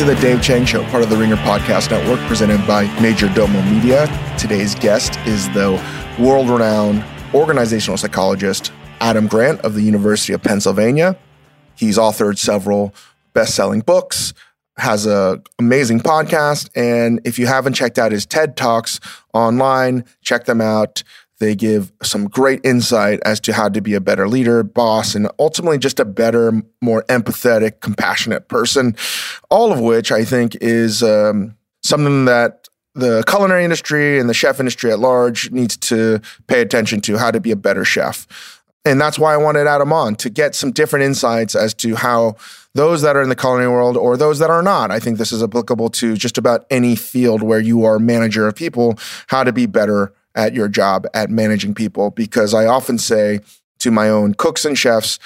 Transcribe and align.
to 0.00 0.06
the 0.06 0.14
Dave 0.22 0.42
Chang 0.42 0.64
Show, 0.64 0.82
part 0.84 1.02
of 1.02 1.10
the 1.10 1.16
Ringer 1.18 1.36
Podcast 1.36 1.90
Network, 1.90 2.18
presented 2.20 2.66
by 2.66 2.86
Majordomo 2.86 3.70
Media. 3.70 4.06
Today's 4.38 4.74
guest 4.74 5.18
is 5.26 5.46
the 5.50 5.72
world 6.18 6.48
renowned 6.48 7.04
organizational 7.34 7.98
psychologist 7.98 8.72
Adam 9.02 9.26
Grant 9.26 9.60
of 9.60 9.74
the 9.74 9.82
University 9.82 10.32
of 10.32 10.42
Pennsylvania. 10.42 11.18
He's 11.74 11.98
authored 11.98 12.38
several 12.38 12.94
best 13.34 13.54
selling 13.54 13.80
books, 13.80 14.32
has 14.78 15.04
an 15.04 15.42
amazing 15.58 16.00
podcast. 16.00 16.70
And 16.74 17.20
if 17.26 17.38
you 17.38 17.46
haven't 17.46 17.74
checked 17.74 17.98
out 17.98 18.10
his 18.10 18.24
TED 18.24 18.56
Talks 18.56 19.00
online, 19.34 20.06
check 20.22 20.46
them 20.46 20.62
out. 20.62 21.02
They 21.40 21.54
give 21.54 21.90
some 22.02 22.26
great 22.28 22.60
insight 22.64 23.18
as 23.24 23.40
to 23.40 23.54
how 23.54 23.70
to 23.70 23.80
be 23.80 23.94
a 23.94 24.00
better 24.00 24.28
leader, 24.28 24.62
boss, 24.62 25.14
and 25.14 25.26
ultimately 25.38 25.78
just 25.78 25.98
a 25.98 26.04
better, 26.04 26.52
more 26.82 27.02
empathetic, 27.04 27.80
compassionate 27.80 28.48
person. 28.48 28.94
All 29.48 29.72
of 29.72 29.80
which 29.80 30.12
I 30.12 30.24
think 30.24 30.56
is 30.60 31.02
um, 31.02 31.56
something 31.82 32.26
that 32.26 32.68
the 32.94 33.24
culinary 33.26 33.64
industry 33.64 34.18
and 34.18 34.28
the 34.28 34.34
chef 34.34 34.60
industry 34.60 34.92
at 34.92 34.98
large 34.98 35.50
needs 35.50 35.78
to 35.78 36.20
pay 36.46 36.60
attention 36.60 37.00
to 37.02 37.16
how 37.16 37.30
to 37.30 37.40
be 37.40 37.50
a 37.50 37.56
better 37.56 37.86
chef. 37.86 38.26
And 38.84 39.00
that's 39.00 39.18
why 39.18 39.32
I 39.32 39.38
wanted 39.38 39.66
Adam 39.66 39.92
on 39.92 40.16
to 40.16 40.30
get 40.30 40.54
some 40.54 40.72
different 40.72 41.04
insights 41.04 41.54
as 41.54 41.72
to 41.74 41.94
how 41.94 42.36
those 42.74 43.02
that 43.02 43.16
are 43.16 43.22
in 43.22 43.28
the 43.28 43.36
culinary 43.36 43.70
world 43.70 43.96
or 43.96 44.16
those 44.16 44.38
that 44.40 44.50
are 44.50 44.62
not. 44.62 44.90
I 44.90 44.98
think 44.98 45.18
this 45.18 45.32
is 45.32 45.42
applicable 45.42 45.88
to 45.90 46.16
just 46.16 46.38
about 46.38 46.66
any 46.70 46.96
field 46.96 47.42
where 47.42 47.60
you 47.60 47.84
are 47.84 47.98
manager 47.98 48.46
of 48.46 48.54
people, 48.54 48.98
how 49.28 49.44
to 49.44 49.52
be 49.52 49.66
better 49.66 50.12
at 50.40 50.54
your 50.54 50.68
job 50.68 51.06
at 51.12 51.28
managing 51.28 51.74
people 51.74 52.10
because 52.10 52.54
I 52.54 52.64
often 52.64 52.96
say 52.96 53.40
to 53.80 53.90
my 53.90 54.08
own 54.08 54.32
cooks 54.32 54.64
and 54.64 54.76
chefs, 54.76 55.18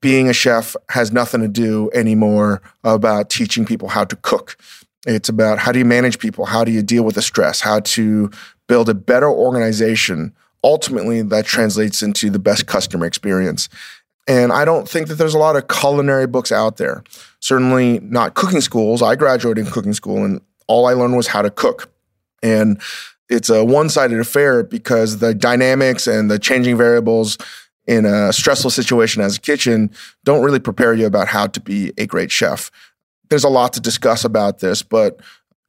being 0.00 0.28
a 0.28 0.32
chef 0.32 0.76
has 0.90 1.10
nothing 1.10 1.40
to 1.40 1.48
do 1.48 1.90
anymore 1.92 2.62
about 2.84 3.30
teaching 3.30 3.66
people 3.66 3.88
how 3.88 4.04
to 4.04 4.14
cook. 4.14 4.56
It's 5.06 5.28
about 5.28 5.58
how 5.58 5.72
do 5.72 5.80
you 5.80 5.84
manage 5.84 6.20
people? 6.20 6.44
How 6.44 6.62
do 6.62 6.70
you 6.70 6.82
deal 6.82 7.02
with 7.02 7.16
the 7.16 7.22
stress? 7.22 7.60
How 7.60 7.80
to 7.80 8.30
build 8.68 8.88
a 8.88 8.94
better 8.94 9.28
organization. 9.28 10.32
Ultimately, 10.62 11.22
that 11.22 11.46
translates 11.46 12.00
into 12.00 12.30
the 12.30 12.38
best 12.38 12.66
customer 12.66 13.06
experience. 13.06 13.68
And 14.28 14.52
I 14.52 14.64
don't 14.64 14.88
think 14.88 15.08
that 15.08 15.16
there's 15.16 15.34
a 15.34 15.38
lot 15.38 15.56
of 15.56 15.66
culinary 15.66 16.28
books 16.28 16.52
out 16.52 16.76
there. 16.76 17.02
Certainly 17.40 17.98
not 18.00 18.34
cooking 18.34 18.60
schools. 18.60 19.02
I 19.02 19.16
graduated 19.16 19.66
in 19.66 19.72
cooking 19.72 19.94
school 19.94 20.24
and 20.24 20.40
all 20.68 20.86
I 20.86 20.92
learned 20.92 21.16
was 21.16 21.26
how 21.26 21.42
to 21.42 21.50
cook. 21.50 21.90
And 22.42 22.80
it's 23.30 23.48
a 23.48 23.64
one-sided 23.64 24.18
affair 24.18 24.64
because 24.64 25.18
the 25.18 25.32
dynamics 25.32 26.06
and 26.06 26.30
the 26.30 26.38
changing 26.38 26.76
variables 26.76 27.38
in 27.86 28.04
a 28.04 28.32
stressful 28.32 28.70
situation 28.70 29.22
as 29.22 29.36
a 29.36 29.40
kitchen 29.40 29.90
don't 30.24 30.44
really 30.44 30.58
prepare 30.58 30.92
you 30.92 31.06
about 31.06 31.28
how 31.28 31.46
to 31.46 31.60
be 31.60 31.92
a 31.96 32.06
great 32.06 32.30
chef. 32.30 32.70
There's 33.30 33.44
a 33.44 33.48
lot 33.48 33.72
to 33.74 33.80
discuss 33.80 34.24
about 34.24 34.58
this, 34.58 34.82
but 34.82 35.20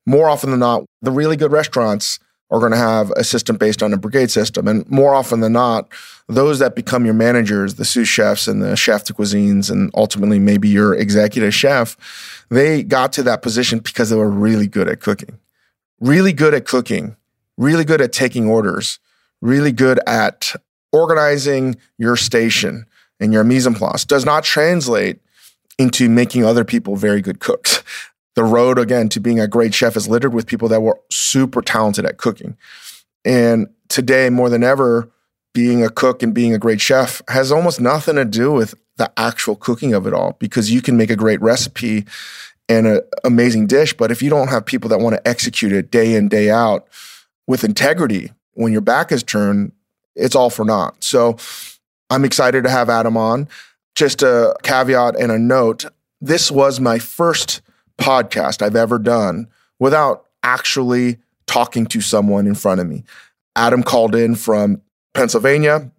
more 0.05 0.27
often 0.27 0.49
than 0.49 0.59
not, 0.59 0.83
the 1.01 1.11
really 1.11 1.37
good 1.37 1.51
restaurants 1.51 2.19
are 2.49 2.59
going 2.59 2.71
to 2.71 2.77
have 2.77 3.11
a 3.11 3.23
system 3.23 3.55
based 3.55 3.81
on 3.81 3.93
a 3.93 3.97
brigade 3.97 4.29
system. 4.29 4.67
And 4.67 4.89
more 4.89 5.13
often 5.13 5.39
than 5.39 5.53
not, 5.53 5.87
those 6.27 6.59
that 6.59 6.75
become 6.75 7.05
your 7.05 7.13
managers, 7.13 7.75
the 7.75 7.85
sous 7.85 8.07
chefs 8.07 8.47
and 8.47 8.61
the 8.61 8.75
chef 8.75 9.05
de 9.05 9.13
cuisines, 9.13 9.71
and 9.71 9.89
ultimately 9.95 10.37
maybe 10.37 10.67
your 10.67 10.93
executive 10.93 11.53
chef, 11.53 11.95
they 12.49 12.83
got 12.83 13.13
to 13.13 13.23
that 13.23 13.41
position 13.41 13.79
because 13.79 14.09
they 14.09 14.17
were 14.17 14.29
really 14.29 14.67
good 14.67 14.89
at 14.89 14.99
cooking. 14.99 15.39
Really 15.99 16.33
good 16.33 16.53
at 16.53 16.65
cooking 16.65 17.15
really 17.57 17.85
good 17.85 18.01
at 18.01 18.13
taking 18.13 18.47
orders, 18.47 18.99
really 19.41 19.71
good 19.71 19.99
at 20.07 20.53
organizing 20.91 21.75
your 21.97 22.15
station 22.15 22.85
and 23.19 23.31
your 23.31 23.43
mise 23.43 23.67
en 23.67 23.73
place 23.73 24.03
does 24.03 24.25
not 24.25 24.43
translate 24.43 25.19
into 25.77 26.09
making 26.09 26.43
other 26.43 26.65
people 26.65 26.95
very 26.95 27.21
good 27.21 27.39
cooks. 27.39 27.83
The 28.33 28.45
road, 28.45 28.79
again, 28.79 29.09
to 29.09 29.19
being 29.19 29.41
a 29.41 29.47
great 29.47 29.73
chef 29.73 29.97
is 29.97 30.07
littered 30.07 30.33
with 30.33 30.47
people 30.47 30.69
that 30.69 30.81
were 30.81 30.97
super 31.11 31.61
talented 31.61 32.05
at 32.05 32.15
cooking. 32.15 32.55
And 33.25 33.67
today, 33.89 34.29
more 34.29 34.49
than 34.49 34.63
ever, 34.63 35.11
being 35.53 35.83
a 35.83 35.89
cook 35.89 36.23
and 36.23 36.33
being 36.33 36.53
a 36.53 36.57
great 36.57 36.79
chef 36.79 37.21
has 37.27 37.51
almost 37.51 37.81
nothing 37.81 38.15
to 38.15 38.23
do 38.23 38.51
with 38.51 38.73
the 38.95 39.11
actual 39.17 39.57
cooking 39.57 39.93
of 39.93 40.07
it 40.07 40.13
all 40.13 40.37
because 40.39 40.71
you 40.71 40.81
can 40.81 40.95
make 40.95 41.09
a 41.09 41.15
great 41.15 41.41
recipe 41.41 42.05
and 42.69 42.87
an 42.87 43.01
amazing 43.25 43.67
dish. 43.67 43.93
But 43.93 44.11
if 44.11 44.21
you 44.21 44.29
don't 44.29 44.47
have 44.47 44.65
people 44.65 44.89
that 44.89 44.99
want 44.99 45.15
to 45.15 45.27
execute 45.27 45.73
it 45.73 45.91
day 45.91 46.15
in, 46.15 46.29
day 46.29 46.49
out, 46.49 46.87
with 47.51 47.65
integrity, 47.65 48.31
when 48.53 48.71
your 48.71 48.81
back 48.81 49.11
is 49.11 49.23
turned, 49.23 49.73
it's 50.15 50.35
all 50.35 50.49
for 50.49 50.63
naught. 50.63 51.03
So 51.03 51.35
I'm 52.09 52.23
excited 52.23 52.63
to 52.63 52.69
have 52.69 52.89
Adam 52.89 53.17
on. 53.17 53.49
Just 53.93 54.23
a 54.23 54.55
caveat 54.63 55.19
and 55.19 55.33
a 55.33 55.37
note 55.37 55.85
this 56.21 56.49
was 56.49 56.79
my 56.79 56.97
first 56.97 57.61
podcast 57.99 58.61
I've 58.61 58.75
ever 58.75 58.97
done 58.97 59.47
without 59.79 60.27
actually 60.43 61.17
talking 61.45 61.85
to 61.87 61.99
someone 61.99 62.47
in 62.47 62.55
front 62.55 62.79
of 62.79 62.87
me. 62.87 63.03
Adam 63.57 63.83
called 63.83 64.15
in 64.15 64.35
from 64.35 64.81
Pennsylvania. 65.13 65.91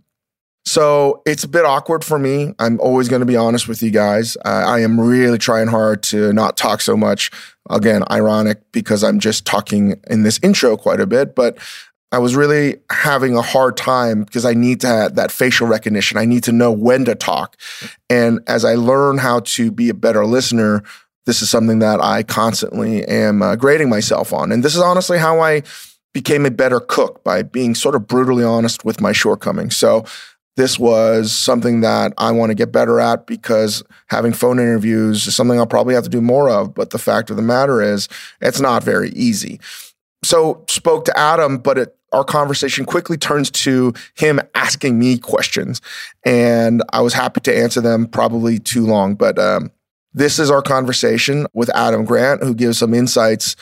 So 0.64 1.22
it's 1.26 1.44
a 1.44 1.48
bit 1.48 1.64
awkward 1.64 2.04
for 2.04 2.18
me. 2.18 2.54
I'm 2.58 2.80
always 2.80 3.08
going 3.08 3.20
to 3.20 3.26
be 3.26 3.36
honest 3.36 3.68
with 3.68 3.82
you 3.82 3.90
guys. 3.90 4.36
I 4.44 4.80
am 4.80 5.00
really 5.00 5.38
trying 5.38 5.68
hard 5.68 6.02
to 6.04 6.32
not 6.32 6.56
talk 6.56 6.80
so 6.80 6.96
much. 6.96 7.30
Again, 7.68 8.04
ironic 8.10 8.60
because 8.72 9.02
I'm 9.02 9.18
just 9.18 9.44
talking 9.44 10.00
in 10.08 10.22
this 10.22 10.38
intro 10.42 10.76
quite 10.76 11.00
a 11.00 11.06
bit, 11.06 11.34
but 11.34 11.58
I 12.12 12.18
was 12.18 12.36
really 12.36 12.76
having 12.90 13.36
a 13.36 13.42
hard 13.42 13.76
time 13.76 14.24
because 14.24 14.44
I 14.44 14.52
need 14.52 14.82
to 14.82 14.86
have 14.86 15.14
that 15.14 15.32
facial 15.32 15.66
recognition. 15.66 16.18
I 16.18 16.26
need 16.26 16.44
to 16.44 16.52
know 16.52 16.70
when 16.70 17.06
to 17.06 17.14
talk. 17.14 17.56
And 18.10 18.40
as 18.46 18.64
I 18.64 18.74
learn 18.74 19.18
how 19.18 19.40
to 19.40 19.70
be 19.70 19.88
a 19.88 19.94
better 19.94 20.26
listener, 20.26 20.82
this 21.24 21.40
is 21.40 21.48
something 21.48 21.78
that 21.78 22.00
I 22.00 22.22
constantly 22.22 23.04
am 23.06 23.40
uh, 23.40 23.56
grading 23.56 23.88
myself 23.88 24.32
on. 24.32 24.52
And 24.52 24.62
this 24.62 24.74
is 24.74 24.82
honestly 24.82 25.18
how 25.18 25.40
I 25.40 25.62
became 26.12 26.44
a 26.44 26.50
better 26.50 26.80
cook 26.80 27.24
by 27.24 27.42
being 27.42 27.74
sort 27.74 27.94
of 27.94 28.06
brutally 28.06 28.44
honest 28.44 28.84
with 28.84 29.00
my 29.00 29.12
shortcomings. 29.12 29.76
So 29.76 30.04
this 30.56 30.78
was 30.78 31.32
something 31.32 31.80
that 31.80 32.12
I 32.18 32.30
want 32.30 32.50
to 32.50 32.54
get 32.54 32.72
better 32.72 33.00
at 33.00 33.26
because 33.26 33.82
having 34.08 34.32
phone 34.32 34.58
interviews 34.58 35.26
is 35.26 35.34
something 35.34 35.58
I'll 35.58 35.66
probably 35.66 35.94
have 35.94 36.04
to 36.04 36.10
do 36.10 36.20
more 36.20 36.50
of. 36.50 36.74
But 36.74 36.90
the 36.90 36.98
fact 36.98 37.30
of 37.30 37.36
the 37.36 37.42
matter 37.42 37.80
is, 37.80 38.08
it's 38.40 38.60
not 38.60 38.84
very 38.84 39.10
easy. 39.10 39.60
So 40.24 40.64
spoke 40.68 41.04
to 41.06 41.18
Adam, 41.18 41.58
but 41.58 41.78
it, 41.78 41.96
our 42.12 42.24
conversation 42.24 42.84
quickly 42.84 43.16
turns 43.16 43.50
to 43.50 43.94
him 44.14 44.40
asking 44.54 44.98
me 44.98 45.18
questions, 45.18 45.80
and 46.24 46.82
I 46.92 47.00
was 47.00 47.14
happy 47.14 47.40
to 47.40 47.56
answer 47.56 47.80
them. 47.80 48.06
Probably 48.06 48.58
too 48.58 48.84
long, 48.84 49.14
but 49.14 49.38
um, 49.38 49.72
this 50.12 50.38
is 50.38 50.50
our 50.50 50.62
conversation 50.62 51.46
with 51.54 51.74
Adam 51.74 52.04
Grant, 52.04 52.42
who 52.42 52.54
gives 52.54 52.78
some 52.78 52.92
insights. 52.92 53.56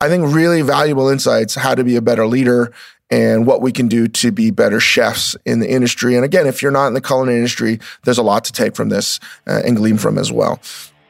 I 0.00 0.08
think 0.08 0.32
really 0.34 0.62
valuable 0.62 1.08
insights 1.08 1.54
how 1.54 1.74
to 1.74 1.82
be 1.82 1.96
a 1.96 2.02
better 2.02 2.26
leader 2.26 2.72
and 3.10 3.46
what 3.46 3.60
we 3.60 3.72
can 3.72 3.88
do 3.88 4.08
to 4.08 4.32
be 4.32 4.50
better 4.50 4.80
chefs 4.80 5.36
in 5.44 5.60
the 5.60 5.70
industry. 5.70 6.16
And 6.16 6.24
again, 6.24 6.46
if 6.46 6.62
you're 6.62 6.72
not 6.72 6.88
in 6.88 6.94
the 6.94 7.00
culinary 7.00 7.36
industry, 7.36 7.78
there's 8.04 8.18
a 8.18 8.22
lot 8.22 8.44
to 8.44 8.52
take 8.52 8.74
from 8.74 8.88
this 8.88 9.20
uh, 9.46 9.62
and 9.64 9.76
glean 9.76 9.96
from 9.96 10.18
as 10.18 10.32
well. 10.32 10.60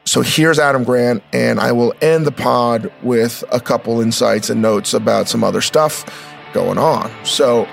So 0.05 0.21
here's 0.21 0.57
Adam 0.57 0.85
Grant, 0.85 1.21
and 1.33 1.59
I 1.59 1.73
will 1.73 1.93
end 2.01 2.25
the 2.25 2.31
pod 2.31 2.91
with 3.03 3.43
a 3.51 3.59
couple 3.59 3.99
insights 3.99 4.49
and 4.49 4.61
notes 4.61 4.93
about 4.93 5.27
some 5.27 5.43
other 5.43 5.59
stuff 5.59 6.05
going 6.53 6.77
on. 6.77 7.11
So 7.25 7.67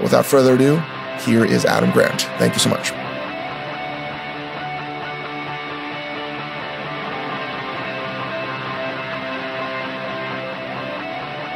without 0.00 0.24
further 0.24 0.54
ado, 0.54 0.76
here 1.24 1.44
is 1.44 1.64
Adam 1.64 1.90
Grant. 1.90 2.22
Thank 2.38 2.52
you 2.52 2.60
so 2.60 2.70
much. 2.70 2.92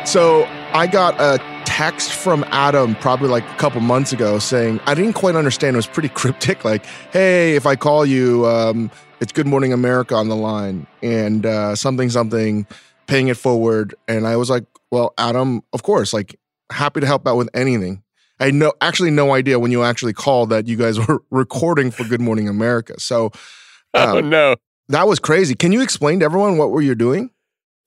So 0.07 0.45
I 0.73 0.87
got 0.87 1.19
a 1.21 1.39
text 1.75 2.13
from 2.13 2.45
Adam 2.51 2.95
probably 2.95 3.29
like 3.29 3.43
a 3.51 3.55
couple 3.57 3.81
months 3.81 4.13
ago 4.13 4.39
saying, 4.39 4.79
I 4.87 4.95
didn't 4.95 5.15
quite 5.15 5.35
understand. 5.35 5.75
It 5.75 5.79
was 5.79 5.89
pretty 5.89 6.09
cryptic. 6.21 6.65
Like, 6.65 6.87
hey, 7.11 7.57
if 7.57 7.67
I 7.67 7.75
call 7.75 8.07
you, 8.07 8.47
um, 8.47 8.93
it's 9.19 9.33
Good 9.33 9.49
Morning 9.49 9.73
America 9.73 10.15
on 10.15 10.29
the 10.29 10.37
line 10.37 10.87
and 11.03 11.45
uh, 11.45 11.75
something, 11.75 12.11
something, 12.11 12.69
paying 13.09 13.27
it 13.27 13.37
forward. 13.37 13.93
And 14.07 14.25
I 14.25 14.37
was 14.37 14.51
like, 14.51 14.65
well, 14.93 15.15
Adam, 15.19 15.65
of 15.73 15.83
course, 15.83 16.13
like 16.13 16.39
happy 16.71 17.01
to 17.01 17.09
help 17.09 17.27
out 17.27 17.37
with 17.37 17.49
anything. 17.55 18.05
I 18.39 18.45
had 18.47 18.55
no, 18.55 18.73
actually 18.81 19.11
no 19.11 19.35
idea 19.35 19.59
when 19.59 19.73
you 19.73 19.83
actually 19.83 20.13
called 20.13 20.51
that 20.51 20.69
you 20.69 20.77
guys 20.77 20.97
were 21.09 21.25
recording 21.33 21.91
for 21.91 22.05
Good 22.05 22.21
Morning 22.21 22.49
America. 22.49 23.01
So, 23.01 23.33
oh, 23.95 24.11
um, 24.11 24.17
oh 24.17 24.21
no, 24.21 24.57
that 24.91 25.09
was 25.09 25.19
crazy. 25.19 25.57
Can 25.57 25.73
you 25.73 25.83
explain 25.83 26.21
to 26.21 26.25
everyone 26.25 26.57
what 26.57 26.71
were 26.71 26.83
you 26.83 26.95
doing? 26.95 27.31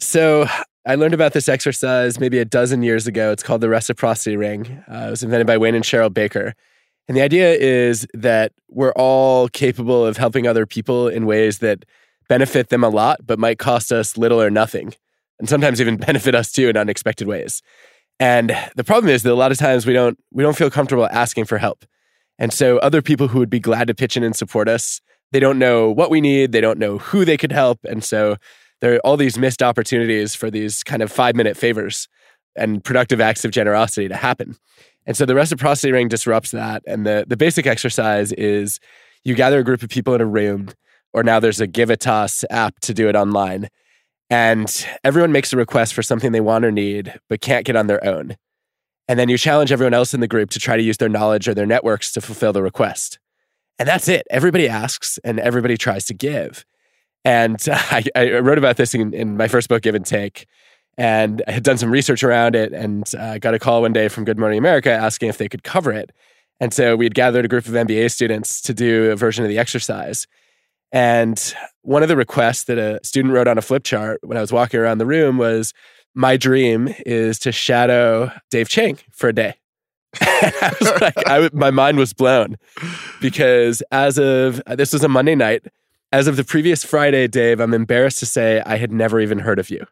So 0.02 0.46
I 0.88 0.96
learned 0.96 1.14
about 1.14 1.34
this 1.34 1.50
exercise 1.50 2.18
maybe 2.18 2.40
a 2.40 2.46
dozen 2.46 2.82
years 2.82 3.08
ago. 3.08 3.34
It's 3.34 3.44
called 3.44 3.60
the 3.60 3.68
reciprocity 3.68 4.38
ring. 4.38 4.82
Uh, 4.90 5.08
it 5.08 5.10
was 5.10 5.22
invented 5.22 5.46
by 5.46 5.58
Wayne 5.58 5.76
and 5.76 5.84
Cheryl 5.84 6.14
Baker. 6.14 6.56
And 7.10 7.18
the 7.18 7.22
idea 7.22 7.54
is 7.56 8.08
that 8.14 8.54
we're 8.70 8.94
all 8.94 9.50
capable 9.50 10.06
of 10.06 10.16
helping 10.16 10.48
other 10.48 10.66
people 10.66 11.10
in 11.10 11.26
ways 11.26 11.60
that 11.60 11.84
benefit 12.30 12.70
them 12.70 12.86
a 12.86 12.90
lot, 12.90 13.20
but 13.26 13.38
might 13.38 13.60
cost 13.60 13.92
us 13.92 14.18
little 14.18 14.42
or 14.42 14.50
nothing, 14.50 14.94
and 15.40 15.50
sometimes 15.50 15.82
even 15.82 15.98
benefit 16.08 16.34
us 16.34 16.54
too 16.54 16.70
in 16.70 16.78
unexpected 16.78 17.28
ways. 17.28 17.62
And 18.18 18.56
the 18.78 18.84
problem 18.86 19.10
is 19.10 19.24
that 19.24 19.34
a 19.34 19.36
lot 19.36 19.52
of 19.52 19.58
times 19.58 19.86
we 19.86 19.94
don't 19.94 20.18
we 20.32 20.42
don't 20.42 20.56
feel 20.56 20.70
comfortable 20.70 21.08
asking 21.12 21.46
for 21.46 21.58
help. 21.58 21.86
And 22.40 22.54
so 22.54 22.78
other 22.78 23.02
people 23.02 23.28
who 23.28 23.40
would 23.40 23.50
be 23.50 23.60
glad 23.60 23.88
to 23.90 23.94
pitch 23.94 24.16
in 24.16 24.24
and 24.24 24.36
support 24.36 24.70
us, 24.70 25.02
they 25.34 25.40
don't 25.42 25.60
know 25.60 25.92
what 25.92 26.10
we 26.10 26.22
need, 26.22 26.54
they 26.54 26.62
don't 26.62 26.80
know 26.80 26.98
who 26.98 27.26
they 27.26 27.36
could 27.36 27.52
help, 27.52 27.80
and 27.84 28.06
so 28.06 28.38
there 28.82 28.96
are 28.96 29.00
all 29.00 29.18
these 29.18 29.38
missed 29.38 29.64
opportunities 29.64 30.36
for 30.36 30.52
these 30.52 30.84
kind 30.84 31.02
of 31.02 31.12
five 31.12 31.36
minute 31.36 31.58
favors 31.58 32.08
and 32.56 32.84
productive 32.84 33.22
acts 33.22 33.46
of 33.46 33.52
generosity 33.52 34.08
to 34.08 34.16
happen. 34.16 34.56
And 35.06 35.16
so 35.16 35.26
the 35.26 35.36
reciprocity 35.36 35.92
ring 35.92 36.10
disrupts 36.10 36.52
that. 36.52 36.84
And 36.86 37.06
the, 37.06 37.26
the 37.28 37.38
basic 37.38 37.66
exercise 37.66 38.32
is 38.34 38.80
you 39.24 39.36
gather 39.36 39.60
a 39.60 39.64
group 39.64 39.84
of 39.84 39.90
people 39.90 40.14
in 40.14 40.22
a 40.22 40.26
room, 40.26 40.70
or 41.14 41.24
now 41.24 41.40
there's 41.40 41.62
a 41.62 41.68
Givitas 41.68 42.44
app 42.50 42.80
to 42.82 42.94
do 42.94 43.08
it 43.08 43.16
online. 43.16 43.70
And 44.30 44.86
everyone 45.04 45.32
makes 45.32 45.54
a 45.54 45.58
request 45.58 45.94
for 45.94 46.04
something 46.04 46.34
they 46.34 46.42
want 46.42 46.66
or 46.66 46.72
need, 46.72 47.18
but 47.30 47.40
can't 47.40 47.66
get 47.66 47.78
on 47.78 47.88
their 47.88 48.04
own. 48.06 48.36
And 49.08 49.18
then 49.18 49.30
you 49.30 49.38
challenge 49.38 49.72
everyone 49.72 49.94
else 49.94 50.14
in 50.14 50.20
the 50.20 50.28
group 50.28 50.50
to 50.50 50.60
try 50.60 50.76
to 50.76 50.84
use 50.84 50.98
their 50.98 51.08
knowledge 51.08 51.48
or 51.48 51.54
their 51.54 51.66
networks 51.66 52.12
to 52.14 52.22
fulfill 52.22 52.52
the 52.52 52.62
request. 52.62 53.20
And 53.80 53.88
that's 53.88 54.10
it. 54.10 54.28
Everybody 54.30 54.68
asks 54.68 55.18
and 55.24 55.40
everybody 55.40 55.78
tries 55.78 56.06
to 56.06 56.14
give. 56.14 56.66
And 57.26 57.64
I, 57.72 58.04
I 58.16 58.40
wrote 58.40 58.58
about 58.58 58.78
this 58.78 58.94
in, 58.94 59.14
in, 59.14 59.38
my 59.38 59.48
first 59.48 59.70
book, 59.70 59.82
Give 59.84 59.96
and 59.96 60.06
Take. 60.06 60.48
And 60.98 61.44
I 61.48 61.52
had 61.52 61.64
done 61.64 61.78
some 61.78 61.92
research 61.92 62.24
around 62.24 62.56
it 62.56 62.74
and 62.74 63.04
uh, 63.16 63.38
got 63.38 63.54
a 63.54 63.60
call 63.60 63.82
one 63.82 63.94
day 63.94 64.08
from 64.08 64.26
Good 64.26 64.40
Morning 64.40 64.58
America 64.58 64.92
asking 64.92 65.30
if 65.30 65.38
they 65.38 65.48
could 65.48 65.64
cover 65.64 65.92
it. 65.92 66.12
And 66.60 66.74
so 66.74 66.96
we 66.96 67.06
had 67.06 67.14
gathered 67.14 67.46
a 67.46 67.48
group 67.48 67.68
of 67.68 67.74
MBA 67.74 68.12
students 68.12 68.62
to 68.62 68.74
do 68.74 69.12
a 69.12 69.16
version 69.16 69.44
of 69.44 69.50
the 69.50 69.60
exercise. 69.60 70.26
And 70.92 71.54
one 71.82 72.02
of 72.02 72.10
the 72.10 72.16
requests 72.16 72.64
that 72.66 72.78
a 72.78 73.00
student 73.04 73.34
wrote 73.34 73.48
on 73.48 73.58
a 73.58 73.62
flip 73.62 73.84
chart 73.84 74.20
when 74.24 74.38
I 74.38 74.42
was 74.42 74.52
walking 74.52 74.80
around 74.80 74.98
the 74.98 75.06
room 75.06 75.38
was 75.38 75.74
My 76.16 76.38
dream 76.38 76.94
is 77.06 77.38
to 77.40 77.52
shadow 77.52 78.32
Dave 78.50 78.70
Chang 78.70 78.98
for 79.12 79.30
a 79.30 79.34
day. 79.34 79.56
I 80.22 80.74
was 80.80 81.02
like, 81.02 81.14
I, 81.28 81.50
my 81.54 81.70
mind 81.70 81.98
was 81.98 82.14
blown 82.14 82.58
because 83.22 83.84
as 83.92 84.18
of 84.18 84.62
this 84.68 84.94
was 84.94 85.04
a 85.04 85.10
Monday 85.10 85.36
night, 85.36 85.66
as 86.12 86.28
of 86.28 86.38
the 86.38 86.44
previous 86.44 86.84
Friday, 86.84 87.28
Dave, 87.28 87.60
I'm 87.60 87.74
embarrassed 87.74 88.20
to 88.20 88.26
say 88.26 88.62
I 88.66 88.78
had 88.78 88.92
never 88.92 89.20
even 89.20 89.40
heard 89.40 89.60
of 89.60 89.70
you. 89.70 89.86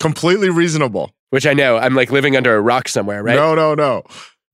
Completely 0.00 0.50
reasonable. 0.50 1.12
Which 1.30 1.46
I 1.46 1.54
know. 1.54 1.76
I'm 1.76 1.94
like 1.94 2.12
living 2.12 2.36
under 2.36 2.54
a 2.54 2.60
rock 2.60 2.88
somewhere, 2.88 3.22
right? 3.22 3.34
No, 3.34 3.54
no, 3.54 3.74
no. 3.74 4.04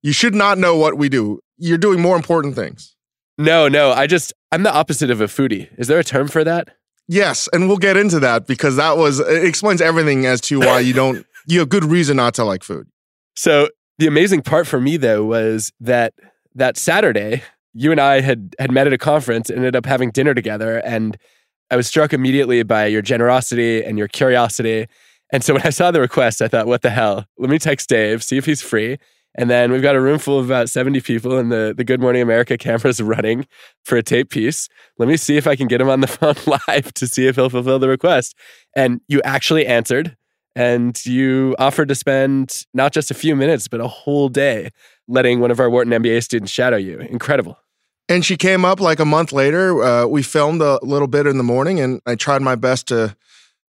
You 0.03 0.13
should 0.13 0.35
not 0.35 0.59
know 0.59 0.77
what 0.77 0.97
we 0.97 1.09
do. 1.09 1.41
You're 1.59 1.79
doing 1.79 2.01
more 2.01 2.17
important 2.17 2.55
things. 2.55 2.97
No, 3.39 3.69
no. 3.69 3.93
I 3.93 4.07
just, 4.07 4.33
I'm 4.51 4.63
the 4.63 4.73
opposite 4.73 5.11
of 5.11 5.21
a 5.21 5.27
foodie. 5.27 5.69
Is 5.79 5.87
there 5.87 5.99
a 5.99 6.05
term 6.05 6.29
for 6.29 6.45
that? 6.45 6.69
Yes. 7.09 7.49
And 7.53 7.69
we'll 7.69 7.77
get 7.77 7.97
into 7.97 8.21
that 8.21 8.47
because 8.47 8.77
that 8.77 8.97
was, 8.97 9.21
it 9.21 9.45
explains 9.45 9.81
everything 9.81 10.25
as 10.25 10.41
to 10.43 10.61
why 10.61 10.81
you 10.81 10.95
don't, 10.95 11.27
you 11.47 11.59
have 11.61 11.69
good 11.69 11.85
reason 11.85 12.17
not 12.17 12.35
to 12.35 12.45
like 12.45 12.63
food. 12.63 12.89
So 13.37 13.69
the 13.99 14.07
amazing 14.07 14.43
part 14.43 14.67
for 14.67 14.81
me 14.81 14.97
though 14.97 15.25
was 15.25 15.73
that 15.81 16.15
that 16.55 16.77
Saturday, 16.77 17.43
you 17.75 17.91
and 17.91 18.01
I 18.01 18.21
had 18.21 18.55
had 18.59 18.71
met 18.71 18.87
at 18.87 18.93
a 18.93 18.99
conference, 18.99 19.49
and 19.49 19.59
ended 19.59 19.77
up 19.77 19.87
having 19.87 20.11
dinner 20.11 20.35
together, 20.35 20.79
and 20.79 21.17
I 21.71 21.77
was 21.77 21.87
struck 21.87 22.13
immediately 22.13 22.63
by 22.63 22.87
your 22.87 23.03
generosity 23.03 23.83
and 23.83 23.97
your 23.97 24.09
curiosity. 24.09 24.87
And 25.33 25.43
so 25.43 25.55
when 25.55 25.63
I 25.67 25.71
saw 25.71 25.91
the 25.91 26.01
request, 26.01 26.43
I 26.43 26.49
thought, 26.49 26.67
what 26.67 26.83
the 26.83 26.91
hell? 26.91 27.25
Let 27.39 27.49
me 27.49 27.59
text 27.59 27.89
Dave, 27.89 28.23
see 28.23 28.37
if 28.37 28.45
he's 28.45 28.61
free. 28.61 28.99
And 29.35 29.49
then 29.49 29.73
we've 29.73 29.81
got 29.81 29.97
a 29.97 30.01
room 30.01 30.19
full 30.19 30.39
of 30.39 30.45
about 30.45 30.69
70 30.69 31.01
people, 31.01 31.39
and 31.39 31.51
the, 31.51 31.73
the 31.75 31.85
Good 31.85 32.01
Morning 32.01 32.21
America 32.21 32.59
camera's 32.59 33.01
running 33.03 33.47
for 33.85 33.97
a 33.97 34.03
tape 34.03 34.29
piece. 34.29 34.69
Let 34.99 35.09
me 35.09 35.17
see 35.17 35.39
if 35.39 35.47
I 35.47 35.57
can 35.57 35.69
get 35.69 35.81
him 35.81 35.89
on 35.89 36.01
the 36.01 36.07
phone 36.07 36.35
live 36.69 36.93
to 36.93 37.07
see 37.07 37.27
if 37.27 37.37
he'll 37.37 37.49
fulfill 37.49 37.79
the 37.79 37.89
request. 37.89 38.37
And 38.77 39.01
you 39.09 39.23
actually 39.25 39.67
answered, 39.67 40.17
and 40.55 41.03
you 41.07 41.57
offered 41.59 41.89
to 41.89 41.95
spend 41.95 42.67
not 42.75 42.93
just 42.93 43.11
a 43.11 43.15
few 43.15 43.35
minutes, 43.35 43.69
but 43.69 43.81
a 43.81 43.89
whole 43.89 44.29
day 44.29 44.69
letting 45.09 45.41
one 45.41 45.51
of 45.51 45.61
our 45.61 45.71
Wharton 45.71 45.95
MBA 45.95 46.23
students 46.23 46.53
shadow 46.53 46.77
you. 46.77 46.99
Incredible. 46.99 47.59
And 48.13 48.23
she 48.23 48.37
came 48.37 48.67
up 48.67 48.79
like 48.79 49.01
a 49.01 49.07
month 49.07 49.33
later. 49.33 49.83
Uh, 49.83 50.07
we 50.07 50.23
filmed 50.23 50.61
a 50.61 50.79
little 50.85 51.09
bit 51.09 51.27
in 51.27 51.39
the 51.39 51.43
morning, 51.43 51.81
and 51.81 52.03
I 52.05 52.15
tried 52.15 52.43
my 52.43 52.57
best 52.57 52.89
to 52.89 53.17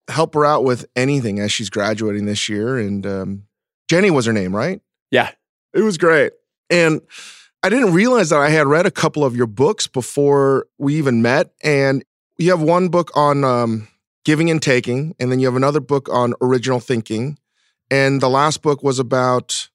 help 0.06 0.34
her 0.34 0.44
out 0.44 0.64
with 0.64 0.84
anything 0.94 1.38
as 1.38 1.50
she's 1.50 1.70
graduating 1.70 2.26
this 2.26 2.46
year. 2.46 2.76
And 2.76 3.06
um, 3.06 3.44
Jenny 3.88 4.10
was 4.10 4.26
her 4.26 4.34
name, 4.34 4.54
right? 4.54 4.82
Yeah. 5.10 5.30
It 5.72 5.80
was 5.80 5.96
great. 5.96 6.32
And 6.68 7.00
I 7.62 7.70
didn't 7.70 7.94
realize 7.94 8.28
that 8.28 8.38
I 8.38 8.50
had 8.50 8.66
read 8.66 8.84
a 8.84 8.90
couple 8.90 9.24
of 9.24 9.34
your 9.34 9.46
books 9.46 9.86
before 9.86 10.66
we 10.76 10.96
even 10.96 11.22
met. 11.22 11.54
And 11.62 12.04
you 12.36 12.50
have 12.50 12.60
one 12.60 12.88
book 12.88 13.12
on 13.16 13.44
um, 13.44 13.88
giving 14.26 14.50
and 14.50 14.60
taking, 14.60 15.14
and 15.18 15.32
then 15.32 15.40
you 15.40 15.46
have 15.46 15.56
another 15.56 15.80
book 15.80 16.10
on 16.10 16.34
original 16.42 16.80
thinking. 16.80 17.38
And 17.90 18.20
the 18.20 18.28
last 18.28 18.60
book 18.60 18.82
was 18.82 18.98
about 18.98 19.70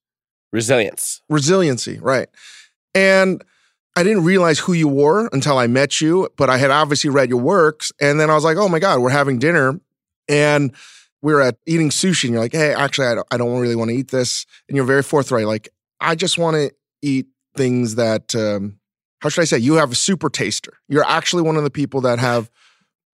resilience. 0.53 1.23
Resiliency, 1.27 1.97
right. 1.97 2.29
And 2.93 3.43
I 3.99 4.03
didn't 4.03 4.23
realize 4.23 4.59
who 4.59 4.71
you 4.71 4.87
were 4.87 5.27
until 5.33 5.57
I 5.57 5.67
met 5.67 5.99
you, 5.99 6.29
but 6.37 6.49
I 6.49 6.57
had 6.57 6.71
obviously 6.71 7.09
read 7.09 7.27
your 7.27 7.41
works. 7.41 7.91
And 7.99 8.17
then 8.17 8.29
I 8.29 8.33
was 8.33 8.45
like, 8.45 8.55
oh 8.55 8.69
my 8.69 8.79
God, 8.79 9.01
we're 9.01 9.09
having 9.09 9.39
dinner. 9.39 9.77
And 10.29 10.73
we 11.21 11.33
were 11.33 11.41
at 11.41 11.57
eating 11.65 11.89
sushi, 11.89 12.23
and 12.23 12.31
you're 12.31 12.41
like, 12.41 12.53
hey, 12.53 12.73
actually, 12.73 13.07
I 13.07 13.15
don't, 13.15 13.27
I 13.29 13.35
don't 13.35 13.59
really 13.59 13.75
want 13.75 13.89
to 13.89 13.95
eat 13.97 14.09
this. 14.09 14.45
And 14.69 14.77
you're 14.77 14.85
very 14.85 15.03
forthright, 15.03 15.45
like, 15.47 15.67
I 15.99 16.15
just 16.15 16.37
want 16.37 16.55
to 16.55 16.71
eat 17.01 17.27
things 17.57 17.95
that, 17.95 18.33
um, 18.35 18.79
how 19.19 19.27
should 19.27 19.41
I 19.41 19.45
say, 19.45 19.57
you 19.57 19.73
have 19.73 19.91
a 19.91 19.95
super 19.95 20.29
taster. 20.29 20.71
You're 20.87 21.03
actually 21.05 21.43
one 21.43 21.57
of 21.57 21.65
the 21.65 21.69
people 21.69 21.99
that 22.01 22.19
have, 22.19 22.49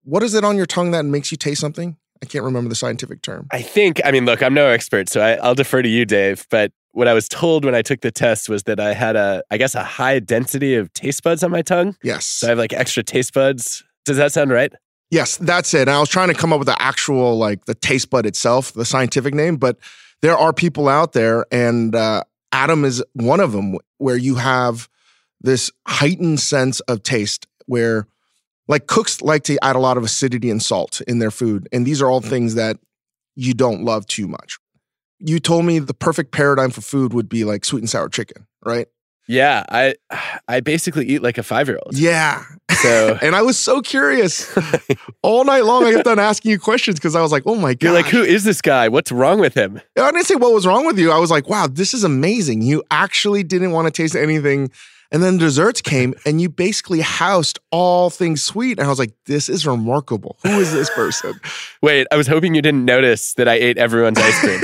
what 0.03 0.21
is 0.21 0.35
it 0.35 0.43
on 0.43 0.55
your 0.55 0.67
tongue 0.67 0.91
that 0.91 1.03
makes 1.03 1.31
you 1.31 1.37
taste 1.37 1.61
something? 1.61 1.97
I 2.21 2.27
can't 2.27 2.43
remember 2.43 2.69
the 2.69 2.75
scientific 2.75 3.23
term. 3.23 3.47
I 3.51 3.63
think, 3.63 4.01
I 4.05 4.11
mean, 4.11 4.25
look, 4.25 4.43
I'm 4.43 4.53
no 4.53 4.67
expert, 4.67 5.09
so 5.09 5.21
I, 5.21 5.47
will 5.47 5.55
defer 5.55 5.81
to 5.81 5.89
you, 5.89 6.05
Dave. 6.05 6.45
But 6.51 6.73
what 6.95 7.09
I 7.09 7.13
was 7.13 7.27
told 7.27 7.65
when 7.65 7.75
I 7.75 7.81
took 7.81 7.99
the 7.99 8.11
test 8.11 8.47
was 8.47 8.63
that 8.63 8.79
I 8.79 8.93
had 8.93 9.17
a, 9.17 9.43
I 9.51 9.57
guess, 9.57 9.75
a 9.75 9.83
high 9.83 10.19
density 10.19 10.75
of 10.75 10.93
taste 10.93 11.23
buds 11.23 11.43
on 11.43 11.51
my 11.51 11.61
tongue. 11.61 11.97
Yes. 12.01 12.25
So 12.25 12.47
I 12.47 12.49
have 12.51 12.57
like 12.57 12.71
extra 12.71 13.03
taste 13.03 13.33
buds. 13.33 13.83
Does 14.05 14.15
that 14.15 14.31
sound 14.31 14.51
right? 14.51 14.71
Yes, 15.11 15.35
that's 15.35 15.73
it. 15.73 15.81
And 15.81 15.91
I 15.91 15.99
was 15.99 16.09
trying 16.09 16.29
to 16.29 16.33
come 16.33 16.53
up 16.53 16.59
with 16.59 16.67
the 16.67 16.81
actual, 16.81 17.37
like 17.37 17.65
the 17.65 17.75
taste 17.75 18.09
bud 18.09 18.25
itself, 18.25 18.71
the 18.71 18.85
scientific 18.85 19.33
name, 19.33 19.57
but 19.57 19.77
there 20.21 20.37
are 20.37 20.53
people 20.53 20.87
out 20.87 21.11
there, 21.11 21.45
and 21.51 21.93
uh, 21.93 22.23
Adam 22.51 22.85
is 22.85 23.03
one 23.13 23.41
of 23.41 23.51
them, 23.51 23.77
where 23.97 24.15
you 24.17 24.35
have 24.35 24.87
this 25.41 25.69
heightened 25.85 26.39
sense 26.39 26.79
of 26.81 27.03
taste 27.03 27.45
where 27.65 28.07
like 28.67 28.87
cooks 28.87 29.21
like 29.21 29.43
to 29.43 29.63
add 29.63 29.75
a 29.75 29.79
lot 29.79 29.97
of 29.97 30.03
acidity 30.03 30.49
and 30.49 30.63
salt 30.63 31.01
in 31.01 31.19
their 31.19 31.31
food. 31.31 31.67
And 31.71 31.85
these 31.85 32.01
are 32.01 32.09
all 32.09 32.21
mm. 32.21 32.29
things 32.29 32.55
that 32.55 32.77
you 33.35 33.53
don't 33.53 33.83
love 33.83 34.07
too 34.07 34.27
much. 34.27 34.57
You 35.19 35.39
told 35.39 35.65
me 35.65 35.79
the 35.79 35.93
perfect 35.93 36.31
paradigm 36.31 36.71
for 36.71 36.81
food 36.81 37.13
would 37.13 37.29
be 37.29 37.43
like 37.43 37.65
sweet 37.65 37.79
and 37.79 37.89
sour 37.89 38.09
chicken, 38.09 38.47
right? 38.63 38.87
Yeah, 39.27 39.63
I 39.69 39.95
I 40.47 40.59
basically 40.59 41.07
eat 41.07 41.21
like 41.21 41.37
a 41.37 41.43
five 41.43 41.67
year 41.67 41.79
old. 41.83 41.97
Yeah. 41.97 42.43
So 42.81 43.17
and 43.21 43.35
I 43.35 43.41
was 43.41 43.57
so 43.57 43.81
curious 43.81 44.55
all 45.21 45.43
night 45.45 45.65
long. 45.65 45.85
I 45.85 45.93
kept 45.93 46.07
on 46.07 46.19
asking 46.19 46.51
you 46.51 46.59
questions 46.59 46.99
because 46.99 47.15
I 47.15 47.21
was 47.21 47.31
like, 47.31 47.43
oh 47.45 47.55
my 47.55 47.73
god. 47.73 47.83
You're 47.83 47.93
like, 47.93 48.07
who 48.07 48.23
is 48.23 48.43
this 48.43 48.61
guy? 48.61 48.89
What's 48.89 49.11
wrong 49.11 49.39
with 49.39 49.53
him? 49.53 49.81
I 49.97 50.11
didn't 50.11 50.25
say 50.25 50.35
what 50.35 50.53
was 50.53 50.67
wrong 50.67 50.85
with 50.85 50.99
you. 50.99 51.11
I 51.11 51.17
was 51.17 51.31
like, 51.31 51.49
wow, 51.49 51.67
this 51.67 51.93
is 51.93 52.03
amazing. 52.03 52.61
You 52.61 52.83
actually 52.91 53.43
didn't 53.43 53.71
want 53.71 53.87
to 53.87 53.91
taste 53.91 54.15
anything. 54.15 54.71
And 55.11 55.23
then 55.23 55.37
desserts 55.37 55.81
came 55.81 56.13
and 56.25 56.41
you 56.41 56.49
basically 56.49 57.01
housed 57.01 57.59
all 57.71 58.09
things 58.09 58.43
sweet. 58.43 58.79
And 58.79 58.85
I 58.85 58.89
was 58.89 58.99
like, 58.99 59.13
this 59.25 59.49
is 59.49 59.65
remarkable. 59.65 60.37
Who 60.43 60.59
is 60.59 60.71
this 60.73 60.89
person? 60.89 61.39
Wait, 61.81 62.07
I 62.11 62.17
was 62.17 62.27
hoping 62.27 62.55
you 62.55 62.61
didn't 62.61 62.85
notice 62.85 63.33
that 63.35 63.47
I 63.47 63.53
ate 63.53 63.77
everyone's 63.77 64.17
ice 64.19 64.39
cream. 64.39 64.61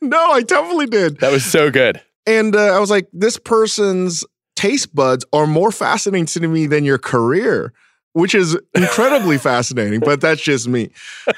no, 0.02 0.30
I 0.30 0.42
definitely 0.42 0.86
did. 0.86 1.18
That 1.20 1.32
was 1.32 1.44
so 1.44 1.70
good. 1.70 2.00
And 2.26 2.54
uh, 2.54 2.76
I 2.76 2.78
was 2.78 2.90
like, 2.90 3.08
this 3.12 3.38
person's 3.38 4.24
taste 4.56 4.94
buds 4.94 5.24
are 5.32 5.46
more 5.46 5.72
fascinating 5.72 6.26
to 6.26 6.48
me 6.48 6.66
than 6.66 6.84
your 6.84 6.98
career, 6.98 7.72
which 8.12 8.34
is 8.34 8.58
incredibly 8.74 9.38
fascinating, 9.38 10.00
but 10.00 10.20
that's 10.20 10.42
just 10.42 10.68
me. 10.68 10.90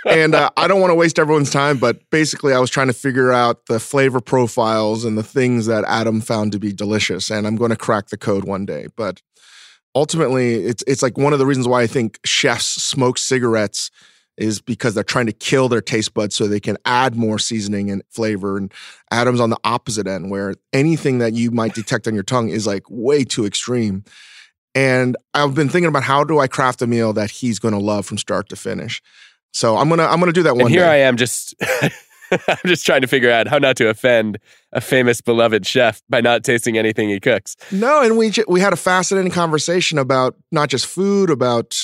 And 0.06 0.34
uh, 0.34 0.50
I 0.56 0.66
don't 0.66 0.80
want 0.80 0.90
to 0.90 0.94
waste 0.94 1.18
everyone's 1.18 1.50
time, 1.50 1.78
but 1.78 2.08
basically, 2.10 2.52
I 2.52 2.58
was 2.58 2.70
trying 2.70 2.88
to 2.88 2.92
figure 2.92 3.32
out 3.32 3.66
the 3.66 3.78
flavor 3.78 4.20
profiles 4.20 5.04
and 5.04 5.16
the 5.16 5.22
things 5.22 5.66
that 5.66 5.84
Adam 5.86 6.20
found 6.20 6.52
to 6.52 6.58
be 6.58 6.72
delicious. 6.72 7.30
And 7.30 7.46
I'm 7.46 7.56
going 7.56 7.70
to 7.70 7.76
crack 7.76 8.08
the 8.08 8.16
code 8.16 8.44
one 8.44 8.66
day. 8.66 8.88
But 8.96 9.22
ultimately, 9.94 10.64
it's, 10.64 10.82
it's 10.86 11.02
like 11.02 11.16
one 11.16 11.32
of 11.32 11.38
the 11.38 11.46
reasons 11.46 11.68
why 11.68 11.82
I 11.82 11.86
think 11.86 12.18
chefs 12.24 12.66
smoke 12.66 13.18
cigarettes 13.18 13.90
is 14.36 14.60
because 14.60 14.94
they're 14.94 15.04
trying 15.04 15.26
to 15.26 15.32
kill 15.32 15.68
their 15.68 15.80
taste 15.80 16.14
buds 16.14 16.34
so 16.34 16.46
they 16.46 16.60
can 16.60 16.76
add 16.84 17.16
more 17.16 17.38
seasoning 17.38 17.90
and 17.90 18.02
flavor. 18.08 18.56
And 18.56 18.72
Adam's 19.10 19.40
on 19.40 19.50
the 19.50 19.58
opposite 19.64 20.06
end, 20.06 20.30
where 20.30 20.54
anything 20.72 21.18
that 21.18 21.34
you 21.34 21.50
might 21.50 21.74
detect 21.74 22.08
on 22.08 22.14
your 22.14 22.22
tongue 22.22 22.48
is 22.48 22.66
like 22.66 22.84
way 22.88 23.24
too 23.24 23.44
extreme. 23.44 24.04
And 24.74 25.16
I've 25.34 25.54
been 25.54 25.68
thinking 25.68 25.88
about 25.88 26.02
how 26.02 26.24
do 26.24 26.38
I 26.38 26.46
craft 26.46 26.80
a 26.80 26.86
meal 26.86 27.12
that 27.12 27.30
he's 27.30 27.58
going 27.58 27.74
to 27.74 27.80
love 27.80 28.06
from 28.06 28.16
start 28.16 28.48
to 28.48 28.56
finish. 28.56 29.02
So 29.52 29.76
I'm 29.76 29.88
gonna 29.88 30.06
I'm 30.06 30.18
gonna 30.18 30.32
do 30.32 30.44
that 30.44 30.54
one. 30.54 30.62
And 30.62 30.70
here 30.70 30.84
day. 30.84 30.90
I 30.90 30.96
am, 31.06 31.18
just 31.18 31.54
I'm 32.32 32.56
just 32.64 32.86
trying 32.86 33.02
to 33.02 33.06
figure 33.06 33.30
out 33.30 33.48
how 33.48 33.58
not 33.58 33.76
to 33.76 33.88
offend 33.88 34.38
a 34.72 34.80
famous 34.80 35.20
beloved 35.20 35.66
chef 35.66 36.02
by 36.08 36.22
not 36.22 36.42
tasting 36.42 36.78
anything 36.78 37.10
he 37.10 37.20
cooks. 37.20 37.56
No, 37.70 38.02
and 38.02 38.16
we 38.16 38.32
we 38.48 38.60
had 38.60 38.72
a 38.72 38.76
fascinating 38.76 39.30
conversation 39.30 39.98
about 39.98 40.36
not 40.50 40.70
just 40.70 40.86
food, 40.86 41.28
about 41.28 41.78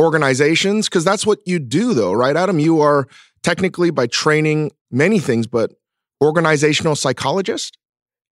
organizations? 0.00 0.88
Because 0.88 1.04
that's 1.04 1.26
what 1.26 1.40
you 1.46 1.58
do, 1.58 1.94
though, 1.94 2.12
right, 2.12 2.36
Adam? 2.36 2.58
You 2.58 2.80
are 2.80 3.06
technically 3.42 3.90
by 3.90 4.06
training 4.06 4.72
many 4.90 5.18
things, 5.18 5.46
but 5.46 5.72
organizational 6.22 6.96
psychologist? 6.96 7.78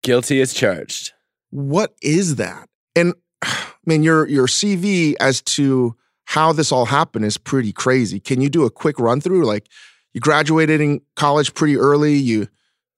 Guilty 0.03 0.41
as 0.41 0.53
charged. 0.53 1.13
What 1.51 1.95
is 2.03 2.37
that? 2.37 2.69
And 2.97 3.15
I 3.43 3.67
mean, 3.87 4.03
your 4.03 4.29
your 4.29 4.47
CV 4.47 5.15
as 5.21 5.43
to 5.43 5.97
how 6.25 6.53
this 6.53 6.73
all 6.73 6.87
happened 6.87 7.25
is 7.25 7.37
pretty 7.37 7.73
crazy. 7.73 8.21
Can 8.21 8.41
you 8.41 8.49
do 8.49 8.65
a 8.65 8.71
quick 8.71 8.99
run 8.99 9.21
through? 9.21 9.45
Like, 9.45 9.69
you 10.15 10.21
graduated 10.21 10.81
in 10.81 11.01
college 11.17 11.55
pretty 11.55 11.77
early. 11.77 12.15
You 12.15 12.49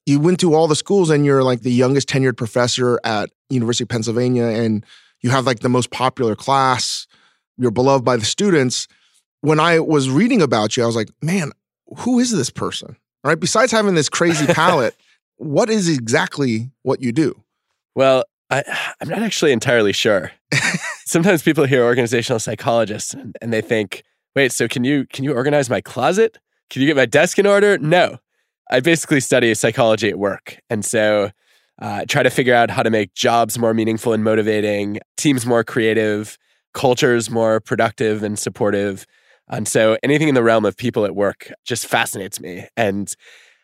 you 0.05 0.19
went 0.19 0.39
to 0.41 0.53
all 0.53 0.67
the 0.67 0.75
schools 0.75 1.09
and 1.09 1.25
you're 1.25 1.43
like 1.43 1.61
the 1.61 1.71
youngest 1.71 2.07
tenured 2.07 2.37
professor 2.37 2.99
at 3.03 3.29
University 3.49 3.83
of 3.83 3.89
Pennsylvania 3.89 4.45
and 4.45 4.85
you 5.21 5.31
have 5.31 5.45
like 5.45 5.59
the 5.59 5.69
most 5.69 5.89
popular 5.89 6.35
class. 6.35 7.07
You're 7.57 7.71
beloved 7.71 8.03
by 8.03 8.17
the 8.17 8.25
students. 8.25 8.87
When 9.41 9.59
I 9.59 9.79
was 9.79 10.09
reading 10.09 10.41
about 10.41 10.75
you, 10.75 10.83
I 10.83 10.85
was 10.85 10.95
like, 10.95 11.09
man, 11.21 11.51
who 11.99 12.19
is 12.19 12.31
this 12.31 12.49
person? 12.49 12.95
Right? 13.23 13.39
Besides 13.39 13.71
having 13.71 13.95
this 13.95 14.09
crazy 14.09 14.45
palate, 14.53 14.95
what 15.37 15.69
is 15.69 15.89
exactly 15.89 16.71
what 16.83 17.01
you 17.01 17.11
do? 17.11 17.41
Well, 17.95 18.25
I, 18.49 18.63
I'm 19.01 19.09
not 19.09 19.21
actually 19.21 19.51
entirely 19.51 19.93
sure. 19.93 20.31
Sometimes 21.05 21.41
people 21.41 21.65
hear 21.65 21.83
organizational 21.83 22.39
psychologists 22.39 23.13
and, 23.13 23.35
and 23.41 23.51
they 23.51 23.61
think, 23.61 24.03
wait, 24.35 24.51
so 24.51 24.67
can 24.67 24.83
you 24.83 25.05
can 25.07 25.23
you 25.23 25.33
organize 25.33 25.69
my 25.69 25.81
closet? 25.81 26.37
Can 26.69 26.81
you 26.81 26.87
get 26.87 26.95
my 26.95 27.05
desk 27.05 27.39
in 27.39 27.45
order? 27.45 27.77
No. 27.77 28.19
I 28.71 28.79
basically 28.79 29.19
study 29.19 29.53
psychology 29.53 30.09
at 30.09 30.17
work. 30.17 30.59
And 30.69 30.83
so 30.83 31.31
uh, 31.79 32.05
try 32.07 32.23
to 32.23 32.29
figure 32.29 32.55
out 32.55 32.71
how 32.71 32.83
to 32.83 32.89
make 32.89 33.13
jobs 33.13 33.59
more 33.59 33.73
meaningful 33.73 34.13
and 34.13 34.23
motivating, 34.23 34.99
teams 35.17 35.45
more 35.45 35.63
creative, 35.63 36.37
cultures 36.75 37.31
more 37.31 37.59
productive 37.59 38.21
and 38.21 38.37
supportive. 38.37 39.07
And 39.49 39.67
so 39.67 39.97
anything 40.03 40.27
in 40.27 40.35
the 40.35 40.43
realm 40.43 40.65
of 40.65 40.77
people 40.77 41.05
at 41.05 41.15
work 41.15 41.51
just 41.63 41.87
fascinates 41.87 42.39
me. 42.39 42.67
And 42.77 43.11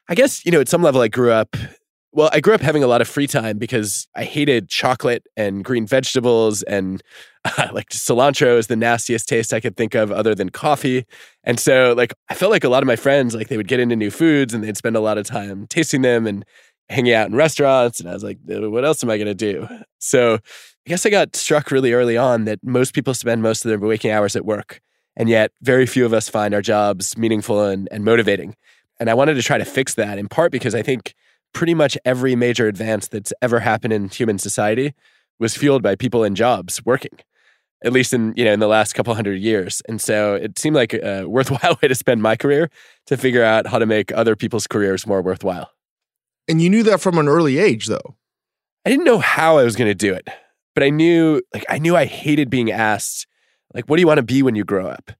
I 0.09 0.15
guess, 0.15 0.43
you 0.45 0.51
know, 0.51 0.61
at 0.61 0.69
some 0.69 0.81
level, 0.81 1.01
I 1.01 1.07
grew 1.07 1.31
up 1.31 1.55
well, 2.13 2.29
I 2.33 2.41
grew 2.41 2.53
up 2.53 2.61
having 2.61 2.83
a 2.83 2.87
lot 2.87 2.99
of 2.99 3.07
free 3.07 3.27
time 3.27 3.57
because 3.57 4.07
I 4.15 4.25
hated 4.25 4.67
chocolate 4.67 5.25
and 5.37 5.63
green 5.63 5.87
vegetables 5.87 6.61
and 6.63 7.01
uh, 7.45 7.69
like 7.73 7.89
cilantro 7.89 8.57
is 8.57 8.67
the 8.67 8.75
nastiest 8.75 9.29
taste 9.29 9.53
I 9.53 9.61
could 9.61 9.77
think 9.77 9.95
of 9.95 10.11
other 10.11 10.35
than 10.35 10.49
coffee. 10.49 11.05
And 11.45 11.59
so 11.59 11.93
like 11.95 12.13
I 12.29 12.33
felt 12.33 12.51
like 12.51 12.65
a 12.65 12.69
lot 12.69 12.83
of 12.83 12.87
my 12.87 12.97
friends 12.97 13.33
like 13.33 13.47
they 13.47 13.55
would 13.55 13.69
get 13.69 13.79
into 13.79 13.95
new 13.95 14.11
foods 14.11 14.53
and 14.53 14.63
they'd 14.63 14.77
spend 14.77 14.97
a 14.97 14.99
lot 14.99 15.17
of 15.17 15.25
time 15.25 15.67
tasting 15.67 16.01
them 16.01 16.27
and 16.27 16.43
hanging 16.91 17.13
out 17.13 17.27
in 17.27 17.35
restaurants 17.35 17.99
and 17.99 18.09
I 18.09 18.13
was 18.13 18.23
like 18.23 18.37
uh, 18.53 18.69
what 18.69 18.85
else 18.85 19.03
am 19.03 19.09
I 19.09 19.17
going 19.17 19.27
to 19.27 19.33
do? 19.33 19.67
So 19.99 20.35
I 20.35 20.89
guess 20.89 21.05
I 21.05 21.09
got 21.09 21.35
struck 21.35 21.71
really 21.71 21.93
early 21.93 22.17
on 22.17 22.45
that 22.45 22.59
most 22.63 22.93
people 22.93 23.13
spend 23.13 23.41
most 23.41 23.63
of 23.63 23.69
their 23.69 23.79
waking 23.79 24.11
hours 24.11 24.35
at 24.35 24.45
work 24.45 24.81
and 25.15 25.29
yet 25.29 25.51
very 25.61 25.85
few 25.85 26.05
of 26.05 26.13
us 26.13 26.29
find 26.29 26.53
our 26.53 26.61
jobs 26.61 27.17
meaningful 27.17 27.63
and, 27.63 27.87
and 27.91 28.03
motivating. 28.03 28.55
And 28.99 29.09
I 29.09 29.13
wanted 29.13 29.35
to 29.35 29.41
try 29.41 29.57
to 29.57 29.65
fix 29.65 29.93
that 29.95 30.17
in 30.17 30.27
part 30.27 30.51
because 30.51 30.75
I 30.75 30.81
think 30.81 31.13
pretty 31.53 31.73
much 31.73 31.97
every 32.05 32.35
major 32.35 32.67
advance 32.67 33.07
that's 33.07 33.33
ever 33.41 33.59
happened 33.59 33.93
in 33.93 34.09
human 34.09 34.37
society 34.37 34.93
was 35.39 35.55
fueled 35.55 35.83
by 35.83 35.95
people 35.95 36.23
in 36.23 36.35
jobs 36.35 36.83
working 36.85 37.19
at 37.83 37.91
least 37.91 38.13
in 38.13 38.33
you 38.35 38.45
know 38.45 38.53
in 38.53 38.59
the 38.59 38.67
last 38.67 38.93
couple 38.93 39.13
hundred 39.15 39.39
years 39.41 39.81
and 39.87 40.01
so 40.01 40.35
it 40.35 40.57
seemed 40.57 40.75
like 40.75 40.93
a 40.93 41.25
worthwhile 41.25 41.77
way 41.81 41.87
to 41.87 41.95
spend 41.95 42.21
my 42.21 42.35
career 42.35 42.69
to 43.07 43.17
figure 43.17 43.43
out 43.43 43.67
how 43.67 43.79
to 43.79 43.85
make 43.85 44.11
other 44.13 44.35
people's 44.35 44.67
careers 44.67 45.07
more 45.07 45.21
worthwhile 45.21 45.71
and 46.51 46.61
you 46.61 46.69
knew 46.69 46.83
that 46.83 47.01
from 47.01 47.17
an 47.17 47.27
early 47.27 47.57
age 47.57 47.87
though 47.87 48.15
i 48.85 48.89
didn't 48.89 49.05
know 49.05 49.19
how 49.19 49.57
i 49.57 49.63
was 49.63 49.75
going 49.75 49.89
to 49.89 49.95
do 49.95 50.13
it 50.13 50.27
but 50.75 50.83
i 50.83 50.89
knew 50.89 51.41
like 51.53 51.65
i 51.69 51.79
knew 51.79 51.95
i 51.95 52.05
hated 52.05 52.49
being 52.49 52.71
asked 52.71 53.25
like 53.73 53.85
what 53.85 53.97
do 53.97 54.01
you 54.01 54.07
want 54.07 54.17
to 54.17 54.23
be 54.23 54.43
when 54.43 54.55
you 54.55 54.63
grow 54.63 54.87
up 54.87 55.11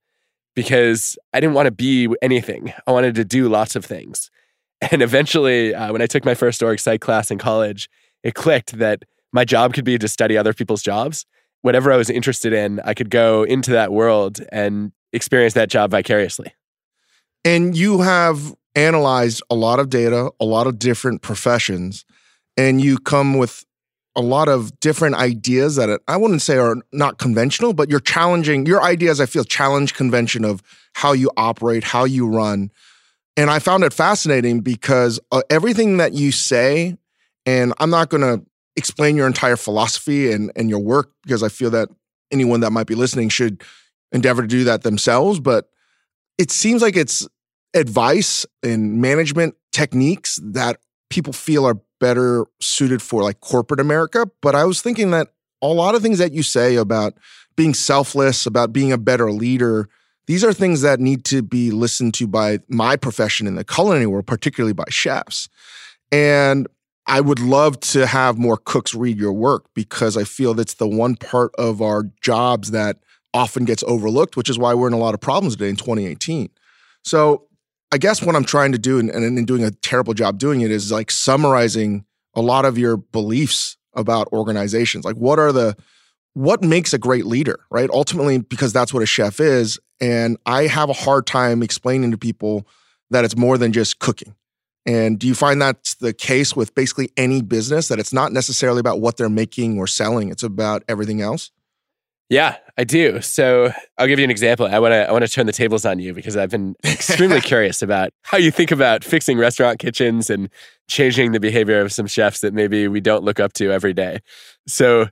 because 0.56 1.18
i 1.34 1.40
didn't 1.40 1.56
want 1.56 1.66
to 1.66 1.72
be 1.72 2.08
anything 2.22 2.74
i 2.86 2.92
wanted 2.92 3.16
to 3.16 3.26
do 3.26 3.50
lots 3.50 3.76
of 3.76 3.84
things 3.84 4.30
and 4.92 5.02
eventually, 5.02 5.76
uh, 5.76 5.92
when 5.92 6.02
I 6.02 6.08
took 6.08 6.26
my 6.26 6.34
first 6.34 6.62
org 6.64 6.80
psych 6.80 7.02
class 7.02 7.30
in 7.30 7.38
college, 7.38 7.90
it 8.24 8.34
clicked 8.34 8.78
that 8.80 9.04
my 9.32 9.46
job 9.46 9.74
could 9.74 9.86
be 9.86 9.98
to 9.98 10.08
study 10.08 10.38
other 10.38 10.54
people's 10.54 10.82
jobs. 10.82 11.26
Whatever 11.62 11.92
I 11.92 11.98
was 11.98 12.10
interested 12.10 12.54
in, 12.54 12.82
I 12.84 12.94
could 12.94 13.10
go 13.10 13.44
into 13.44 13.72
that 13.72 13.92
world 13.92 14.40
and 14.52 14.92
experience 15.14 15.54
that 15.54 15.70
job 15.70 15.92
vicariously. 15.92 16.54
And 17.46 17.78
you 17.78 18.02
have 18.02 18.56
analyzed 18.76 19.42
a 19.50 19.56
lot 19.56 19.80
of 19.80 19.90
data, 19.90 20.32
a 20.40 20.46
lot 20.46 20.68
of 20.68 20.80
different 20.80 21.22
professions, 21.22 22.06
and 22.58 22.82
you 22.82 22.98
come 22.98 23.38
with 23.38 23.66
a 24.16 24.22
lot 24.22 24.50
of 24.50 24.78
different 24.80 25.16
ideas 25.16 25.78
that 25.78 26.02
I 26.08 26.18
wouldn't 26.18 26.42
say 26.42 26.58
are 26.58 26.76
not 26.92 27.18
conventional, 27.18 27.74
but 27.74 27.90
you're 27.90 28.02
challenging 28.02 28.66
your 28.66 28.84
ideas. 28.84 29.22
I 29.22 29.26
feel 29.26 29.44
challenge 29.44 29.94
convention 29.94 30.44
of 30.44 30.62
how 30.94 31.14
you 31.14 31.32
operate, 31.38 31.84
how 31.84 32.04
you 32.04 32.28
run. 32.28 32.72
And 33.38 33.50
I 33.50 33.60
found 33.60 33.84
it 33.84 33.94
fascinating 33.94 34.60
because 34.60 35.20
uh, 35.32 35.42
everything 35.50 35.98
that 35.98 36.14
you 36.14 36.34
say, 36.34 36.98
and 37.46 37.74
I'm 37.80 37.90
not 37.90 38.10
going 38.10 38.22
to 38.22 38.46
explain 38.76 39.16
your 39.16 39.28
entire 39.28 39.56
philosophy 39.56 40.32
and, 40.32 40.52
and 40.56 40.70
your 40.70 40.80
work 40.80 41.12
because 41.24 41.42
I 41.42 41.50
feel 41.50 41.70
that 41.72 41.90
anyone 42.32 42.60
that 42.62 42.72
might 42.72 42.88
be 42.88 42.96
listening 42.96 43.30
should 43.30 43.64
endeavor 44.12 44.42
to 44.42 44.48
do 44.48 44.66
that 44.66 44.84
themselves. 44.84 45.40
But 45.40 45.70
it 46.38 46.52
seems 46.52 46.82
like 46.82 46.98
it's 46.98 47.28
advice 47.74 48.46
and 48.64 49.02
management 49.02 49.56
techniques 49.72 50.40
that 50.44 50.78
people 51.10 51.34
feel 51.34 51.66
are 51.66 51.80
better 52.00 52.46
suited 52.60 53.02
for 53.02 53.24
like 53.24 53.40
corporate 53.40 53.80
America. 53.80 54.26
But 54.42 54.56
I 54.56 54.66
was 54.66 54.82
thinking 54.82 55.12
that 55.12 55.30
a 55.62 55.68
lot 55.68 55.96
of 55.96 56.02
things 56.02 56.18
that 56.18 56.34
you 56.34 56.44
say 56.44 56.76
about 56.76 57.14
being 57.56 57.74
selfless, 57.74 58.46
about 58.46 58.74
being 58.74 58.92
a 58.92 58.98
better 58.98 59.32
leader, 59.32 59.88
these 60.28 60.44
are 60.44 60.54
things 60.54 60.82
that 60.82 61.00
need 61.00 61.26
to 61.26 61.42
be 61.42 61.72
listened 61.72 62.14
to 62.16 62.28
by 62.28 62.60
my 62.68 62.96
profession 62.96 63.48
in 63.48 63.56
the 63.56 63.64
culinary 63.64 64.08
world, 64.08 64.28
particularly 64.28 64.74
by 64.74 64.86
chefs. 64.90 65.50
And 66.12 66.68
I 67.08 67.22
would 67.22 67.40
love 67.40 67.80
to 67.82 68.06
have 68.06 68.38
more 68.38 68.58
cooks 68.58 68.94
read 68.94 69.18
your 69.18 69.34
work 69.34 69.66
because 69.74 70.18
I 70.18 70.24
feel 70.24 70.54
that's 70.54 70.76
the 70.76 70.88
one 70.88 71.16
part 71.16 71.52
of 71.58 71.82
our 71.82 72.04
jobs 72.22 72.72
that 72.72 72.98
often 73.34 73.66
gets 73.66 73.84
overlooked, 73.88 74.38
which 74.38 74.50
is 74.50 74.60
why 74.60 74.74
we're 74.74 74.88
in 74.88 74.94
a 74.94 74.98
lot 74.98 75.14
of 75.14 75.20
problems 75.20 75.56
today 75.56 75.70
in 75.70 75.76
2018. 75.76 76.50
So 77.04 77.48
I 77.92 77.98
guess 77.98 78.22
what 78.22 78.36
I'm 78.36 78.46
trying 78.46 78.72
to 78.72 78.78
do, 78.78 79.00
and, 79.00 79.10
and 79.10 79.46
doing 79.46 79.64
a 79.64 79.72
terrible 79.72 80.14
job 80.14 80.38
doing 80.38 80.62
it, 80.62 80.72
is 80.72 80.92
like 80.92 81.12
summarizing 81.12 82.06
a 82.34 82.42
lot 82.42 82.66
of 82.66 82.78
your 82.78 82.98
beliefs 82.98 83.78
about 83.94 84.30
organizations. 84.32 85.04
Like, 85.04 85.18
what 85.18 85.40
are 85.40 85.52
the 85.52 85.76
what 86.34 86.64
makes 86.64 86.94
a 86.94 86.98
great 86.98 87.26
leader, 87.26 87.60
right? 87.70 87.90
Ultimately, 87.90 88.38
because 88.38 88.72
that's 88.72 88.94
what 88.94 89.04
a 89.04 89.06
chef 89.06 89.40
is. 89.40 89.80
And 90.00 90.38
I 90.46 90.68
have 90.68 90.90
a 90.90 90.94
hard 90.94 91.28
time 91.28 91.62
explaining 91.62 92.12
to 92.12 92.18
people 92.18 92.66
that 93.10 93.26
it's 93.26 93.36
more 93.36 93.58
than 93.58 93.74
just 93.74 94.00
cooking. 94.00 94.36
And 94.86 95.20
do 95.20 95.28
you 95.28 95.36
find 95.36 95.62
that's 95.62 95.96
the 95.96 96.14
case 96.14 96.56
with 96.56 96.74
basically 96.74 97.12
any 97.18 97.42
business 97.42 97.90
that 97.90 98.00
it's 98.00 98.14
not 98.14 98.32
necessarily 98.32 98.80
about 98.80 99.00
what 99.00 99.18
they're 99.18 99.30
making 99.30 99.78
or 99.78 99.86
selling, 99.86 100.30
it's 100.30 100.42
about 100.42 100.84
everything 100.88 101.22
else? 101.22 101.52
Yeah, 102.32 102.56
I 102.78 102.86
do. 102.86 103.20
So 103.20 103.74
I'll 103.98 104.08
give 104.08 104.18
you 104.18 104.24
an 104.24 104.32
example. 104.32 104.66
I 104.66 104.80
want 104.80 104.94
to 104.94 105.06
I 105.10 105.12
want 105.12 105.26
to 105.26 105.30
turn 105.30 105.48
the 105.48 105.52
tables 105.52 105.84
on 105.84 106.00
you 106.00 106.14
because 106.14 106.38
I've 106.38 106.50
been 106.50 106.78
extremely 106.86 107.42
curious 107.42 107.82
about 107.82 108.12
how 108.22 108.38
you 108.38 108.52
think 108.52 108.72
about 108.72 109.04
fixing 109.04 109.38
restaurant 109.38 109.80
kitchens 109.80 110.30
and 110.30 110.50
changing 110.88 111.34
the 111.34 111.42
behavior 111.42 111.82
of 111.82 111.92
some 111.92 112.08
chefs 112.08 112.40
that 112.40 112.54
maybe 112.54 112.88
we 112.88 113.02
don't 113.02 113.26
look 113.26 113.42
up 113.42 113.52
to 113.54 113.70
every 113.74 113.92
day. 113.94 114.20
So 114.66 115.10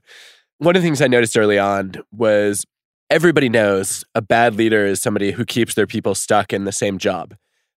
one 0.56 0.76
of 0.76 0.80
the 0.80 0.86
things 0.86 1.02
I 1.02 1.08
noticed 1.08 1.36
early 1.36 1.58
on 1.58 1.92
was 2.10 2.64
everybody 3.10 3.50
knows 3.50 4.02
a 4.14 4.22
bad 4.22 4.54
leader 4.54 4.86
is 4.86 5.02
somebody 5.02 5.32
who 5.32 5.44
keeps 5.44 5.74
their 5.74 5.86
people 5.86 6.14
stuck 6.14 6.54
in 6.54 6.64
the 6.64 6.72
same 6.72 6.96
job 6.96 7.34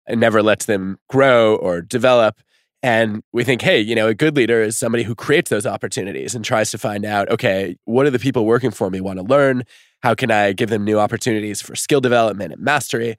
and 0.07 0.21
never 0.21 0.41
lets 0.41 0.67
them 0.67 0.99
grow 1.09 1.57
or 1.57 1.81
develop. 1.81 2.39
And 2.83 3.23
we 3.31 3.45
think, 3.45 3.61
hey, 3.61 3.79
you 3.79 3.95
know, 3.95 4.07
a 4.07 4.13
good 4.13 4.35
leader 4.35 4.61
is 4.61 4.77
somebody 4.77 5.03
who 5.03 5.15
creates 5.15 5.49
those 5.49 5.65
opportunities 5.65 6.35
and 6.35 6.43
tries 6.43 6.69
to 6.71 6.77
find 6.77 7.05
out, 7.05 7.29
okay, 7.29 7.77
what 7.85 8.03
do 8.03 8.09
the 8.09 8.19
people 8.19 8.45
working 8.45 8.71
for 8.71 8.89
me 8.89 8.99
want 8.99 9.19
to 9.19 9.23
learn? 9.23 9.63
How 10.01 10.13
can 10.13 10.29
I 10.29 10.51
give 10.51 10.69
them 10.69 10.83
new 10.83 10.99
opportunities 10.99 11.61
for 11.61 11.77
skill 11.77 12.01
development 12.01 12.51
and 12.51 12.61
mastery? 12.61 13.15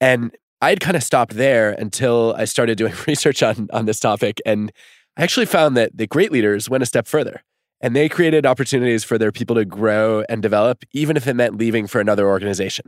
And 0.00 0.36
I'd 0.60 0.80
kind 0.80 0.96
of 0.96 1.04
stopped 1.04 1.34
there 1.34 1.70
until 1.70 2.34
I 2.36 2.46
started 2.46 2.76
doing 2.76 2.94
research 3.06 3.44
on, 3.44 3.68
on 3.72 3.86
this 3.86 4.00
topic. 4.00 4.40
And 4.44 4.72
I 5.16 5.22
actually 5.22 5.46
found 5.46 5.76
that 5.76 5.96
the 5.96 6.08
great 6.08 6.32
leaders 6.32 6.68
went 6.68 6.82
a 6.82 6.86
step 6.86 7.06
further. 7.06 7.44
And 7.80 7.94
they 7.94 8.08
created 8.08 8.44
opportunities 8.44 9.04
for 9.04 9.18
their 9.18 9.30
people 9.30 9.54
to 9.54 9.64
grow 9.64 10.24
and 10.28 10.42
develop, 10.42 10.82
even 10.92 11.16
if 11.16 11.28
it 11.28 11.34
meant 11.34 11.58
leaving 11.58 11.86
for 11.86 12.00
another 12.00 12.26
organization. 12.26 12.86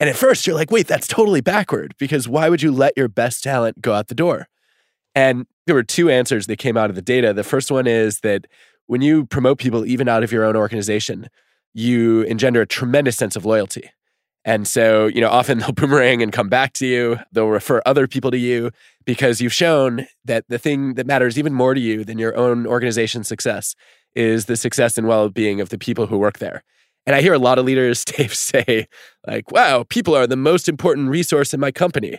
And 0.00 0.10
at 0.10 0.16
first, 0.16 0.46
you're 0.46 0.56
like, 0.56 0.70
wait, 0.70 0.86
that's 0.86 1.06
totally 1.06 1.40
backward 1.40 1.94
because 1.98 2.28
why 2.28 2.48
would 2.48 2.60
you 2.60 2.72
let 2.72 2.92
your 2.96 3.08
best 3.08 3.42
talent 3.42 3.80
go 3.80 3.94
out 3.94 4.08
the 4.08 4.14
door? 4.14 4.48
And 5.14 5.46
there 5.66 5.74
were 5.74 5.82
two 5.82 6.10
answers 6.10 6.46
that 6.46 6.56
came 6.56 6.76
out 6.76 6.90
of 6.90 6.96
the 6.96 7.02
data. 7.02 7.32
The 7.32 7.44
first 7.44 7.70
one 7.70 7.86
is 7.86 8.20
that 8.20 8.46
when 8.86 9.02
you 9.02 9.26
promote 9.26 9.58
people, 9.58 9.86
even 9.86 10.08
out 10.08 10.22
of 10.22 10.32
your 10.32 10.44
own 10.44 10.56
organization, 10.56 11.28
you 11.74 12.22
engender 12.22 12.60
a 12.60 12.66
tremendous 12.66 13.16
sense 13.16 13.36
of 13.36 13.44
loyalty. 13.44 13.90
And 14.44 14.66
so, 14.66 15.06
you 15.06 15.20
know, 15.20 15.28
often 15.28 15.58
they'll 15.60 15.72
boomerang 15.72 16.22
and 16.22 16.32
come 16.32 16.48
back 16.48 16.72
to 16.74 16.86
you. 16.86 17.18
They'll 17.32 17.48
refer 17.48 17.82
other 17.86 18.06
people 18.06 18.30
to 18.30 18.38
you 18.38 18.70
because 19.04 19.40
you've 19.40 19.52
shown 19.52 20.06
that 20.24 20.44
the 20.48 20.58
thing 20.58 20.94
that 20.94 21.06
matters 21.06 21.38
even 21.38 21.54
more 21.54 21.74
to 21.74 21.80
you 21.80 22.04
than 22.04 22.18
your 22.18 22.36
own 22.36 22.66
organization's 22.66 23.28
success 23.28 23.74
is 24.14 24.46
the 24.46 24.56
success 24.56 24.98
and 24.98 25.06
well-being 25.06 25.60
of 25.60 25.68
the 25.68 25.78
people 25.78 26.06
who 26.06 26.18
work 26.18 26.38
there. 26.38 26.64
And 27.06 27.16
I 27.16 27.22
hear 27.22 27.32
a 27.32 27.38
lot 27.38 27.58
of 27.58 27.64
leaders, 27.64 28.04
Dave, 28.04 28.34
say, 28.34 28.86
like, 29.26 29.50
wow, 29.50 29.84
people 29.88 30.14
are 30.14 30.26
the 30.26 30.36
most 30.36 30.68
important 30.68 31.08
resource 31.08 31.54
in 31.54 31.60
my 31.60 31.70
company. 31.70 32.18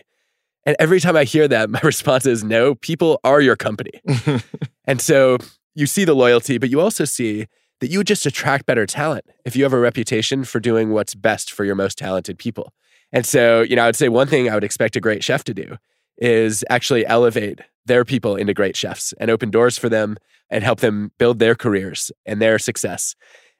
And 0.64 0.76
every 0.78 1.00
time 1.00 1.16
I 1.16 1.24
hear 1.24 1.48
that, 1.48 1.70
my 1.76 1.80
response 1.82 2.26
is, 2.26 2.44
no, 2.44 2.74
people 2.76 3.20
are 3.24 3.40
your 3.40 3.56
company. 3.56 4.00
and 4.84 5.00
so 5.00 5.38
you 5.74 5.86
see 5.86 6.04
the 6.04 6.14
loyalty, 6.14 6.58
but 6.58 6.70
you 6.70 6.80
also 6.80 7.04
see 7.04 7.46
that 7.80 7.90
you 7.90 8.04
just 8.04 8.26
attract 8.26 8.66
better 8.66 8.86
talent 8.86 9.24
if 9.44 9.56
you 9.56 9.64
have 9.64 9.72
a 9.72 9.78
reputation 9.78 10.44
for 10.44 10.60
doing 10.60 10.90
what's 10.90 11.14
best 11.14 11.50
for 11.50 11.64
your 11.64 11.74
most 11.74 11.98
talented 11.98 12.38
people. 12.38 12.72
And 13.12 13.26
so, 13.26 13.62
you 13.62 13.76
know, 13.76 13.82
I 13.82 13.86
would 13.86 13.96
say 13.96 14.08
one 14.08 14.28
thing 14.28 14.48
I 14.48 14.54
would 14.54 14.64
expect 14.64 14.96
a 14.96 15.00
great 15.00 15.24
chef 15.24 15.44
to 15.44 15.54
do 15.54 15.76
is 16.16 16.64
actually 16.70 17.04
elevate 17.06 17.60
their 17.84 18.04
people 18.04 18.36
into 18.36 18.54
great 18.54 18.76
chefs 18.76 19.12
and 19.18 19.30
open 19.30 19.50
doors 19.50 19.76
for 19.76 19.88
them 19.88 20.16
and 20.48 20.62
help 20.62 20.80
them 20.80 21.10
build 21.18 21.38
their 21.38 21.54
careers 21.54 22.12
and 22.24 22.40
their 22.40 22.58
success. 22.58 23.16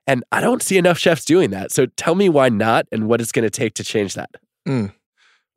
And 0.06 0.24
I 0.30 0.40
don't 0.40 0.62
see 0.62 0.78
enough 0.78 0.98
chefs 0.98 1.24
doing 1.24 1.50
that. 1.50 1.72
So 1.72 1.86
tell 1.86 2.14
me 2.14 2.28
why 2.28 2.48
not 2.48 2.86
and 2.92 3.08
what 3.08 3.20
it's 3.20 3.32
going 3.32 3.44
to 3.44 3.50
take 3.50 3.74
to 3.74 3.84
change 3.84 4.14
that. 4.14 4.30
Mm. 4.66 4.92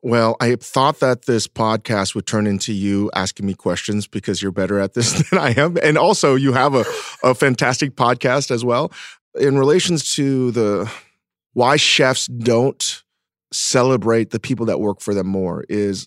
Well, 0.06 0.36
I 0.38 0.54
thought 0.54 1.00
that 1.00 1.24
this 1.24 1.48
podcast 1.48 2.14
would 2.14 2.28
turn 2.28 2.46
into 2.46 2.72
you 2.72 3.10
asking 3.16 3.44
me 3.44 3.54
questions 3.54 4.06
because 4.06 4.40
you're 4.40 4.52
better 4.52 4.78
at 4.78 4.94
this 4.94 5.28
than 5.30 5.40
I 5.40 5.50
am. 5.60 5.76
And 5.82 5.98
also, 5.98 6.36
you 6.36 6.52
have 6.52 6.76
a, 6.76 6.84
a 7.24 7.34
fantastic 7.34 7.96
podcast 7.96 8.52
as 8.52 8.64
well. 8.64 8.92
In 9.34 9.58
relations 9.58 10.14
to 10.14 10.52
the 10.52 10.88
why 11.54 11.74
chefs 11.74 12.28
don't 12.28 13.02
celebrate 13.52 14.30
the 14.30 14.38
people 14.38 14.66
that 14.66 14.78
work 14.78 15.00
for 15.00 15.12
them 15.12 15.26
more, 15.26 15.64
is 15.68 16.06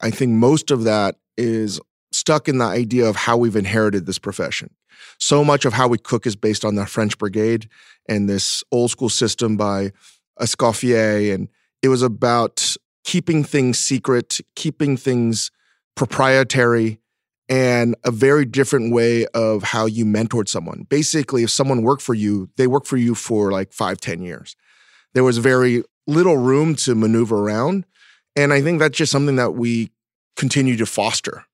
I 0.00 0.10
think 0.10 0.32
most 0.32 0.72
of 0.72 0.82
that 0.82 1.14
is 1.36 1.80
stuck 2.10 2.48
in 2.48 2.58
the 2.58 2.64
idea 2.64 3.06
of 3.06 3.14
how 3.14 3.36
we've 3.36 3.54
inherited 3.54 4.04
this 4.04 4.18
profession. 4.18 4.74
So 5.18 5.44
much 5.44 5.64
of 5.64 5.72
how 5.72 5.86
we 5.86 5.98
cook 5.98 6.26
is 6.26 6.34
based 6.34 6.64
on 6.64 6.74
the 6.74 6.86
French 6.86 7.16
Brigade 7.18 7.68
and 8.08 8.28
this 8.28 8.64
old 8.72 8.90
school 8.90 9.08
system 9.08 9.56
by 9.56 9.92
Escoffier. 10.40 11.32
And 11.32 11.48
it 11.82 11.88
was 11.88 12.02
about 12.02 12.76
keeping 13.08 13.42
things 13.42 13.78
secret, 13.78 14.38
keeping 14.54 14.94
things 14.94 15.50
proprietary, 15.96 17.00
and 17.48 17.96
a 18.04 18.10
very 18.10 18.44
different 18.44 18.92
way 18.92 19.24
of 19.28 19.62
how 19.62 19.86
you 19.86 20.04
mentored 20.04 20.46
someone. 20.46 20.84
Basically, 20.90 21.42
if 21.42 21.48
someone 21.48 21.80
worked 21.80 22.02
for 22.02 22.12
you, 22.12 22.50
they 22.58 22.66
worked 22.66 22.86
for 22.86 22.98
you 22.98 23.14
for 23.14 23.50
like 23.50 23.72
five, 23.72 23.98
ten 23.98 24.20
years. 24.20 24.56
There 25.14 25.24
was 25.24 25.38
very 25.38 25.84
little 26.06 26.36
room 26.36 26.74
to 26.74 26.94
maneuver 26.94 27.38
around. 27.38 27.86
And 28.36 28.52
I 28.52 28.60
think 28.60 28.78
that's 28.78 28.98
just 28.98 29.10
something 29.10 29.36
that 29.36 29.52
we 29.52 29.90
continue 30.36 30.76
to 30.76 30.84
foster 30.84 31.46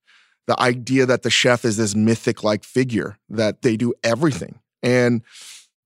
the 0.48 0.60
idea 0.60 1.06
that 1.06 1.22
the 1.22 1.30
chef 1.30 1.64
is 1.64 1.76
this 1.76 1.94
mythic 1.94 2.42
like 2.42 2.64
figure 2.64 3.16
that 3.28 3.62
they 3.62 3.76
do 3.76 3.94
everything 4.02 4.58
and 4.82 5.22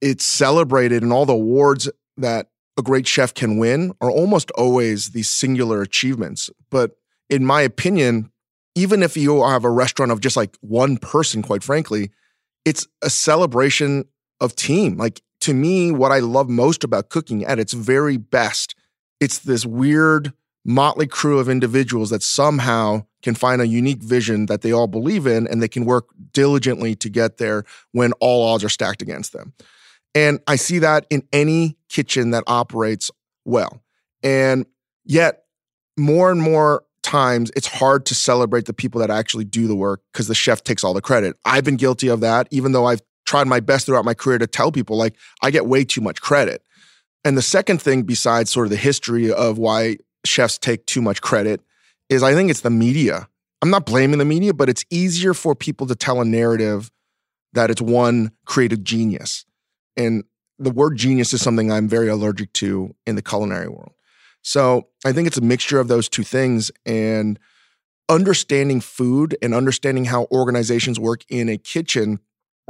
it's 0.01 0.25
celebrated 0.25 1.03
in 1.03 1.13
all 1.13 1.27
the 1.27 1.35
awards 1.35 1.91
that 2.17 2.49
a 2.79 2.83
great 2.83 3.07
chef 3.07 3.35
can 3.35 3.59
win 3.59 3.93
are 4.01 4.11
almost 4.11 4.51
always 4.53 5.11
these 5.11 5.29
singular 5.29 5.83
achievements 5.83 6.49
but 6.71 6.93
in 7.29 7.45
my 7.45 7.61
opinion 7.61 8.31
even 8.75 9.03
if 9.03 9.17
you 9.17 9.45
have 9.45 9.65
a 9.65 9.71
restaurant 9.71 10.13
of 10.13 10.21
just 10.21 10.37
like 10.37 10.57
one 10.61 10.97
person 10.97 11.43
quite 11.43 11.63
frankly 11.63 12.11
it's 12.65 12.87
a 13.03 13.11
celebration 13.11 14.05
of 14.41 14.55
team 14.57 14.97
like 14.97 15.21
to 15.41 15.53
me 15.53 15.91
what 15.91 16.13
i 16.13 16.19
love 16.19 16.49
most 16.49 16.85
about 16.85 17.11
cooking 17.11 17.45
at 17.45 17.59
its 17.59 17.73
very 17.73 18.17
best 18.17 18.75
it's 19.21 19.41
this 19.41 19.67
weird 19.67 20.33
motley 20.65 21.07
crew 21.07 21.39
of 21.39 21.49
individuals 21.49 22.11
that 22.11 22.23
somehow 22.23 23.03
can 23.23 23.35
find 23.35 23.61
a 23.61 23.67
unique 23.67 24.03
vision 24.03 24.47
that 24.47 24.61
they 24.61 24.73
all 24.73 24.87
believe 24.87 25.27
in 25.27 25.47
and 25.47 25.63
they 25.63 25.69
can 25.69 25.85
work 25.85 26.09
diligently 26.33 26.95
to 26.95 27.09
get 27.09 27.39
there 27.39 27.65
when 27.93 28.13
all 28.21 28.47
odds 28.47 28.63
are 28.63 28.69
stacked 28.69 29.03
against 29.03 29.33
them. 29.33 29.53
And 30.15 30.41
I 30.47 30.57
see 30.57 30.79
that 30.81 31.07
in 31.11 31.23
any 31.33 31.77
kitchen 31.89 32.31
that 32.31 32.45
operates 32.47 33.11
well. 33.45 33.83
And 34.23 34.67
yet, 35.05 35.45
more 35.97 36.31
and 36.31 36.41
more 36.41 36.85
times, 37.03 37.51
it's 37.57 37.67
hard 37.67 38.07
to 38.07 38.15
celebrate 38.15 38.67
the 38.67 38.73
people 38.73 39.01
that 39.01 39.11
actually 39.11 39.45
do 39.45 39.67
the 39.67 39.77
work 39.77 40.03
because 40.13 40.29
the 40.29 40.35
chef 40.35 40.63
takes 40.63 40.85
all 40.85 40.95
the 40.95 41.01
credit. 41.01 41.37
I've 41.45 41.65
been 41.65 41.77
guilty 41.77 42.09
of 42.09 42.21
that, 42.21 42.49
even 42.51 42.73
though 42.73 42.87
I've 42.87 43.03
tried 43.27 43.47
my 43.47 43.61
best 43.61 43.87
throughout 43.87 44.05
my 44.05 44.15
career 44.15 44.39
to 44.39 44.47
tell 44.47 44.73
people, 44.73 44.97
like, 44.97 45.15
I 45.43 45.51
get 45.51 45.67
way 45.67 45.85
too 45.85 46.01
much 46.01 46.21
credit. 46.21 46.63
And 47.25 47.37
the 47.37 47.43
second 47.43 47.83
thing, 47.83 48.03
besides 48.03 48.51
sort 48.51 48.67
of 48.67 48.71
the 48.71 48.77
history 48.77 49.33
of 49.33 49.59
why 49.59 49.99
chefs 50.25 50.59
take 50.59 50.87
too 50.87 51.03
much 51.03 51.21
credit 51.21 51.61
is 52.09 52.23
I 52.23 52.35
think 52.35 52.51
it's 52.51 52.61
the 52.61 52.71
media. 52.71 53.29
I'm 53.61 53.71
not 53.71 53.87
blaming 53.87 54.19
the 54.19 54.25
media, 54.25 54.55
but 54.55 54.69
it's 54.69 54.85
easier 54.91 55.35
for 55.35 55.55
people 55.55 55.87
to 55.89 55.95
tell 55.95 56.21
a 56.21 56.25
narrative 56.25 56.91
that 57.53 57.71
it's 57.71 57.83
one 57.83 58.33
creative 58.47 58.85
genius. 58.85 59.45
And 59.99 60.25
the 60.59 60.71
word 60.71 60.97
genius 60.97 61.35
is 61.35 61.43
something 61.43 61.71
I'm 61.71 61.89
very 61.89 62.09
allergic 62.09 62.53
to 62.55 62.95
in 63.07 63.17
the 63.17 63.23
culinary 63.23 63.69
world. 63.69 63.93
So 64.41 64.89
I 65.05 65.13
think 65.13 65.27
it's 65.27 65.37
a 65.37 65.43
mixture 65.43 65.79
of 65.79 65.89
those 65.89 66.09
two 66.09 66.23
things. 66.23 66.71
And 66.87 67.39
understanding 68.09 68.81
food 68.81 69.37
and 69.43 69.55
understanding 69.55 70.07
how 70.07 70.27
organizations 70.33 70.99
work 70.99 71.25
in 71.29 71.49
a 71.49 71.59
kitchen 71.59 72.21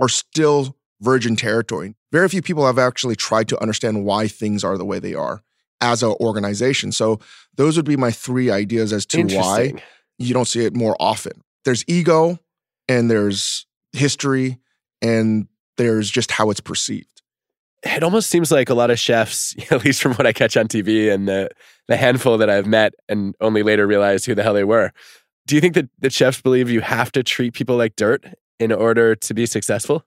are 0.01 0.09
still 0.09 0.77
virgin 1.01 1.37
territory. 1.37 1.95
Very 2.11 2.29
few 2.29 2.43
people 2.43 2.67
have 2.67 2.79
actually 2.79 3.15
tried 3.15 3.49
to 3.49 3.61
understand 3.61 4.05
why 4.05 4.27
things 4.27 4.65
are 4.65 4.77
the 4.77 4.85
way 4.85 4.99
they 4.99 5.15
are 5.15 5.43
as 5.81 6.03
an 6.03 6.15
organization. 6.21 6.91
So 6.91 7.21
those 7.55 7.77
would 7.77 7.87
be 7.87 7.97
my 7.97 8.11
three 8.11 8.51
ideas 8.51 8.93
as 8.93 9.07
to 9.07 9.23
why 9.25 9.75
you 10.19 10.35
don't 10.35 10.49
see 10.49 10.65
it 10.65 10.75
more 10.75 10.97
often. 10.99 11.43
There's 11.65 11.85
ego 11.87 12.39
and 12.89 13.11
there's 13.11 13.67
history 13.93 14.59
and 15.01 15.47
there's 15.77 16.11
just 16.11 16.33
how 16.33 16.51
it's 16.51 16.61
perceived. 16.61 17.18
It 17.85 18.03
almost 18.03 18.29
seems 18.29 18.51
like 18.51 18.71
a 18.71 18.75
lot 18.75 18.91
of 18.91 18.99
chefs, 18.99 19.55
at 19.71 19.85
least 19.85 20.03
from 20.03 20.15
what 20.15 20.27
I 20.27 20.33
catch 20.33 20.57
on 20.57 20.69
TV 20.69 21.13
and 21.13 21.29
the, 21.29 21.51
the 21.87 21.97
handful 21.97 22.39
that 22.39 22.51
I've 22.51 22.67
met 22.67 22.95
and 23.09 23.35
only 23.41 23.63
later 23.63 23.87
realized 23.87 24.27
who 24.27 24.35
the 24.35 24.43
hell 24.43 24.55
they 24.55 24.65
were. 24.65 24.93
Do 25.47 25.55
you 25.55 25.61
think 25.61 25.75
that, 25.75 25.89
that 26.01 26.13
chefs 26.13 26.41
believe 26.41 26.69
you 26.69 26.81
have 26.81 27.13
to 27.13 27.23
treat 27.23 27.55
people 27.55 27.77
like 27.77 27.97
dirt 27.97 28.25
in 28.59 28.73
order 28.73 29.15
to 29.15 29.35
be 29.35 29.47
successful? 29.47 30.05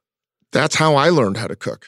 That's 0.51 0.75
how 0.75 0.95
I 0.95 1.09
learned 1.09 1.37
how 1.37 1.47
to 1.47 1.55
cook. 1.55 1.87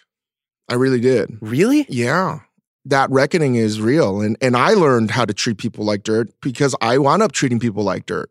I 0.69 0.75
really 0.75 1.01
did. 1.01 1.37
Really? 1.41 1.85
Yeah 1.89 2.39
that 2.85 3.09
reckoning 3.09 3.55
is 3.55 3.79
real. 3.79 4.21
And, 4.21 4.37
and 4.41 4.57
I 4.57 4.73
learned 4.73 5.11
how 5.11 5.25
to 5.25 5.33
treat 5.33 5.57
people 5.57 5.85
like 5.85 6.03
dirt 6.03 6.29
because 6.41 6.75
I 6.81 6.97
wound 6.97 7.21
up 7.21 7.31
treating 7.31 7.59
people 7.59 7.83
like 7.83 8.05
dirt. 8.05 8.29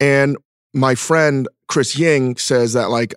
And 0.00 0.36
my 0.72 0.94
friend 0.94 1.48
Chris 1.68 1.98
Ying 1.98 2.36
says 2.36 2.72
that 2.74 2.90
like 2.90 3.14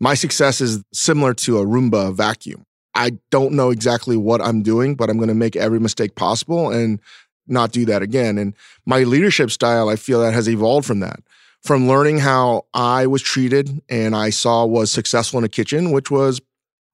my 0.00 0.14
success 0.14 0.60
is 0.60 0.82
similar 0.92 1.34
to 1.34 1.58
a 1.58 1.66
Roomba 1.66 2.14
vacuum. 2.14 2.64
I 2.98 3.12
don't 3.30 3.52
know 3.52 3.70
exactly 3.70 4.16
what 4.16 4.42
I'm 4.42 4.62
doing, 4.62 4.96
but 4.96 5.08
I'm 5.08 5.18
going 5.18 5.28
to 5.28 5.34
make 5.34 5.54
every 5.54 5.78
mistake 5.78 6.16
possible 6.16 6.70
and 6.70 6.98
not 7.46 7.70
do 7.70 7.84
that 7.86 8.02
again. 8.02 8.38
And 8.38 8.54
my 8.86 9.04
leadership 9.04 9.52
style, 9.52 9.88
I 9.88 9.94
feel 9.94 10.20
that 10.20 10.34
has 10.34 10.48
evolved 10.48 10.84
from 10.84 10.98
that, 11.00 11.20
from 11.62 11.86
learning 11.86 12.18
how 12.18 12.66
I 12.74 13.06
was 13.06 13.22
treated 13.22 13.80
and 13.88 14.16
I 14.16 14.30
saw 14.30 14.66
was 14.66 14.90
successful 14.90 15.38
in 15.38 15.44
a 15.44 15.48
kitchen, 15.48 15.92
which 15.92 16.10
was 16.10 16.40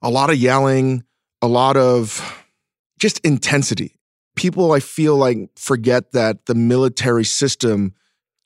a 0.03 0.11
lot 0.11 0.29
of 0.29 0.37
yelling, 0.37 1.05
a 1.41 1.49
lot 1.49 1.79
of 1.79 2.45
just 2.99 3.19
intensity. 3.21 3.97
People, 4.37 4.73
I 4.73 4.81
feel 4.81 5.17
like, 5.17 5.49
forget 5.57 6.13
that 6.13 6.45
the 6.45 6.55
military 6.55 7.25
system 7.25 7.95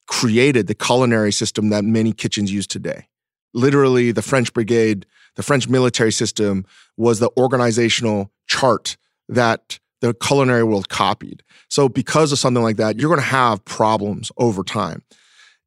created 0.06 0.68
the 0.68 0.74
culinary 0.74 1.32
system 1.32 1.70
that 1.70 1.84
many 1.84 2.12
kitchens 2.12 2.52
use 2.52 2.68
today. 2.68 3.08
Literally, 3.54 4.12
the 4.12 4.22
French 4.22 4.52
brigade, 4.52 5.06
the 5.36 5.42
French 5.42 5.68
military 5.68 6.12
system 6.12 6.64
was 6.96 7.18
the 7.18 7.30
organizational 7.36 8.30
chart 8.46 8.96
that 9.28 9.78
the 10.00 10.14
culinary 10.14 10.64
world 10.64 10.88
copied. 10.88 11.42
So, 11.68 11.88
because 11.88 12.32
of 12.32 12.38
something 12.38 12.62
like 12.62 12.76
that, 12.76 12.98
you're 12.98 13.08
going 13.08 13.20
to 13.20 13.26
have 13.26 13.64
problems 13.64 14.30
over 14.36 14.62
time. 14.62 15.02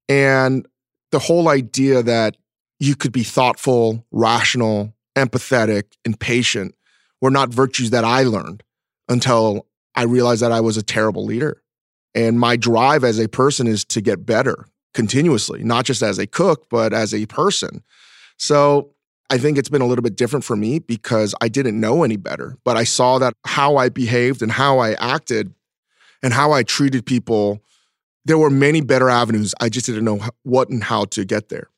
And 0.07 0.67
the 1.11 1.19
whole 1.19 1.49
idea 1.49 2.03
that 2.03 2.37
you 2.79 2.95
could 2.95 3.11
be 3.11 3.23
thoughtful, 3.23 4.05
rational, 4.11 4.93
empathetic, 5.15 5.83
and 6.05 6.19
patient 6.19 6.75
were 7.21 7.31
not 7.31 7.49
virtues 7.49 7.91
that 7.91 8.03
I 8.03 8.23
learned 8.23 8.63
until 9.07 9.67
I 9.95 10.03
realized 10.03 10.41
that 10.41 10.51
I 10.51 10.61
was 10.61 10.77
a 10.77 10.83
terrible 10.83 11.25
leader. 11.25 11.61
And 12.15 12.39
my 12.39 12.55
drive 12.55 13.03
as 13.03 13.19
a 13.19 13.29
person 13.29 13.67
is 13.67 13.85
to 13.85 14.01
get 14.01 14.25
better 14.25 14.65
continuously, 14.93 15.63
not 15.63 15.85
just 15.85 16.01
as 16.01 16.17
a 16.17 16.27
cook, 16.27 16.67
but 16.69 16.93
as 16.93 17.13
a 17.13 17.25
person. 17.25 17.83
So 18.37 18.93
I 19.29 19.37
think 19.37 19.57
it's 19.57 19.69
been 19.69 19.81
a 19.81 19.85
little 19.85 20.03
bit 20.03 20.15
different 20.15 20.43
for 20.43 20.55
me 20.55 20.79
because 20.79 21.33
I 21.41 21.47
didn't 21.47 21.79
know 21.79 22.03
any 22.03 22.17
better, 22.17 22.57
but 22.63 22.75
I 22.75 22.83
saw 22.83 23.17
that 23.19 23.33
how 23.45 23.77
I 23.77 23.89
behaved 23.89 24.41
and 24.41 24.51
how 24.51 24.79
I 24.79 24.93
acted 24.93 25.53
and 26.21 26.33
how 26.33 26.51
I 26.51 26.63
treated 26.63 27.05
people, 27.05 27.61
there 28.25 28.37
were 28.37 28.49
many 28.49 28.81
better 28.81 29.09
avenues. 29.09 29.55
I 29.59 29.69
just 29.69 29.85
didn't 29.85 30.03
know 30.03 30.19
what 30.43 30.69
and 30.69 30.83
how 30.83 31.05
to 31.05 31.25
get 31.25 31.49
there. 31.49 31.69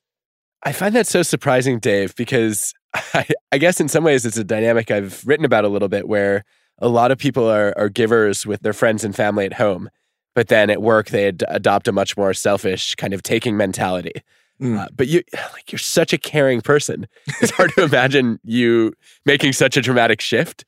I 0.64 0.72
find 0.72 0.96
that 0.96 1.08
so 1.08 1.24
surprising, 1.24 1.80
Dave, 1.80 2.16
because 2.16 2.74
I, 3.14 3.28
I 3.52 3.58
guess 3.58 3.80
in 3.80 3.88
some 3.88 4.04
ways 4.04 4.26
it's 4.26 4.38
a 4.38 4.44
dynamic 4.44 4.90
I've 4.90 5.26
written 5.26 5.46
about 5.46 5.66
a 5.66 5.70
little 5.70 5.90
bit 5.90 6.08
where 6.08 6.44
a 6.80 6.88
lot 6.88 7.12
of 7.12 7.18
people 7.18 7.50
are, 7.50 7.74
are 7.78 7.90
givers 7.90 8.46
with 8.46 8.62
their 8.62 8.74
friends 8.74 9.04
and 9.04 9.16
family 9.16 9.46
at 9.46 9.54
home, 9.54 9.90
but 10.36 10.48
then 10.48 10.70
at 10.70 10.82
work 10.82 11.10
they 11.10 11.28
ad- 11.28 11.44
adopt 11.48 11.88
a 11.88 11.92
much 11.92 12.18
more 12.18 12.34
selfish 12.34 12.96
kind 12.96 13.14
of 13.14 13.24
taking 13.24 13.58
mentality. 13.58 14.24
Mm. 14.62 14.80
Uh, 14.80 14.88
but 14.96 15.08
you, 15.08 15.24
like, 15.54 15.72
you're 15.72 15.80
such 15.80 16.14
a 16.14 16.18
caring 16.18 16.62
person. 16.62 17.08
It's 17.42 17.52
hard 17.52 17.72
to 17.76 17.84
imagine 17.84 18.40
you 18.44 18.94
making 19.26 19.54
such 19.54 19.78
a 19.78 19.82
dramatic 19.82 20.22
shift. 20.22 20.66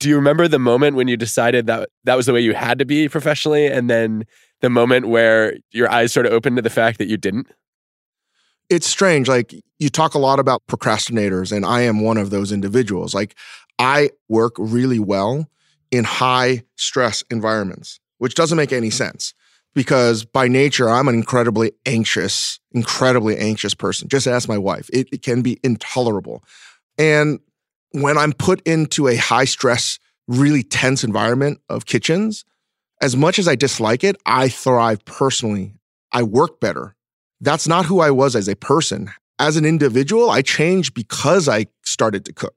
Do 0.00 0.08
you 0.08 0.16
remember 0.16 0.48
the 0.48 0.58
moment 0.58 0.96
when 0.96 1.08
you 1.08 1.16
decided 1.16 1.66
that 1.66 1.88
that 2.04 2.16
was 2.16 2.26
the 2.26 2.32
way 2.32 2.40
you 2.40 2.54
had 2.54 2.78
to 2.80 2.84
be 2.84 3.08
professionally, 3.08 3.68
and 3.68 3.88
then 3.88 4.24
the 4.60 4.70
moment 4.70 5.06
where 5.06 5.56
your 5.70 5.88
eyes 5.92 6.12
sort 6.12 6.26
of 6.26 6.32
opened 6.32 6.56
to 6.56 6.62
the 6.62 6.70
fact 6.70 6.98
that 6.98 7.06
you 7.06 7.16
didn't? 7.16 7.46
It's 8.68 8.86
strange. 8.86 9.28
Like 9.28 9.54
you 9.78 9.88
talk 9.88 10.14
a 10.14 10.18
lot 10.18 10.40
about 10.40 10.62
procrastinators, 10.66 11.54
and 11.54 11.64
I 11.64 11.82
am 11.82 12.00
one 12.00 12.16
of 12.16 12.30
those 12.30 12.50
individuals. 12.50 13.14
Like 13.14 13.36
I 13.78 14.10
work 14.28 14.54
really 14.58 14.98
well 14.98 15.48
in 15.92 16.02
high 16.02 16.64
stress 16.74 17.22
environments. 17.30 18.00
Which 18.22 18.36
doesn't 18.36 18.56
make 18.56 18.72
any 18.72 18.88
sense 18.88 19.34
because 19.74 20.24
by 20.24 20.46
nature, 20.46 20.88
I'm 20.88 21.08
an 21.08 21.16
incredibly 21.16 21.72
anxious, 21.86 22.60
incredibly 22.70 23.36
anxious 23.36 23.74
person. 23.74 24.06
Just 24.08 24.28
ask 24.28 24.48
my 24.48 24.58
wife. 24.58 24.88
It, 24.92 25.08
it 25.10 25.22
can 25.22 25.42
be 25.42 25.58
intolerable. 25.64 26.44
And 26.96 27.40
when 27.90 28.16
I'm 28.16 28.32
put 28.32 28.64
into 28.64 29.08
a 29.08 29.16
high 29.16 29.44
stress, 29.44 29.98
really 30.28 30.62
tense 30.62 31.02
environment 31.02 31.62
of 31.68 31.86
kitchens, 31.86 32.44
as 33.00 33.16
much 33.16 33.40
as 33.40 33.48
I 33.48 33.56
dislike 33.56 34.04
it, 34.04 34.14
I 34.24 34.48
thrive 34.48 35.04
personally. 35.04 35.74
I 36.12 36.22
work 36.22 36.60
better. 36.60 36.94
That's 37.40 37.66
not 37.66 37.86
who 37.86 37.98
I 37.98 38.12
was 38.12 38.36
as 38.36 38.46
a 38.46 38.54
person. 38.54 39.10
As 39.40 39.56
an 39.56 39.64
individual, 39.64 40.30
I 40.30 40.42
changed 40.42 40.94
because 40.94 41.48
I 41.48 41.66
started 41.82 42.24
to 42.26 42.32
cook. 42.32 42.54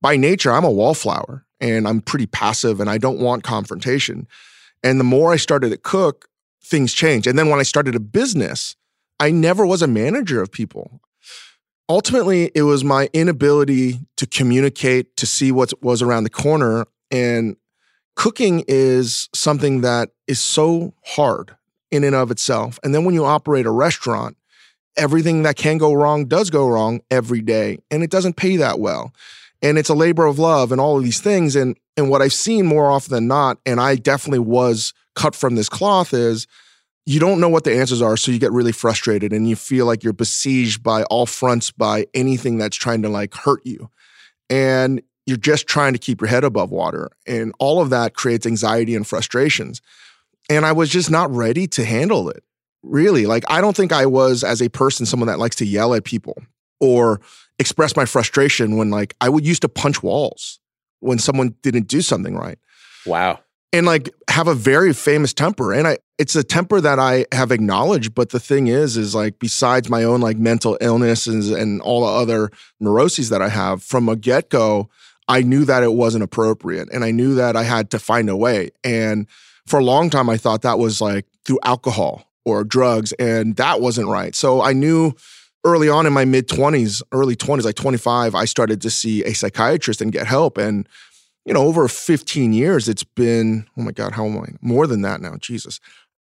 By 0.00 0.16
nature, 0.16 0.52
I'm 0.52 0.62
a 0.62 0.70
wallflower 0.70 1.44
and 1.60 1.88
I'm 1.88 2.02
pretty 2.02 2.26
passive 2.26 2.78
and 2.78 2.88
I 2.88 2.98
don't 2.98 3.18
want 3.18 3.42
confrontation. 3.42 4.28
And 4.82 4.98
the 4.98 5.04
more 5.04 5.32
I 5.32 5.36
started 5.36 5.70
to 5.70 5.76
cook, 5.76 6.28
things 6.62 6.92
changed. 6.92 7.26
And 7.26 7.38
then 7.38 7.48
when 7.48 7.60
I 7.60 7.64
started 7.64 7.94
a 7.94 8.00
business, 8.00 8.76
I 9.20 9.30
never 9.30 9.66
was 9.66 9.82
a 9.82 9.86
manager 9.86 10.40
of 10.40 10.52
people. 10.52 11.00
Ultimately, 11.88 12.50
it 12.54 12.62
was 12.62 12.84
my 12.84 13.08
inability 13.12 14.00
to 14.16 14.26
communicate, 14.26 15.16
to 15.16 15.26
see 15.26 15.50
what 15.50 15.72
was 15.82 16.02
around 16.02 16.24
the 16.24 16.30
corner. 16.30 16.86
And 17.10 17.56
cooking 18.14 18.64
is 18.68 19.28
something 19.34 19.80
that 19.80 20.10
is 20.26 20.40
so 20.40 20.94
hard 21.04 21.56
in 21.90 22.04
and 22.04 22.14
of 22.14 22.30
itself. 22.30 22.78
And 22.84 22.94
then 22.94 23.04
when 23.04 23.14
you 23.14 23.24
operate 23.24 23.64
a 23.64 23.70
restaurant, 23.70 24.36
everything 24.96 25.44
that 25.44 25.56
can 25.56 25.78
go 25.78 25.94
wrong 25.94 26.26
does 26.26 26.50
go 26.50 26.68
wrong 26.68 27.00
every 27.10 27.40
day, 27.40 27.78
and 27.90 28.02
it 28.02 28.10
doesn't 28.10 28.36
pay 28.36 28.56
that 28.56 28.80
well. 28.80 29.14
And 29.60 29.76
it's 29.76 29.88
a 29.88 29.94
labor 29.94 30.26
of 30.26 30.38
love 30.38 30.70
and 30.70 30.80
all 30.80 30.96
of 30.96 31.04
these 31.04 31.20
things. 31.20 31.56
And 31.56 31.76
and 31.96 32.10
what 32.10 32.22
I've 32.22 32.32
seen 32.32 32.64
more 32.64 32.90
often 32.90 33.12
than 33.12 33.26
not, 33.26 33.58
and 33.66 33.80
I 33.80 33.96
definitely 33.96 34.38
was 34.38 34.94
cut 35.16 35.34
from 35.34 35.56
this 35.56 35.68
cloth, 35.68 36.14
is 36.14 36.46
you 37.06 37.18
don't 37.18 37.40
know 37.40 37.48
what 37.48 37.64
the 37.64 37.74
answers 37.74 38.00
are, 38.00 38.16
so 38.16 38.30
you 38.30 38.38
get 38.38 38.52
really 38.52 38.70
frustrated 38.70 39.32
and 39.32 39.48
you 39.48 39.56
feel 39.56 39.86
like 39.86 40.04
you're 40.04 40.12
besieged 40.12 40.82
by 40.82 41.02
all 41.04 41.26
fronts 41.26 41.70
by 41.70 42.06
anything 42.14 42.58
that's 42.58 42.76
trying 42.76 43.02
to 43.02 43.08
like 43.08 43.34
hurt 43.34 43.60
you. 43.64 43.90
And 44.48 45.02
you're 45.26 45.36
just 45.36 45.66
trying 45.66 45.92
to 45.92 45.98
keep 45.98 46.20
your 46.20 46.28
head 46.28 46.44
above 46.44 46.70
water. 46.70 47.10
And 47.26 47.52
all 47.58 47.80
of 47.80 47.90
that 47.90 48.14
creates 48.14 48.46
anxiety 48.46 48.94
and 48.94 49.06
frustrations. 49.06 49.82
And 50.48 50.64
I 50.64 50.72
was 50.72 50.88
just 50.88 51.10
not 51.10 51.30
ready 51.30 51.66
to 51.68 51.84
handle 51.84 52.30
it. 52.30 52.42
Really. 52.82 53.26
Like, 53.26 53.44
I 53.48 53.60
don't 53.60 53.76
think 53.76 53.92
I 53.92 54.06
was, 54.06 54.44
as 54.44 54.62
a 54.62 54.70
person, 54.70 55.04
someone 55.04 55.26
that 55.26 55.38
likes 55.38 55.56
to 55.56 55.66
yell 55.66 55.94
at 55.94 56.04
people 56.04 56.36
or 56.80 57.20
express 57.58 57.96
my 57.96 58.04
frustration 58.04 58.76
when, 58.76 58.90
like, 58.90 59.14
I 59.20 59.28
would 59.28 59.46
used 59.46 59.62
to 59.62 59.68
punch 59.68 60.02
walls 60.02 60.60
when 61.00 61.18
someone 61.18 61.54
didn't 61.62 61.88
do 61.88 62.00
something 62.02 62.36
right. 62.36 62.58
Wow. 63.06 63.40
And 63.72 63.84
like 63.84 64.08
have 64.28 64.48
a 64.48 64.54
very 64.54 64.92
famous 64.94 65.34
temper. 65.34 65.72
And 65.72 65.86
I 65.86 65.98
it's 66.16 66.34
a 66.34 66.42
temper 66.42 66.80
that 66.80 66.98
I 66.98 67.26
have 67.32 67.52
acknowledged. 67.52 68.14
But 68.14 68.30
the 68.30 68.40
thing 68.40 68.66
is, 68.66 68.96
is 68.96 69.14
like 69.14 69.38
besides 69.38 69.90
my 69.90 70.04
own 70.04 70.20
like 70.20 70.38
mental 70.38 70.78
illness 70.80 71.26
and, 71.26 71.44
and 71.52 71.80
all 71.82 72.00
the 72.00 72.12
other 72.12 72.50
neuroses 72.80 73.28
that 73.28 73.42
I 73.42 73.48
have 73.48 73.82
from 73.82 74.08
a 74.08 74.16
get-go, 74.16 74.88
I 75.28 75.42
knew 75.42 75.64
that 75.66 75.82
it 75.82 75.92
wasn't 75.92 76.24
appropriate. 76.24 76.88
And 76.92 77.04
I 77.04 77.10
knew 77.10 77.34
that 77.34 77.56
I 77.56 77.62
had 77.62 77.90
to 77.90 77.98
find 77.98 78.30
a 78.30 78.36
way. 78.36 78.70
And 78.82 79.26
for 79.66 79.78
a 79.78 79.84
long 79.84 80.08
time, 80.08 80.30
I 80.30 80.38
thought 80.38 80.62
that 80.62 80.78
was 80.78 81.00
like 81.00 81.26
through 81.44 81.58
alcohol 81.62 82.24
or 82.44 82.64
drugs, 82.64 83.12
and 83.14 83.56
that 83.56 83.82
wasn't 83.82 84.08
right. 84.08 84.34
So 84.34 84.62
I 84.62 84.72
knew 84.72 85.12
early 85.64 85.88
on 85.88 86.06
in 86.06 86.12
my 86.12 86.24
mid 86.24 86.48
20s, 86.48 87.02
early 87.12 87.36
20s, 87.36 87.64
like 87.64 87.76
25, 87.76 88.34
I 88.34 88.44
started 88.44 88.80
to 88.82 88.90
see 88.90 89.24
a 89.24 89.34
psychiatrist 89.34 90.00
and 90.00 90.12
get 90.12 90.26
help. 90.26 90.58
And, 90.58 90.88
you 91.44 91.54
know, 91.54 91.62
over 91.62 91.88
15 91.88 92.52
years, 92.52 92.88
it's 92.88 93.04
been, 93.04 93.66
oh 93.76 93.82
my 93.82 93.92
God, 93.92 94.12
how 94.12 94.26
am 94.26 94.38
I? 94.38 94.48
More 94.60 94.86
than 94.86 95.02
that 95.02 95.20
now, 95.20 95.36
Jesus. 95.36 95.80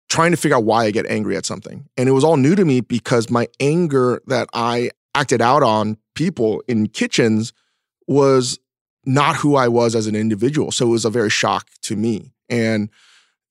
Trying 0.09 0.33
to 0.33 0.37
figure 0.37 0.57
out 0.57 0.65
why 0.65 0.85
I 0.85 0.91
get 0.91 1.07
angry 1.07 1.37
at 1.37 1.47
something. 1.47 1.89
And 1.97 2.09
it 2.09 2.13
was 2.13 2.25
all 2.25 2.37
new 2.37 2.55
to 2.55 2.65
me 2.65 2.81
because 2.81 3.31
my 3.31 3.49
anger 3.61 4.21
that 4.27 4.49
I 4.53 4.91
acted 5.15 5.41
out 5.41 5.63
on 5.63 5.97
people 6.15 6.63
in 6.69 6.89
kitchens 6.89 7.53
was 8.07 8.59
not 9.05 9.37
who 9.37 9.57
I 9.57 9.69
was 9.69 9.95
as 9.95 10.07
an 10.07 10.15
individual. 10.15 10.71
So 10.71 10.87
it 10.87 10.91
was 10.91 11.05
a 11.05 11.11
very 11.11 11.31
shock 11.31 11.69
to 11.83 11.97
me. 11.97 12.33
And 12.49 12.91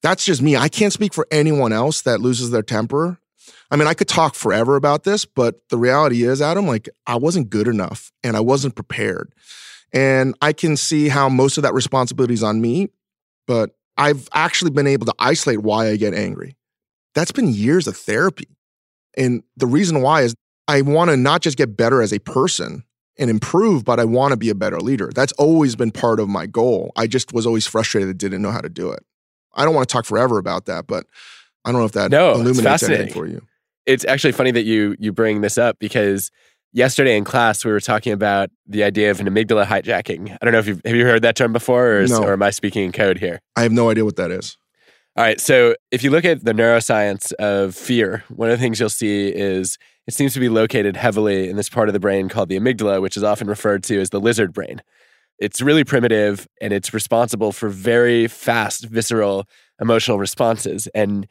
that's 0.02 0.26
just 0.26 0.42
me. 0.42 0.56
I 0.56 0.70
can't 0.70 0.94
speak 0.94 1.14
for 1.14 1.28
anyone 1.32 1.74
else 1.74 2.02
that 2.02 2.22
loses 2.22 2.52
their 2.52 2.64
temper. 2.64 3.20
I 3.70 3.76
mean, 3.76 3.88
I 3.88 3.94
could 3.94 4.08
talk 4.08 4.36
forever 4.36 4.76
about 4.76 5.04
this, 5.04 5.26
but 5.26 5.62
the 5.70 5.78
reality 5.78 6.24
is, 6.24 6.42
Adam, 6.42 6.68
like 6.68 6.90
I 7.08 7.16
wasn't 7.16 7.50
good 7.50 7.68
enough 7.68 8.12
and 8.24 8.36
I 8.36 8.42
wasn't 8.42 8.76
prepared. 8.76 9.34
And 9.94 10.36
I 10.42 10.54
can 10.54 10.78
see 10.78 11.10
how 11.10 11.30
most 11.30 11.58
of 11.58 11.64
that 11.64 11.74
responsibility 11.74 12.34
is 12.34 12.44
on 12.44 12.62
me, 12.62 12.90
but 13.48 13.72
I've 13.98 14.28
actually 14.34 14.72
been 14.72 14.88
able 14.88 15.06
to 15.06 15.16
isolate 15.20 15.62
why 15.62 15.90
I 15.90 15.96
get 15.96 16.14
angry. 16.14 16.56
That's 17.14 17.32
been 17.32 17.54
years 17.54 17.88
of 17.88 17.98
therapy. 17.98 18.48
And 19.18 19.44
the 19.58 19.68
reason 19.68 20.02
why 20.02 20.22
is 20.22 20.34
I 20.68 20.82
want 20.82 21.10
to 21.10 21.18
not 21.18 21.42
just 21.42 21.58
get 21.58 21.76
better 21.76 22.02
as 22.02 22.14
a 22.14 22.20
person 22.20 22.84
and 23.18 23.30
improve, 23.30 23.84
but 23.84 24.00
I 24.00 24.06
want 24.06 24.32
to 24.32 24.38
be 24.38 24.50
a 24.50 24.56
better 24.56 24.80
leader. 24.80 25.12
That's 25.14 25.34
always 25.34 25.76
been 25.76 25.92
part 25.92 26.20
of 26.20 26.30
my 26.30 26.46
goal. 26.46 26.92
I 26.96 27.08
just 27.08 27.34
was 27.34 27.46
always 27.46 27.68
frustrated 27.68 28.10
that 28.10 28.18
didn't 28.18 28.42
know 28.42 28.52
how 28.52 28.62
to 28.62 28.70
do 28.70 28.92
it. 28.92 29.04
I 29.54 29.66
don't 29.66 29.76
want 29.76 29.88
to 29.88 29.92
talk 29.92 30.06
forever 30.06 30.38
about 30.38 30.66
that, 30.68 30.88
but 30.88 31.06
I 31.66 31.72
don't 31.72 31.80
know 31.82 31.86
if 31.86 31.92
that 31.94 32.12
no, 32.12 32.34
illuminates 32.34 32.84
anything 32.84 33.14
for 33.14 33.28
you. 33.28 33.42
It's 33.86 34.06
actually 34.06 34.34
funny 34.34 34.52
that 34.52 34.64
you 34.64 34.96
you 35.00 35.12
bring 35.12 35.42
this 35.42 35.58
up 35.58 35.78
because 35.80 36.32
yesterday 36.74 37.18
in 37.18 37.24
class 37.24 37.66
we 37.66 37.72
were 37.72 37.80
talking 37.80 38.14
about 38.14 38.50
the 38.68 38.84
idea 38.84 39.12
of 39.12 39.20
an 39.20 39.28
amygdala 39.28 39.66
hijacking. 39.66 40.32
I 40.32 40.46
don't 40.46 40.52
know 40.54 40.60
if 40.60 40.68
you've 40.68 40.82
have 40.86 40.96
you 40.96 41.06
heard 41.06 41.22
that 41.24 41.36
term 41.36 41.54
before, 41.54 41.88
or, 41.88 42.02
is, 42.02 42.12
No. 42.12 42.24
or 42.24 42.34
am 42.34 42.44
I 42.44 42.50
speaking 42.52 42.84
in 42.86 42.92
code 42.92 43.18
here? 43.20 43.42
I 43.56 43.64
have 43.64 43.72
no 43.72 43.90
idea 43.90 44.06
what 44.06 44.16
that 44.16 44.32
is. 44.32 44.58
All 45.18 45.24
right. 45.24 45.40
So 45.42 45.76
if 45.92 46.04
you 46.04 46.10
look 46.10 46.24
at 46.24 46.46
the 46.46 46.54
neuroscience 46.54 47.34
of 47.34 47.76
fear, 47.76 48.24
one 48.30 48.50
of 48.50 48.58
the 48.58 48.62
things 48.62 48.80
you'll 48.80 48.90
see 48.90 49.28
is 49.28 49.78
it 50.08 50.14
seems 50.14 50.34
to 50.34 50.40
be 50.40 50.48
located 50.48 50.96
heavily 50.96 51.50
in 51.50 51.58
this 51.58 51.70
part 51.70 51.90
of 51.90 51.94
the 51.94 52.00
brain 52.00 52.30
called 52.30 52.50
the 52.50 52.58
amygdala, 52.58 53.02
which 53.02 53.18
is 53.18 53.24
often 53.24 53.48
referred 53.48 53.84
to 53.84 54.00
as 54.00 54.12
the 54.12 54.20
lizard 54.22 54.54
brain. 54.54 54.82
It's 55.38 55.60
really 55.62 55.84
primitive 55.84 56.48
and 56.62 56.72
it's 56.72 56.94
responsible 56.94 57.52
for 57.52 57.68
very 57.68 58.28
fast, 58.28 58.86
visceral 58.86 59.48
emotional 59.82 60.18
responses. 60.18 60.88
And 60.94 61.28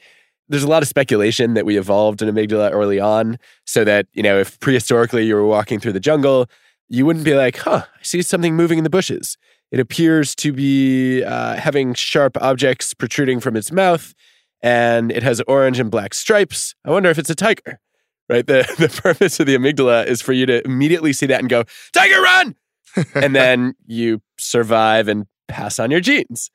there's 0.50 0.64
a 0.64 0.68
lot 0.68 0.82
of 0.82 0.88
speculation 0.88 1.54
that 1.54 1.64
we 1.64 1.78
evolved 1.78 2.20
an 2.22 2.34
amygdala 2.34 2.72
early 2.72 2.98
on 2.98 3.38
so 3.64 3.84
that, 3.84 4.06
you 4.12 4.22
know, 4.22 4.38
if 4.38 4.58
prehistorically 4.58 5.24
you 5.24 5.36
were 5.36 5.46
walking 5.46 5.78
through 5.78 5.92
the 5.92 6.00
jungle, 6.00 6.50
you 6.88 7.06
wouldn't 7.06 7.24
be 7.24 7.34
like, 7.34 7.56
huh, 7.58 7.84
I 7.86 8.02
see 8.02 8.20
something 8.20 8.56
moving 8.56 8.76
in 8.76 8.84
the 8.84 8.90
bushes. 8.90 9.38
It 9.70 9.78
appears 9.78 10.34
to 10.36 10.52
be 10.52 11.22
uh, 11.22 11.54
having 11.54 11.94
sharp 11.94 12.36
objects 12.42 12.92
protruding 12.94 13.38
from 13.38 13.56
its 13.56 13.70
mouth, 13.70 14.12
and 14.60 15.12
it 15.12 15.22
has 15.22 15.40
orange 15.42 15.78
and 15.78 15.88
black 15.88 16.14
stripes. 16.14 16.74
I 16.84 16.90
wonder 16.90 17.08
if 17.10 17.18
it's 17.18 17.30
a 17.30 17.36
tiger, 17.36 17.78
right? 18.28 18.44
The, 18.44 18.66
the 18.78 18.88
purpose 18.88 19.38
of 19.38 19.46
the 19.46 19.54
amygdala 19.54 20.06
is 20.06 20.20
for 20.20 20.32
you 20.32 20.46
to 20.46 20.64
immediately 20.66 21.12
see 21.12 21.26
that 21.26 21.38
and 21.38 21.48
go, 21.48 21.62
Tiger, 21.92 22.20
run! 22.20 22.56
and 23.14 23.36
then 23.36 23.74
you 23.86 24.20
survive 24.36 25.06
and 25.06 25.26
pass 25.46 25.78
on 25.78 25.92
your 25.92 26.00
genes. 26.00 26.50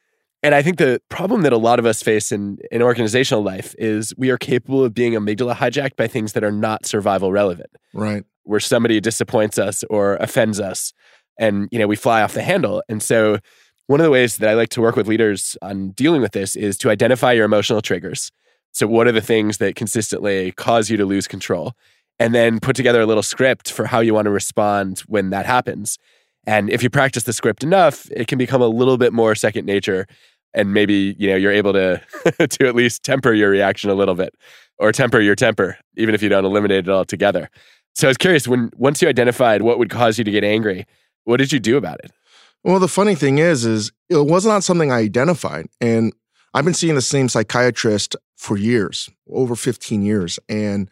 And 0.46 0.54
I 0.54 0.62
think 0.62 0.78
the 0.78 1.02
problem 1.10 1.42
that 1.42 1.54
a 1.54 1.58
lot 1.58 1.80
of 1.80 1.88
us 1.88 2.04
face 2.04 2.32
in, 2.32 2.60
in 2.70 2.84
organizational 2.84 3.44
life 3.44 3.74
is 3.80 4.14
we 4.16 4.30
are 4.30 4.38
capable 4.38 4.86
of 4.86 4.94
being 4.94 5.14
amygdala 5.14 5.56
hijacked 5.56 5.96
by 5.96 6.06
things 6.06 6.34
that 6.34 6.44
are 6.44 6.52
not 6.52 6.86
survival 6.86 7.32
relevant. 7.32 7.72
Right. 7.96 8.24
where 8.44 8.60
somebody 8.60 9.02
disappoints 9.02 9.58
us 9.58 9.84
or 9.90 10.18
offends 10.18 10.60
us 10.60 10.94
and 11.40 11.68
you 11.72 11.80
know 11.80 11.88
we 11.88 11.96
fly 11.96 12.22
off 12.22 12.36
the 12.36 12.44
handle. 12.44 12.84
And 12.88 13.02
so 13.02 13.40
one 13.88 14.00
of 14.00 14.04
the 14.04 14.12
ways 14.12 14.38
that 14.38 14.48
i 14.48 14.54
like 14.54 14.70
to 14.70 14.82
work 14.82 14.96
with 14.96 15.08
leaders 15.08 15.58
on 15.64 15.90
dealing 15.92 16.22
with 16.22 16.34
this 16.34 16.56
is 16.56 16.78
to 16.78 16.92
identify 16.92 17.32
your 17.32 17.46
emotional 17.46 17.82
triggers. 17.82 18.32
So 18.72 18.86
what 18.86 19.08
are 19.08 19.12
the 19.12 19.22
things 19.22 19.58
that 19.58 19.76
consistently 19.76 20.52
cause 20.52 20.92
you 20.92 20.98
to 20.98 21.08
lose 21.08 21.28
control? 21.28 21.74
And 22.20 22.36
then 22.36 22.60
put 22.60 22.76
together 22.76 23.02
a 23.02 23.08
little 23.08 23.24
script 23.24 23.72
for 23.72 23.88
how 23.88 24.00
you 24.00 24.14
want 24.14 24.26
to 24.26 24.32
respond 24.32 25.00
when 25.08 25.32
that 25.32 25.48
happens. 25.48 25.98
And 26.46 26.70
if 26.70 26.84
you 26.84 26.92
practice 26.92 27.24
the 27.24 27.34
script 27.34 27.64
enough 27.64 28.08
it 28.12 28.28
can 28.28 28.38
become 28.38 28.62
a 28.62 28.68
little 28.68 29.00
bit 29.00 29.12
more 29.12 29.34
second 29.34 29.66
nature 29.66 30.06
and 30.56 30.74
maybe 30.74 31.16
you 31.20 31.30
know 31.30 31.36
you're 31.36 31.52
able 31.52 31.74
to 31.74 32.02
to 32.48 32.68
at 32.68 32.74
least 32.74 33.04
temper 33.04 33.34
your 33.34 33.52
reaction 33.52 33.92
a 33.92 33.96
little 33.96 34.16
bit 34.16 34.34
or 34.80 34.92
temper 34.92 35.20
your 35.20 35.36
temper 35.36 35.78
even 35.96 36.16
if 36.16 36.24
you 36.24 36.30
don't 36.30 36.46
eliminate 36.46 36.88
it 36.88 36.92
altogether 36.92 37.50
so 37.96 38.08
I 38.08 38.10
was 38.10 38.18
curious 38.18 38.48
when 38.48 38.72
once 38.76 39.02
you 39.02 39.08
identified 39.08 39.62
what 39.62 39.80
would 39.80 39.90
cause 39.90 40.18
you 40.18 40.26
to 40.26 40.32
get 40.32 40.44
angry, 40.44 40.86
what 41.24 41.38
did 41.38 41.54
you 41.54 41.60
do 41.60 41.78
about 41.78 42.00
it? 42.04 42.12
Well, 42.64 42.80
the 42.80 42.90
funny 42.90 43.16
thing 43.16 43.38
is, 43.38 43.64
is 43.64 43.92
it 44.10 44.18
was 44.18 44.46
not 44.46 44.64
something 44.64 44.92
I 44.92 45.00
identified, 45.00 45.68
and 45.80 46.14
I've 46.54 46.66
been 46.66 46.74
seeing 46.74 46.96
the 46.96 47.02
same 47.02 47.30
psychiatrist 47.30 48.16
for 48.36 48.58
years, 48.58 49.10
over 49.30 49.56
15 49.56 50.02
years, 50.02 50.40
and 50.50 50.90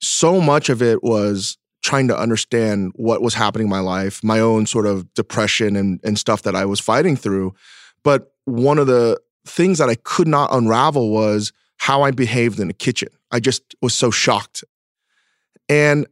so 0.00 0.40
much 0.40 0.68
of 0.68 0.82
it 0.82 1.02
was 1.02 1.56
trying 1.82 2.08
to 2.08 2.18
understand 2.18 2.92
what 2.94 3.22
was 3.22 3.34
happening 3.34 3.66
in 3.66 3.70
my 3.70 3.80
life, 3.80 4.22
my 4.22 4.40
own 4.40 4.66
sort 4.66 4.86
of 4.86 5.12
depression 5.14 5.76
and, 5.76 6.00
and 6.04 6.18
stuff 6.18 6.42
that 6.42 6.54
I 6.54 6.64
was 6.64 6.80
fighting 6.80 7.16
through. 7.16 7.54
But 8.02 8.33
one 8.44 8.78
of 8.78 8.86
the 8.86 9.20
things 9.46 9.78
that 9.78 9.88
I 9.88 9.96
could 9.96 10.28
not 10.28 10.52
unravel 10.52 11.10
was 11.10 11.52
how 11.78 12.02
I 12.02 12.10
behaved 12.10 12.60
in 12.60 12.68
the 12.68 12.74
kitchen. 12.74 13.08
I 13.30 13.40
just 13.40 13.74
was 13.82 13.94
so 13.94 14.10
shocked. 14.10 14.64
And 15.68 16.06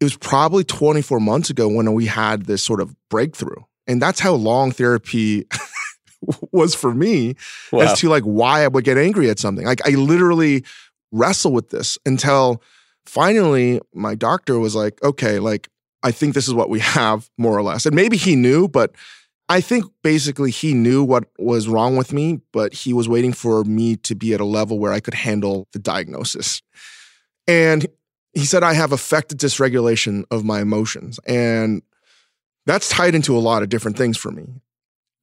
it 0.00 0.04
was 0.04 0.16
probably 0.16 0.64
24 0.64 1.20
months 1.20 1.50
ago 1.50 1.68
when 1.68 1.92
we 1.92 2.06
had 2.06 2.46
this 2.46 2.62
sort 2.62 2.80
of 2.80 2.94
breakthrough. 3.08 3.62
And 3.86 4.00
that's 4.00 4.20
how 4.20 4.34
long 4.34 4.70
therapy 4.70 5.46
was 6.52 6.74
for 6.74 6.94
me 6.94 7.34
wow. 7.72 7.80
as 7.80 7.98
to 8.00 8.08
like 8.08 8.22
why 8.22 8.64
I 8.64 8.68
would 8.68 8.84
get 8.84 8.98
angry 8.98 9.30
at 9.30 9.38
something. 9.38 9.64
Like 9.66 9.86
I 9.86 9.90
literally 9.90 10.64
wrestle 11.10 11.52
with 11.52 11.70
this 11.70 11.98
until 12.04 12.62
finally 13.06 13.80
my 13.94 14.14
doctor 14.14 14.58
was 14.58 14.74
like, 14.74 15.02
okay, 15.02 15.38
like 15.38 15.68
I 16.02 16.12
think 16.12 16.34
this 16.34 16.46
is 16.46 16.54
what 16.54 16.70
we 16.70 16.80
have 16.80 17.30
more 17.38 17.56
or 17.56 17.62
less. 17.62 17.86
And 17.86 17.96
maybe 17.96 18.16
he 18.16 18.36
knew, 18.36 18.68
but 18.68 18.94
I 19.48 19.60
think 19.60 19.86
basically 20.02 20.50
he 20.50 20.74
knew 20.74 21.02
what 21.02 21.24
was 21.38 21.68
wrong 21.68 21.96
with 21.96 22.12
me, 22.12 22.40
but 22.52 22.74
he 22.74 22.92
was 22.92 23.08
waiting 23.08 23.32
for 23.32 23.64
me 23.64 23.96
to 23.96 24.14
be 24.14 24.34
at 24.34 24.40
a 24.40 24.44
level 24.44 24.78
where 24.78 24.92
I 24.92 25.00
could 25.00 25.14
handle 25.14 25.68
the 25.72 25.78
diagnosis. 25.78 26.60
And 27.46 27.86
he 28.34 28.44
said 28.44 28.62
I 28.62 28.74
have 28.74 28.92
affected 28.92 29.38
dysregulation 29.38 30.24
of 30.30 30.44
my 30.44 30.60
emotions. 30.60 31.18
And 31.26 31.82
that's 32.66 32.90
tied 32.90 33.14
into 33.14 33.36
a 33.36 33.40
lot 33.40 33.62
of 33.62 33.70
different 33.70 33.96
things 33.96 34.18
for 34.18 34.30
me. 34.30 34.46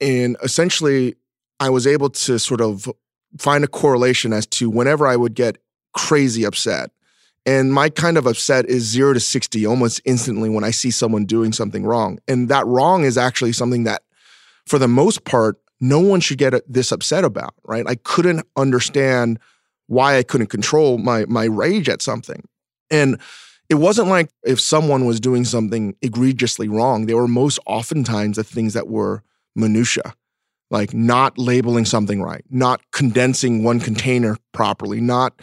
And 0.02 0.36
essentially, 0.42 1.16
I 1.60 1.70
was 1.70 1.86
able 1.86 2.10
to 2.10 2.40
sort 2.40 2.62
of 2.62 2.90
find 3.38 3.64
a 3.64 3.68
correlation 3.68 4.34
as 4.34 4.46
to 4.48 4.70
whenever 4.70 5.08
I 5.08 5.16
would 5.16 5.36
get 5.36 5.58
crazy 5.94 6.44
upset. 6.44 6.92
And 7.46 7.72
my 7.72 7.90
kind 7.90 8.18
of 8.18 8.26
upset 8.26 8.66
is 8.66 8.84
zero 8.84 9.14
to 9.14 9.20
60 9.20 9.66
almost 9.68 10.02
instantly 10.04 10.50
when 10.50 10.64
I 10.64 10.72
see 10.72 10.90
someone 10.90 11.26
doing 11.26 11.54
something 11.54 11.86
wrong. 11.86 12.18
And 12.28 12.50
that 12.50 12.66
wrong 12.66 13.04
is 13.04 13.18
actually 13.18 13.54
something 13.54 13.84
that, 13.84 14.02
for 14.68 14.80
the 14.80 14.88
most 14.88 15.26
part, 15.26 15.58
no 15.80 16.00
one 16.00 16.20
should 16.20 16.38
get 16.38 16.54
uh, 16.54 16.62
this 16.68 16.92
upset 16.92 17.24
about, 17.24 17.54
right? 17.64 17.86
I 17.88 17.96
couldn't 17.96 18.46
understand 18.56 19.40
why 19.88 20.18
I 20.18 20.24
couldn't 20.24 20.48
control 20.48 20.98
my, 20.98 21.26
my 21.26 21.46
rage 21.46 21.90
at 21.90 22.02
something. 22.02 22.44
And 22.90 23.20
it 23.70 23.76
wasn't 23.76 24.10
like 24.10 24.30
if 24.44 24.60
someone 24.60 25.06
was 25.06 25.20
doing 25.20 25.44
something 25.46 25.96
egregiously 26.02 26.68
wrong, 26.68 27.06
they 27.06 27.14
were 27.14 27.28
most 27.28 27.60
oftentimes 27.66 28.38
the 28.38 28.44
things 28.44 28.74
that 28.74 28.88
were 28.88 29.24
minutia 29.56 30.14
like 30.72 30.94
not 30.94 31.38
labeling 31.38 31.86
something 31.86 32.22
right, 32.22 32.44
not 32.50 32.82
condensing 32.92 33.64
one 33.64 33.80
container 33.80 34.38
properly, 34.52 35.00
not 35.00 35.42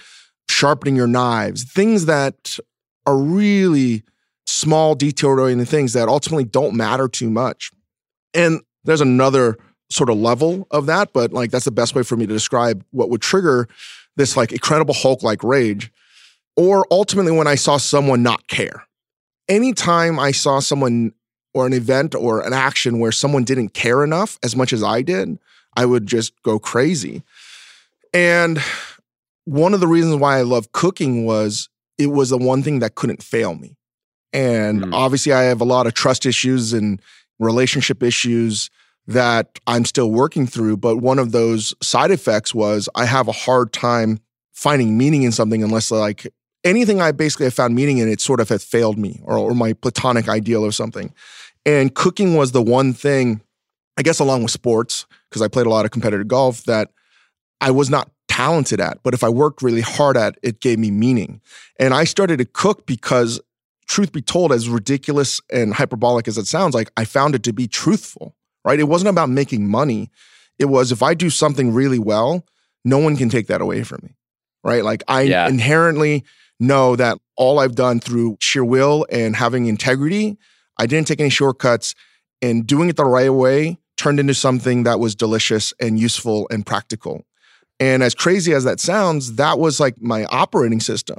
sharpening 0.51 0.97
your 0.97 1.07
knives, 1.07 1.65
things 1.65 2.07
that 2.07 2.59
are 3.07 3.17
really 3.17 4.03
small 4.47 4.95
detail 4.95 5.31
oriented 5.31 5.69
things 5.69 5.93
that 5.93 6.09
ultimately 6.09 6.45
don't 6.45 6.75
matter 6.75 7.09
too 7.09 7.31
much. 7.31 7.71
And 8.35 8.61
there's 8.85 9.01
another 9.01 9.59
sort 9.91 10.11
of 10.11 10.17
level 10.17 10.67
of 10.71 10.87
that, 10.87 11.13
but 11.13 11.33
like 11.33 11.51
that's 11.51 11.65
the 11.65 11.71
best 11.71 11.95
way 11.95 12.03
for 12.03 12.17
me 12.17 12.27
to 12.27 12.33
describe 12.33 12.85
what 12.91 13.11
would 13.11 13.23
trigger 13.23 13.69
this 14.17 14.37
like 14.37 14.53
incredible 14.53 14.95
Hulk 14.95 15.23
like 15.23 15.43
rage. 15.43 15.93
Or 16.57 16.87
ultimately 16.91 17.33
when 17.33 17.47
I 17.47 17.55
saw 17.55 17.79
someone 17.79 18.23
not 18.23 18.47
care. 18.47 18.85
Anytime 19.49 20.19
I 20.19 20.33
saw 20.33 20.61
someone 20.61 21.13
or 21.55 21.67
an 21.67 21.73
event 21.73 22.15
or 22.15 22.41
an 22.41 22.53
action 22.53 22.99
where 22.99 23.13
someone 23.13 23.45
didn't 23.45 23.71
care 23.71 24.05
enough 24.05 24.39
as 24.43 24.55
much 24.55 24.73
as 24.73 24.83
I 24.83 25.03
did, 25.03 25.39
I 25.77 25.87
would 25.87 26.07
just 26.07 26.33
go 26.43 26.59
crazy. 26.59 27.23
And 28.13 28.61
one 29.45 29.75
of 29.75 29.81
the 29.81 29.87
reasons 29.87 30.17
why 30.17 30.39
I 30.39 30.43
love 30.43 30.73
cooking 30.73 31.25
was 31.25 31.69
it 31.99 32.09
was 32.09 32.31
the 32.31 32.39
one 32.39 32.63
thing 32.63 32.81
that 32.81 32.95
couldn't 32.95 33.23
fail 33.23 33.55
me. 33.55 33.77
And 34.33 34.83
mm. 34.85 34.95
obviously, 34.95 35.33
I 35.33 35.43
have 35.45 35.61
a 35.61 35.67
lot 35.67 35.87
of 35.87 35.95
trust 35.95 36.25
issues 36.25 36.73
and 36.73 37.01
relationship 37.43 38.03
issues 38.03 38.71
that 39.07 39.59
I'm 39.67 39.85
still 39.85 40.11
working 40.11 40.47
through. 40.47 40.77
But 40.77 40.99
one 40.99 41.19
of 41.19 41.33
those 41.33 41.75
side 41.83 42.11
effects 42.11 42.55
was 42.55 42.89
I 42.95 43.05
have 43.05 43.29
a 43.29 43.33
hard 43.33 43.73
time 43.73 44.21
finding 44.53 44.97
meaning 44.97 45.25
in 45.25 45.33
something 45.33 45.63
unless, 45.63 45.91
like, 45.91 46.33
anything 46.63 47.01
I 47.01 47.11
basically 47.11 47.47
have 47.47 47.55
found 47.55 47.75
meaning 47.75 47.99
in, 47.99 48.09
it 48.09 48.21
sort 48.21 48.39
of 48.39 48.49
had 48.49 48.63
failed 48.63 48.99
me 48.99 49.21
or, 49.25 49.37
or 49.37 49.55
my 49.55 49.73
platonic 49.73 50.29
ideal 50.29 50.65
or 50.65 50.71
something. 50.71 51.13
And 51.67 51.95
cooking 51.95 52.37
was 52.37 52.53
the 52.53 52.63
one 52.63 52.93
thing, 52.93 53.41
I 53.97 54.03
guess, 54.03 54.21
along 54.21 54.43
with 54.43 54.53
sports, 54.53 55.07
because 55.29 55.43
I 55.43 55.49
played 55.49 55.67
a 55.67 55.71
lot 55.71 55.85
of 55.85 55.91
competitive 55.91 56.29
golf, 56.29 56.65
that 56.65 56.91
I 57.61 57.73
was 57.73 57.91
not 57.91 58.11
talented 58.29 58.81
at. 58.81 59.03
But 59.03 59.15
if 59.15 59.25
I 59.25 59.29
worked 59.29 59.63
really 59.63 59.81
hard 59.81 60.17
at, 60.17 60.39
it 60.43 60.61
gave 60.61 60.79
me 60.79 60.91
meaning. 60.91 61.41
And 61.81 61.93
I 61.93 62.05
started 62.05 62.39
to 62.39 62.45
cook 62.45 62.87
because, 62.87 63.41
truth 63.93 64.13
be 64.13 64.23
told, 64.23 64.53
as 64.53 64.69
ridiculous 64.69 65.41
and 65.53 65.75
hyperbolic 65.75 66.29
as 66.29 66.39
it 66.39 66.47
sounds 66.47 66.75
like, 66.75 66.91
I 66.97 67.05
found 67.05 67.35
it 67.35 67.43
to 67.45 67.53
be 67.53 67.67
truthful, 67.67 68.35
right? 68.65 68.81
It 68.81 68.85
wasn't 68.85 69.11
about 69.11 69.29
making 69.29 69.69
money. 69.69 70.11
It 70.59 70.67
was 70.67 70.93
if 70.93 71.03
I 71.03 71.15
do 71.15 71.31
something 71.31 71.73
really 71.73 71.99
well, 71.99 72.47
no 72.85 72.99
one 72.99 73.17
can 73.17 73.29
take 73.29 73.47
that 73.49 73.61
away 73.61 73.85
from 73.85 74.01
me, 74.03 74.17
right? 74.65 74.85
Like 74.85 75.03
I 75.09 75.23
yeah. 75.23 75.49
inherently 75.49 76.25
know 76.59 76.97
that 76.97 77.19
all 77.37 77.59
I've 77.59 77.75
done 77.75 78.01
through 78.01 78.37
sheer 78.41 78.65
will 78.65 79.07
and 79.11 79.37
having 79.37 79.67
integrity 79.67 80.39
I 80.79 80.87
didn't 80.87 81.07
take 81.07 81.21
any 81.21 81.31
shortcuts, 81.31 81.95
and 82.41 82.67
doing 82.67 82.89
it 82.89 82.97
the 82.97 83.05
right 83.05 83.33
way 83.33 83.79
turned 83.97 84.19
into 84.19 84.35
something 84.35 84.83
that 84.83 84.99
was 84.99 85.15
delicious 85.15 85.73
and 85.81 85.99
useful 85.99 86.49
and 86.51 86.67
practical. 86.67 87.25
And 87.79 88.03
as 88.03 88.15
crazy 88.15 88.53
as 88.53 88.65
that 88.65 88.81
sounds, 88.81 89.35
that 89.35 89.59
was 89.59 89.79
like 89.79 90.01
my 90.01 90.25
operating 90.25 90.81
system. 90.81 91.19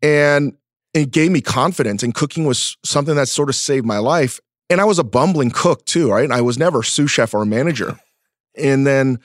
And 0.00 0.54
it 0.94 1.10
gave 1.10 1.30
me 1.30 1.40
confidence, 1.40 2.02
and 2.02 2.14
cooking 2.14 2.44
was 2.44 2.76
something 2.84 3.16
that 3.16 3.28
sort 3.28 3.48
of 3.48 3.54
saved 3.54 3.86
my 3.86 3.98
life. 3.98 4.40
And 4.70 4.80
I 4.80 4.84
was 4.84 4.98
a 4.98 5.04
bumbling 5.04 5.50
cook 5.50 5.84
too, 5.84 6.10
right? 6.10 6.24
and 6.24 6.32
I 6.32 6.40
was 6.40 6.58
never 6.58 6.82
sous 6.82 7.10
chef 7.10 7.34
or 7.34 7.44
manager. 7.44 7.98
And 8.56 8.86
then 8.86 9.18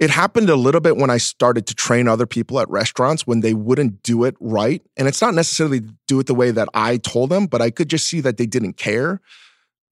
it 0.00 0.10
happened 0.10 0.50
a 0.50 0.56
little 0.56 0.80
bit 0.80 0.96
when 0.96 1.10
I 1.10 1.18
started 1.18 1.66
to 1.68 1.74
train 1.74 2.08
other 2.08 2.26
people 2.26 2.58
at 2.60 2.68
restaurants 2.68 3.26
when 3.26 3.40
they 3.40 3.54
wouldn't 3.54 4.02
do 4.02 4.24
it 4.24 4.36
right. 4.40 4.82
And 4.96 5.06
it's 5.06 5.22
not 5.22 5.34
necessarily 5.34 5.82
do 6.08 6.18
it 6.20 6.26
the 6.26 6.34
way 6.34 6.50
that 6.50 6.68
I 6.74 6.96
told 6.96 7.30
them, 7.30 7.46
but 7.46 7.62
I 7.62 7.70
could 7.70 7.88
just 7.88 8.08
see 8.08 8.20
that 8.20 8.36
they 8.36 8.46
didn't 8.46 8.74
care. 8.74 9.20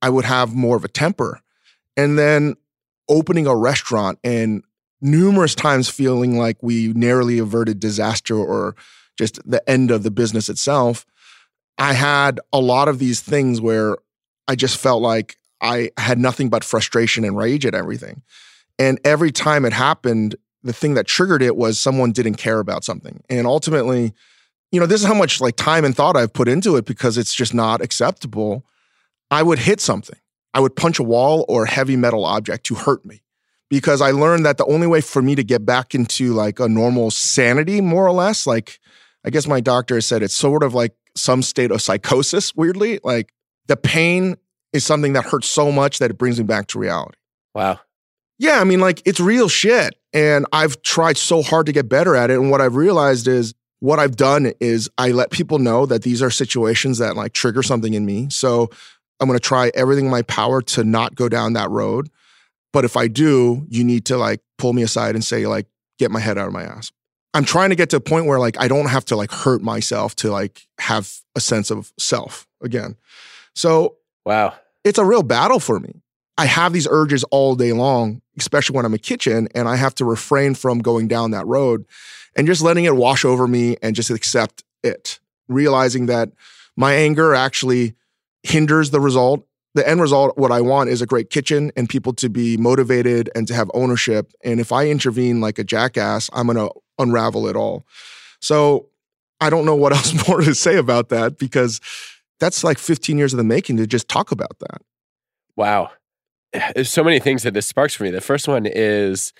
I 0.00 0.10
would 0.10 0.24
have 0.24 0.54
more 0.54 0.76
of 0.76 0.84
a 0.84 0.88
temper. 0.88 1.40
And 1.96 2.18
then 2.18 2.56
opening 3.08 3.46
a 3.46 3.56
restaurant 3.56 4.18
and 4.24 4.64
numerous 5.00 5.54
times 5.54 5.88
feeling 5.88 6.36
like 6.36 6.56
we 6.62 6.88
narrowly 6.94 7.38
averted 7.38 7.80
disaster 7.80 8.36
or 8.36 8.74
just 9.18 9.38
the 9.48 9.68
end 9.68 9.90
of 9.90 10.02
the 10.02 10.10
business 10.10 10.48
itself. 10.48 11.06
I 11.78 11.94
had 11.94 12.40
a 12.52 12.60
lot 12.60 12.88
of 12.88 12.98
these 12.98 13.20
things 13.20 13.60
where 13.60 13.96
I 14.48 14.54
just 14.54 14.76
felt 14.76 15.02
like 15.02 15.36
I 15.60 15.90
had 15.96 16.18
nothing 16.18 16.48
but 16.48 16.64
frustration 16.64 17.24
and 17.24 17.36
rage 17.36 17.64
at 17.64 17.74
everything. 17.74 18.22
And 18.78 19.00
every 19.04 19.30
time 19.30 19.64
it 19.64 19.72
happened, 19.72 20.34
the 20.62 20.72
thing 20.72 20.94
that 20.94 21.06
triggered 21.06 21.42
it 21.42 21.56
was 21.56 21.80
someone 21.80 22.12
didn't 22.12 22.34
care 22.34 22.58
about 22.58 22.84
something. 22.84 23.22
And 23.28 23.46
ultimately, 23.46 24.12
you 24.70 24.80
know, 24.80 24.86
this 24.86 25.00
is 25.00 25.06
how 25.06 25.14
much 25.14 25.40
like 25.40 25.56
time 25.56 25.84
and 25.84 25.94
thought 25.94 26.16
I've 26.16 26.32
put 26.32 26.48
into 26.48 26.76
it 26.76 26.84
because 26.84 27.18
it's 27.18 27.34
just 27.34 27.54
not 27.54 27.80
acceptable. 27.80 28.64
I 29.30 29.42
would 29.42 29.58
hit 29.58 29.80
something. 29.80 30.18
I 30.54 30.60
would 30.60 30.76
punch 30.76 30.98
a 30.98 31.02
wall 31.02 31.44
or 31.48 31.64
a 31.64 31.70
heavy 31.70 31.96
metal 31.96 32.24
object 32.24 32.66
to 32.66 32.74
hurt 32.74 33.04
me 33.04 33.22
because 33.70 34.00
I 34.00 34.10
learned 34.10 34.44
that 34.44 34.58
the 34.58 34.66
only 34.66 34.86
way 34.86 35.00
for 35.00 35.22
me 35.22 35.34
to 35.34 35.42
get 35.42 35.64
back 35.64 35.94
into 35.94 36.32
like 36.34 36.60
a 36.60 36.68
normal 36.68 37.10
sanity, 37.10 37.80
more 37.80 38.06
or 38.06 38.12
less, 38.12 38.46
like 38.46 38.78
I 39.24 39.30
guess 39.30 39.46
my 39.46 39.60
doctor 39.60 40.00
said 40.00 40.22
it's 40.22 40.34
sort 40.34 40.62
of 40.62 40.74
like 40.74 40.94
some 41.16 41.42
state 41.42 41.70
of 41.70 41.82
psychosis, 41.82 42.54
weirdly. 42.54 43.00
Like 43.02 43.32
the 43.66 43.76
pain 43.76 44.36
is 44.72 44.84
something 44.84 45.12
that 45.14 45.24
hurts 45.24 45.48
so 45.48 45.70
much 45.70 45.98
that 45.98 46.10
it 46.10 46.18
brings 46.18 46.38
me 46.38 46.44
back 46.44 46.66
to 46.68 46.78
reality. 46.78 47.18
Wow. 47.54 47.80
Yeah, 48.38 48.60
I 48.60 48.64
mean, 48.64 48.80
like 48.80 49.02
it's 49.04 49.20
real 49.20 49.48
shit. 49.48 49.94
And 50.12 50.46
I've 50.52 50.82
tried 50.82 51.16
so 51.16 51.42
hard 51.42 51.66
to 51.66 51.72
get 51.72 51.88
better 51.88 52.16
at 52.16 52.30
it. 52.30 52.38
And 52.38 52.50
what 52.50 52.60
I've 52.60 52.76
realized 52.76 53.28
is 53.28 53.54
what 53.80 53.98
I've 53.98 54.16
done 54.16 54.52
is 54.60 54.88
I 54.98 55.10
let 55.10 55.30
people 55.30 55.58
know 55.58 55.86
that 55.86 56.02
these 56.02 56.22
are 56.22 56.30
situations 56.30 56.98
that 56.98 57.16
like 57.16 57.32
trigger 57.32 57.62
something 57.62 57.94
in 57.94 58.06
me. 58.06 58.28
So 58.30 58.70
I'm 59.20 59.28
going 59.28 59.38
to 59.38 59.42
try 59.44 59.70
everything 59.74 60.06
in 60.06 60.10
my 60.10 60.22
power 60.22 60.62
to 60.62 60.84
not 60.84 61.14
go 61.14 61.28
down 61.28 61.52
that 61.54 61.70
road. 61.70 62.10
But 62.72 62.84
if 62.84 62.96
I 62.96 63.06
do, 63.08 63.66
you 63.68 63.84
need 63.84 64.06
to 64.06 64.16
like 64.16 64.40
pull 64.56 64.72
me 64.72 64.82
aside 64.82 65.14
and 65.14 65.24
say, 65.24 65.46
like, 65.46 65.66
get 65.98 66.10
my 66.10 66.20
head 66.20 66.38
out 66.38 66.46
of 66.46 66.52
my 66.52 66.62
ass. 66.62 66.90
I'm 67.34 67.44
trying 67.44 67.70
to 67.70 67.76
get 67.76 67.90
to 67.90 67.96
a 67.96 68.00
point 68.00 68.26
where 68.26 68.38
like 68.38 68.60
I 68.60 68.68
don't 68.68 68.88
have 68.88 69.04
to 69.06 69.16
like 69.16 69.30
hurt 69.30 69.62
myself 69.62 70.14
to 70.16 70.30
like 70.30 70.66
have 70.78 71.12
a 71.34 71.40
sense 71.40 71.70
of 71.70 71.92
self 71.98 72.46
again. 72.62 72.96
So, 73.54 73.96
wow. 74.24 74.54
It's 74.84 74.98
a 74.98 75.04
real 75.04 75.22
battle 75.22 75.60
for 75.60 75.78
me. 75.78 76.02
I 76.38 76.46
have 76.46 76.72
these 76.72 76.88
urges 76.90 77.24
all 77.24 77.54
day 77.54 77.72
long, 77.72 78.20
especially 78.38 78.74
when 78.76 78.84
I'm 78.84 78.94
in 78.94 78.98
kitchen, 78.98 79.48
and 79.54 79.68
I 79.68 79.76
have 79.76 79.94
to 79.96 80.04
refrain 80.04 80.54
from 80.54 80.80
going 80.80 81.06
down 81.06 81.30
that 81.32 81.46
road 81.46 81.84
and 82.34 82.46
just 82.46 82.62
letting 82.62 82.84
it 82.84 82.96
wash 82.96 83.24
over 83.24 83.46
me 83.46 83.76
and 83.82 83.94
just 83.94 84.10
accept 84.10 84.64
it, 84.82 85.20
realizing 85.48 86.06
that 86.06 86.30
my 86.76 86.94
anger 86.94 87.34
actually 87.34 87.94
hinders 88.42 88.90
the 88.90 89.00
result. 89.00 89.46
The 89.74 89.88
end 89.88 90.00
result, 90.00 90.36
what 90.36 90.52
I 90.52 90.60
want 90.60 90.90
is 90.90 91.00
a 91.00 91.06
great 91.06 91.30
kitchen 91.30 91.72
and 91.76 91.88
people 91.88 92.12
to 92.14 92.28
be 92.28 92.56
motivated 92.56 93.30
and 93.34 93.48
to 93.48 93.54
have 93.54 93.70
ownership. 93.72 94.32
And 94.44 94.60
if 94.60 94.70
I 94.70 94.88
intervene 94.88 95.40
like 95.40 95.58
a 95.58 95.64
jackass, 95.64 96.28
I'm 96.34 96.46
going 96.46 96.58
to 96.58 96.70
unravel 96.98 97.46
it 97.48 97.56
all. 97.56 97.86
So 98.40 98.88
I 99.40 99.48
don't 99.48 99.64
know 99.64 99.74
what 99.74 99.92
else 99.96 100.28
more 100.28 100.40
to 100.42 100.54
say 100.54 100.76
about 100.76 101.08
that 101.08 101.38
because 101.38 101.80
that's 102.38 102.64
like 102.64 102.78
15 102.78 103.16
years 103.16 103.32
of 103.32 103.38
the 103.38 103.44
making 103.44 103.78
to 103.78 103.86
just 103.86 104.08
talk 104.08 104.30
about 104.30 104.58
that. 104.58 104.82
Wow 105.56 105.90
there's 106.74 106.90
so 106.90 107.04
many 107.04 107.18
things 107.18 107.42
that 107.42 107.54
this 107.54 107.66
sparks 107.66 107.94
for 107.94 108.04
me. 108.04 108.10
The 108.10 108.20
first 108.20 108.46
one 108.46 108.66
is 108.66 109.32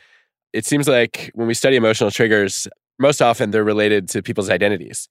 it 0.53 0.65
seems 0.65 0.89
like 0.89 1.31
when 1.35 1.47
we 1.47 1.55
study 1.55 1.77
emotional 1.77 2.11
triggers, 2.11 2.67
most 2.99 3.21
often 3.21 3.51
they're 3.51 3.65
related 3.65 4.09
to 4.11 4.23
people's 4.23 4.51
identities. 4.51 5.09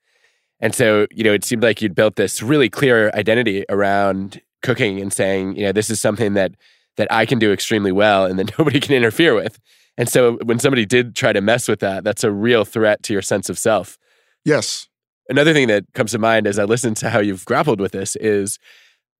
And 0.59 0.75
so, 0.75 1.07
you 1.11 1.23
know, 1.23 1.33
it 1.33 1.43
seemed 1.43 1.63
like 1.63 1.81
you'd 1.81 1.95
built 1.95 2.15
this 2.15 2.41
really 2.41 2.69
clear 2.69 3.11
identity 3.13 3.65
around 3.69 4.41
cooking 4.61 4.99
and 4.99 5.11
saying, 5.11 5.55
you 5.55 5.63
know, 5.63 5.71
this 5.71 5.89
is 5.89 5.99
something 5.99 6.33
that 6.33 6.53
that 6.97 7.11
I 7.11 7.25
can 7.25 7.39
do 7.39 7.51
extremely 7.51 7.91
well 7.91 8.25
and 8.25 8.37
that 8.37 8.51
nobody 8.59 8.79
can 8.79 8.93
interfere 8.93 9.33
with. 9.33 9.59
And 9.97 10.09
so 10.09 10.37
when 10.43 10.59
somebody 10.59 10.85
did 10.85 11.15
try 11.15 11.33
to 11.33 11.41
mess 11.41 11.67
with 11.67 11.79
that, 11.79 12.03
that's 12.03 12.23
a 12.23 12.31
real 12.31 12.65
threat 12.65 13.03
to 13.03 13.13
your 13.13 13.21
sense 13.21 13.49
of 13.49 13.57
self. 13.57 13.97
Yes. 14.45 14.87
Another 15.29 15.53
thing 15.53 15.67
that 15.67 15.85
comes 15.93 16.11
to 16.11 16.19
mind 16.19 16.47
as 16.47 16.59
I 16.59 16.63
listen 16.63 16.93
to 16.95 17.09
how 17.09 17.19
you've 17.19 17.45
grappled 17.45 17.79
with 17.79 17.91
this 17.91 18.15
is 18.17 18.59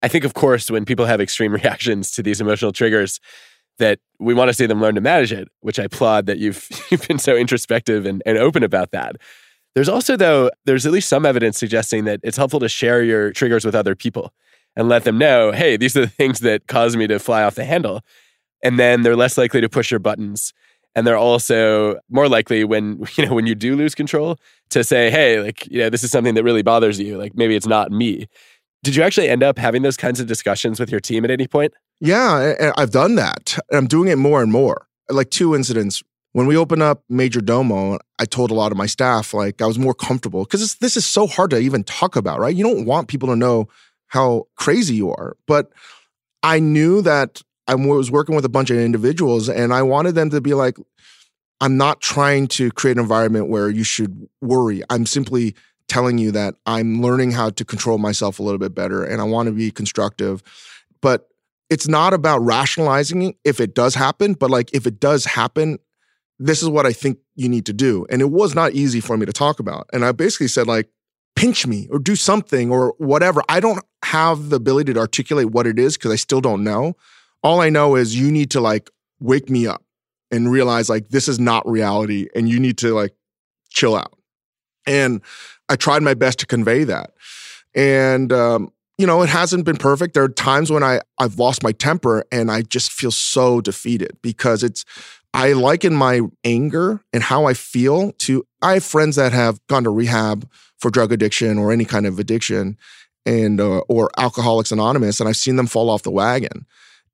I 0.04 0.08
think, 0.08 0.23
of 0.25 0.34
course, 0.34 0.71
when 0.71 0.86
people 0.86 1.06
have 1.06 1.21
extreme 1.21 1.54
reactions 1.62 2.12
to 2.12 2.23
these 2.23 2.41
emotional 2.41 2.71
triggers, 2.71 3.19
that 3.77 3.99
we 4.19 4.34
want 4.34 4.49
to 4.49 4.54
see 4.54 4.65
them 4.65 4.82
learn 4.82 4.95
to 4.95 5.01
manage 5.01 5.32
it, 5.32 5.47
which 5.62 5.80
I 5.80 5.84
applaud 5.84 6.25
that 6.25 6.38
you've, 6.38 6.67
you've 6.91 7.08
been 7.08 7.19
so 7.19 7.36
introspective 7.36 8.06
and, 8.06 8.21
and 8.25 8.38
open 8.38 8.63
about 8.63 8.91
that. 8.91 9.15
There's 9.73 9.89
also, 9.89 10.17
though, 10.17 10.51
there's 10.65 10.86
at 10.86 10.91
least 10.91 11.08
some 11.08 11.25
evidence 11.25 11.58
suggesting 11.58 12.04
that 12.06 12.19
it's 12.23 12.38
helpful 12.38 12.60
to 12.60 12.69
share 12.69 13.04
your 13.04 13.32
triggers 13.32 13.63
with 13.63 13.73
other 13.73 13.95
people 13.95 14.34
and 14.75 14.89
let 14.89 15.03
them 15.03 15.17
know, 15.17 15.51
hey, 15.51 15.77
these 15.77 15.95
are 15.97 16.01
the 16.01 16.07
things 16.07 16.39
that 16.39 16.67
cause 16.67 16.95
me 16.95 17.07
to 17.07 17.19
fly 17.19 17.43
off 17.43 17.55
the 17.55 17.65
handle. 17.65 18.01
And 18.63 18.79
then 18.79 19.01
they're 19.01 19.15
less 19.15 19.38
likely 19.38 19.62
to 19.62 19.69
push 19.69 19.91
your 19.91 19.99
buttons. 19.99 20.53
And 20.95 21.07
they're 21.07 21.17
also 21.17 21.99
more 22.10 22.27
likely 22.27 22.63
when, 22.63 23.05
you 23.15 23.25
know, 23.25 23.34
when 23.34 23.47
you 23.47 23.55
do 23.55 23.75
lose 23.75 23.95
control 23.95 24.38
to 24.69 24.84
say, 24.84 25.10
hey, 25.10 25.41
like, 25.41 25.67
you 25.67 25.79
know, 25.79 25.89
this 25.89 26.03
is 26.03 26.12
something 26.12 26.36
that 26.36 26.43
really 26.43 26.62
bothers 26.62 26.99
you. 26.99 27.17
Like 27.17 27.36
maybe 27.36 27.55
it's 27.55 27.67
not 27.67 27.91
me. 27.91 28.27
Did 28.84 28.95
you 28.95 29.03
actually 29.03 29.29
end 29.29 29.43
up 29.43 29.60
having 29.60 29.84
those 29.84 29.97
kinds 29.97 30.19
of 30.19 30.27
discussions 30.27 30.79
with 30.79 30.89
your 30.89 30.99
team 30.99 31.23
at 31.23 31.29
any 31.29 31.47
point? 31.47 31.73
Yeah, 31.99 32.71
I've 32.77 32.89
done 32.89 33.13
that. 33.15 33.60
I'm 33.71 33.86
doing 33.86 34.07
it 34.07 34.17
more 34.17 34.41
and 34.41 34.51
more. 34.51 34.88
Like 35.10 35.29
two 35.29 35.53
incidents. 35.53 36.01
When 36.34 36.47
we 36.47 36.57
opened 36.57 36.81
up 36.81 37.03
Majordomo, 37.12 37.99
I 38.17 38.25
told 38.25 38.49
a 38.49 38.55
lot 38.55 38.71
of 38.71 38.77
my 38.77 38.86
staff, 38.88 39.34
like, 39.34 39.62
I 39.62 39.67
was 39.67 39.77
more 39.77 39.93
comfortable 39.93 40.45
because 40.45 40.75
this 40.75 40.97
is 40.97 41.05
so 41.05 41.27
hard 41.27 41.51
to 41.51 41.60
even 41.60 41.84
talk 41.84 42.15
about, 42.15 42.39
right? 42.39 42.55
You 42.55 42.63
don't 42.63 42.86
want 42.86 43.10
people 43.10 43.27
to 43.29 43.36
know 43.36 43.67
how 44.12 44.45
crazy 44.58 44.93
you 44.93 45.10
are. 45.10 45.38
But 45.47 45.71
I 46.43 46.60
knew 46.60 47.02
that 47.02 47.41
I 47.65 47.76
was 47.76 48.12
working 48.12 48.36
with 48.36 48.43
a 48.43 48.50
bunch 48.50 48.69
of 48.69 48.78
individuals 48.78 49.47
and 49.47 49.74
I 49.74 49.84
wanted 49.84 50.15
them 50.15 50.30
to 50.32 50.41
be 50.41 50.54
like, 50.54 50.76
I'm 51.62 51.78
not 51.78 52.02
trying 52.02 52.47
to 52.50 52.71
create 52.71 52.97
an 52.97 53.04
environment 53.04 53.47
where 53.47 53.69
you 53.69 53.86
should 53.86 54.28
worry. 54.41 54.82
I'm 54.89 55.06
simply 55.06 55.56
telling 55.88 56.17
you 56.17 56.32
that 56.32 56.56
I'm 56.65 57.02
learning 57.02 57.32
how 57.32 57.52
to 57.52 57.63
control 57.63 58.00
myself 58.00 58.39
a 58.39 58.43
little 58.43 58.60
bit 58.60 58.76
better 58.76 59.02
and 59.02 59.21
I 59.21 59.24
want 59.24 59.47
to 59.47 59.54
be 59.54 59.71
constructive. 59.71 60.43
But 61.02 61.30
it's 61.69 61.88
not 61.88 62.13
about 62.13 62.39
rationalizing 62.39 63.36
if 63.45 63.62
it 63.62 63.74
does 63.74 63.95
happen, 63.95 64.34
but 64.34 64.50
like 64.50 64.74
if 64.74 64.86
it 64.86 65.00
does 65.00 65.24
happen, 65.24 65.78
this 66.38 66.62
is 66.62 66.67
what 66.67 66.86
I 66.86 66.91
think 66.91 67.19
you 67.36 67.47
need 67.47 67.65
to 67.67 67.74
do. 67.74 68.06
And 68.10 68.21
it 68.21 68.30
was 68.30 68.56
not 68.56 68.74
easy 68.74 69.00
for 69.00 69.15
me 69.15 69.26
to 69.26 69.32
talk 69.32 69.62
about. 69.62 69.88
And 69.93 70.04
I 70.04 70.12
basically 70.12 70.50
said, 70.50 70.67
like, 70.67 70.89
pinch 71.36 71.65
me 71.65 71.88
or 71.89 72.00
do 72.00 72.15
something 72.15 72.71
or 72.71 72.93
whatever. 72.97 73.41
I 73.47 73.60
don't 73.60 73.84
have 74.12 74.50
the 74.50 74.58
ability 74.58 74.93
to 74.93 75.00
articulate 75.00 75.52
what 75.52 75.65
it 75.65 75.80
is 75.80 75.95
because 75.95 76.12
I 76.12 76.17
still 76.17 76.41
don't 76.41 76.65
know. 76.65 76.97
All 77.43 77.62
I 77.62 77.69
know 77.69 77.95
is 77.95 78.13
you 78.13 78.30
need 78.30 78.52
to 78.52 78.60
like 78.60 78.89
wake 79.21 79.50
me 79.50 79.67
up 79.67 79.86
and 80.32 80.52
realize 80.52 80.89
like 80.89 81.08
this 81.10 81.30
is 81.30 81.39
not 81.39 81.65
reality 81.65 82.28
and 82.36 82.50
you 82.50 82.60
need 82.60 82.78
to 82.80 82.93
like 82.93 83.13
chill 83.69 83.95
out. 83.95 84.13
And 84.86 85.21
I 85.69 85.78
tried 85.78 86.04
my 86.04 86.13
best 86.13 86.39
to 86.39 86.45
convey 86.45 86.84
that. 86.84 87.12
And, 87.74 88.34
um, 88.34 88.74
you 88.97 89.08
know, 89.08 89.21
it 89.21 89.30
hasn't 89.30 89.63
been 89.63 89.78
perfect. 89.78 90.13
There 90.13 90.24
are 90.24 90.30
times 90.30 90.69
when 90.69 90.84
I, 90.84 91.00
I've 91.17 91.39
lost 91.39 91.63
my 91.63 91.71
temper 91.71 92.26
and 92.34 92.52
I 92.52 92.63
just 92.63 92.91
feel 92.91 93.12
so 93.12 93.62
defeated 93.62 94.17
because 94.21 94.62
it's, 94.62 94.84
I 95.34 95.54
liken 95.54 95.95
my 95.95 96.19
anger 96.43 97.02
and 97.13 97.24
how 97.24 97.45
I 97.45 97.54
feel 97.54 98.12
to, 98.19 98.45
I 98.62 98.74
have 98.74 98.84
friends 98.84 99.15
that 99.15 99.32
have 99.32 99.65
gone 99.67 99.86
to 99.86 99.89
rehab 99.89 100.50
for 100.78 100.91
drug 100.91 101.13
addiction 101.13 101.58
or 101.58 101.71
any 101.71 101.86
kind 101.86 102.06
of 102.06 102.19
addiction 102.19 102.78
and 103.25 103.62
uh, 103.62 103.79
or 103.89 104.10
alcoholics 104.17 104.71
anonymous 104.71 105.19
and 105.19 105.29
i've 105.29 105.38
seen 105.38 105.55
them 105.55 105.67
fall 105.67 105.89
off 105.89 106.03
the 106.03 106.12
wagon. 106.12 106.65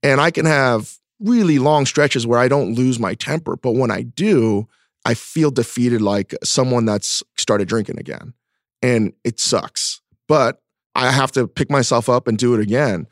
And 0.03 0.21
i 0.21 0.31
can 0.31 0.45
have 0.45 0.93
really 1.19 1.59
long 1.59 1.85
stretches 1.85 2.27
where 2.27 2.39
i 2.39 2.47
don't 2.47 2.75
lose 2.75 2.99
my 2.99 3.15
temper 3.15 3.55
but 3.55 3.71
when 3.71 3.91
i 3.91 4.03
do 4.03 4.67
i 5.05 5.13
feel 5.13 5.51
defeated 5.51 6.01
like 6.01 6.35
someone 6.43 6.85
that's 6.85 7.23
started 7.37 7.67
drinking 7.67 7.99
again 7.99 8.33
and 8.81 9.13
it 9.23 9.39
sucks. 9.39 10.01
But 10.27 10.61
i 10.95 11.11
have 11.11 11.31
to 11.33 11.47
pick 11.47 11.69
myself 11.71 12.09
up 12.09 12.27
and 12.27 12.37
do 12.37 12.53
it 12.53 12.61
again. 12.61 13.07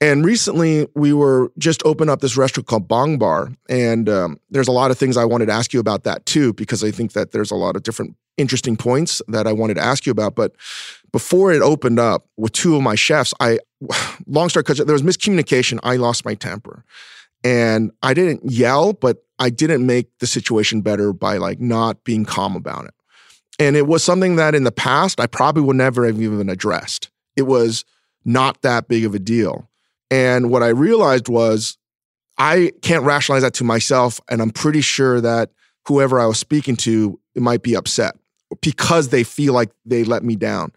And 0.00 0.24
recently 0.24 0.86
we 0.94 1.12
were 1.12 1.50
just 1.58 1.82
opened 1.84 2.10
up 2.10 2.20
this 2.20 2.36
restaurant 2.36 2.68
called 2.68 2.86
Bang 2.86 3.18
Bar 3.18 3.50
and 3.68 4.08
um, 4.08 4.38
there's 4.48 4.68
a 4.68 4.72
lot 4.72 4.90
of 4.90 4.98
things 4.98 5.16
i 5.16 5.24
wanted 5.24 5.46
to 5.46 5.52
ask 5.52 5.72
you 5.72 5.80
about 5.80 6.04
that 6.04 6.26
too 6.26 6.52
because 6.52 6.84
i 6.84 6.90
think 6.90 7.12
that 7.12 7.32
there's 7.32 7.50
a 7.50 7.56
lot 7.56 7.76
of 7.76 7.82
different 7.82 8.16
interesting 8.38 8.76
points 8.76 9.20
that 9.28 9.46
I 9.46 9.52
wanted 9.52 9.74
to 9.74 9.84
ask 9.84 10.06
you 10.06 10.12
about. 10.12 10.34
But 10.34 10.54
before 11.12 11.52
it 11.52 11.60
opened 11.60 11.98
up 11.98 12.26
with 12.36 12.52
two 12.52 12.76
of 12.76 12.82
my 12.82 12.94
chefs, 12.94 13.34
I, 13.40 13.58
long 14.26 14.48
story 14.48 14.62
because 14.62 14.78
there 14.78 14.92
was 14.92 15.02
miscommunication. 15.02 15.78
I 15.82 15.96
lost 15.96 16.24
my 16.24 16.34
temper 16.34 16.84
and 17.44 17.90
I 18.02 18.14
didn't 18.14 18.50
yell, 18.50 18.92
but 18.92 19.24
I 19.38 19.50
didn't 19.50 19.84
make 19.84 20.08
the 20.18 20.26
situation 20.26 20.80
better 20.80 21.12
by 21.12 21.36
like 21.36 21.60
not 21.60 22.02
being 22.04 22.24
calm 22.24 22.56
about 22.56 22.86
it. 22.86 22.94
And 23.60 23.76
it 23.76 23.86
was 23.86 24.04
something 24.04 24.36
that 24.36 24.54
in 24.54 24.64
the 24.64 24.72
past 24.72 25.20
I 25.20 25.26
probably 25.26 25.62
would 25.62 25.76
never 25.76 26.06
have 26.06 26.20
even 26.20 26.48
addressed. 26.48 27.10
It 27.36 27.42
was 27.42 27.84
not 28.24 28.62
that 28.62 28.88
big 28.88 29.04
of 29.04 29.14
a 29.14 29.18
deal. 29.18 29.68
And 30.10 30.50
what 30.50 30.62
I 30.62 30.68
realized 30.68 31.28
was 31.28 31.76
I 32.38 32.72
can't 32.82 33.04
rationalize 33.04 33.42
that 33.42 33.54
to 33.54 33.64
myself. 33.64 34.20
And 34.28 34.40
I'm 34.40 34.50
pretty 34.50 34.80
sure 34.80 35.20
that 35.20 35.50
whoever 35.86 36.20
I 36.20 36.26
was 36.26 36.38
speaking 36.38 36.76
to 36.76 37.18
might 37.34 37.62
be 37.62 37.74
upset 37.74 38.16
because 38.60 39.08
they 39.08 39.24
feel 39.24 39.54
like 39.54 39.70
they 39.84 40.04
let 40.04 40.22
me 40.22 40.36
down. 40.36 40.72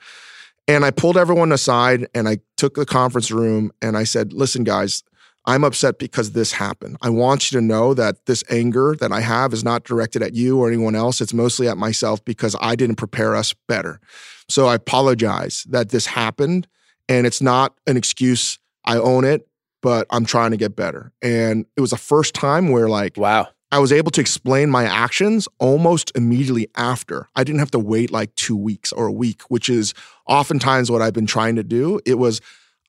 And 0.68 0.86
I 0.86 0.92
pulled 0.92 1.18
everyone 1.18 1.52
aside 1.52 2.08
and 2.14 2.30
I 2.30 2.40
took 2.58 2.76
the 2.76 2.86
conference 2.86 3.32
room 3.32 3.72
and 3.82 3.98
I 3.98 4.04
said, 4.04 4.34
listen, 4.34 4.64
guys, 4.64 5.04
I'm 5.46 5.64
upset 5.64 5.98
because 5.98 6.32
this 6.32 6.52
happened. 6.54 6.98
I 7.02 7.10
want 7.10 7.52
you 7.52 7.60
to 7.60 7.66
know 7.66 7.94
that 7.96 8.26
this 8.28 8.44
anger 8.50 8.96
that 9.00 9.12
I 9.12 9.22
have 9.22 9.54
is 9.54 9.64
not 9.64 9.84
directed 9.84 10.22
at 10.22 10.34
you 10.34 10.60
or 10.60 10.68
anyone 10.68 10.96
else. 10.96 11.20
It's 11.20 11.34
mostly 11.34 11.68
at 11.68 11.78
myself 11.78 12.24
because 12.24 12.56
I 12.62 12.76
didn't 12.76 12.98
prepare 12.98 13.36
us 13.36 13.54
better. 13.68 14.00
So 14.48 14.68
I 14.68 14.76
apologize 14.76 15.66
that 15.70 15.90
this 15.90 16.06
happened 16.06 16.68
and 17.10 17.26
it's 17.26 17.42
not 17.42 17.74
an 17.88 17.98
excuse. 17.98 18.60
I 18.86 18.98
own 18.98 19.26
it, 19.26 19.48
but 19.82 20.06
I'm 20.12 20.26
trying 20.26 20.52
to 20.52 20.58
get 20.58 20.76
better. 20.76 21.12
And 21.22 21.66
it 21.76 21.82
was 21.82 21.90
the 21.90 21.98
first 21.98 22.36
time 22.36 22.70
where, 22.70 22.88
like, 22.88 23.18
wow, 23.18 23.48
I 23.72 23.80
was 23.80 23.92
able 23.94 24.12
to 24.12 24.22
explain 24.22 24.70
my 24.70 24.84
actions 24.84 25.48
almost 25.58 26.12
immediately 26.16 26.68
after. 26.76 27.28
I 27.36 27.44
didn't 27.44 27.60
have 27.60 27.72
to 27.72 27.80
wait 27.80 28.12
like 28.12 28.36
two 28.36 28.56
weeks 28.56 28.92
or 28.92 29.08
a 29.08 29.12
week, 29.12 29.44
which 29.44 29.70
is 29.70 29.94
oftentimes 30.28 30.92
what 30.92 31.02
I've 31.02 31.14
been 31.14 31.26
trying 31.26 31.56
to 31.56 31.64
do. 31.64 32.00
It 32.06 32.16
was, 32.16 32.42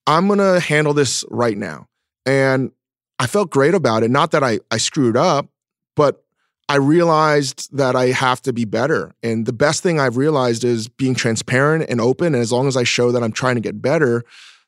I'm 0.07 0.27
going 0.27 0.40
to 0.40 0.59
handle 0.59 0.92
this 0.92 1.25
right 1.31 1.57
now. 1.57 1.87
And 2.27 2.73
I 3.18 3.29
felt 3.29 3.51
great 3.51 3.75
about 3.75 4.03
it. 4.03 4.11
Not 4.11 4.33
that 4.33 4.42
I, 4.42 4.59
I 4.73 4.79
screwed 4.79 5.16
up, 5.16 5.47
but 5.95 6.25
I 6.68 6.77
realized 6.77 7.77
that 7.77 7.95
I 7.95 8.07
have 8.07 8.42
to 8.42 8.53
be 8.53 8.64
better. 8.64 9.14
And 9.23 9.47
the 9.47 9.53
best 9.53 9.83
thing 9.83 10.01
I've 10.01 10.16
realized 10.16 10.64
is 10.64 10.88
being 10.88 11.14
transparent 11.14 11.88
and 11.88 12.01
open. 12.01 12.35
And 12.35 12.42
as 12.42 12.51
long 12.51 12.66
as 12.66 12.77
I 12.77 12.83
show 12.83 13.12
that 13.12 13.23
I'm 13.23 13.33
trying 13.33 13.55
to 13.55 13.61
get 13.61 13.81
better, 13.81 14.25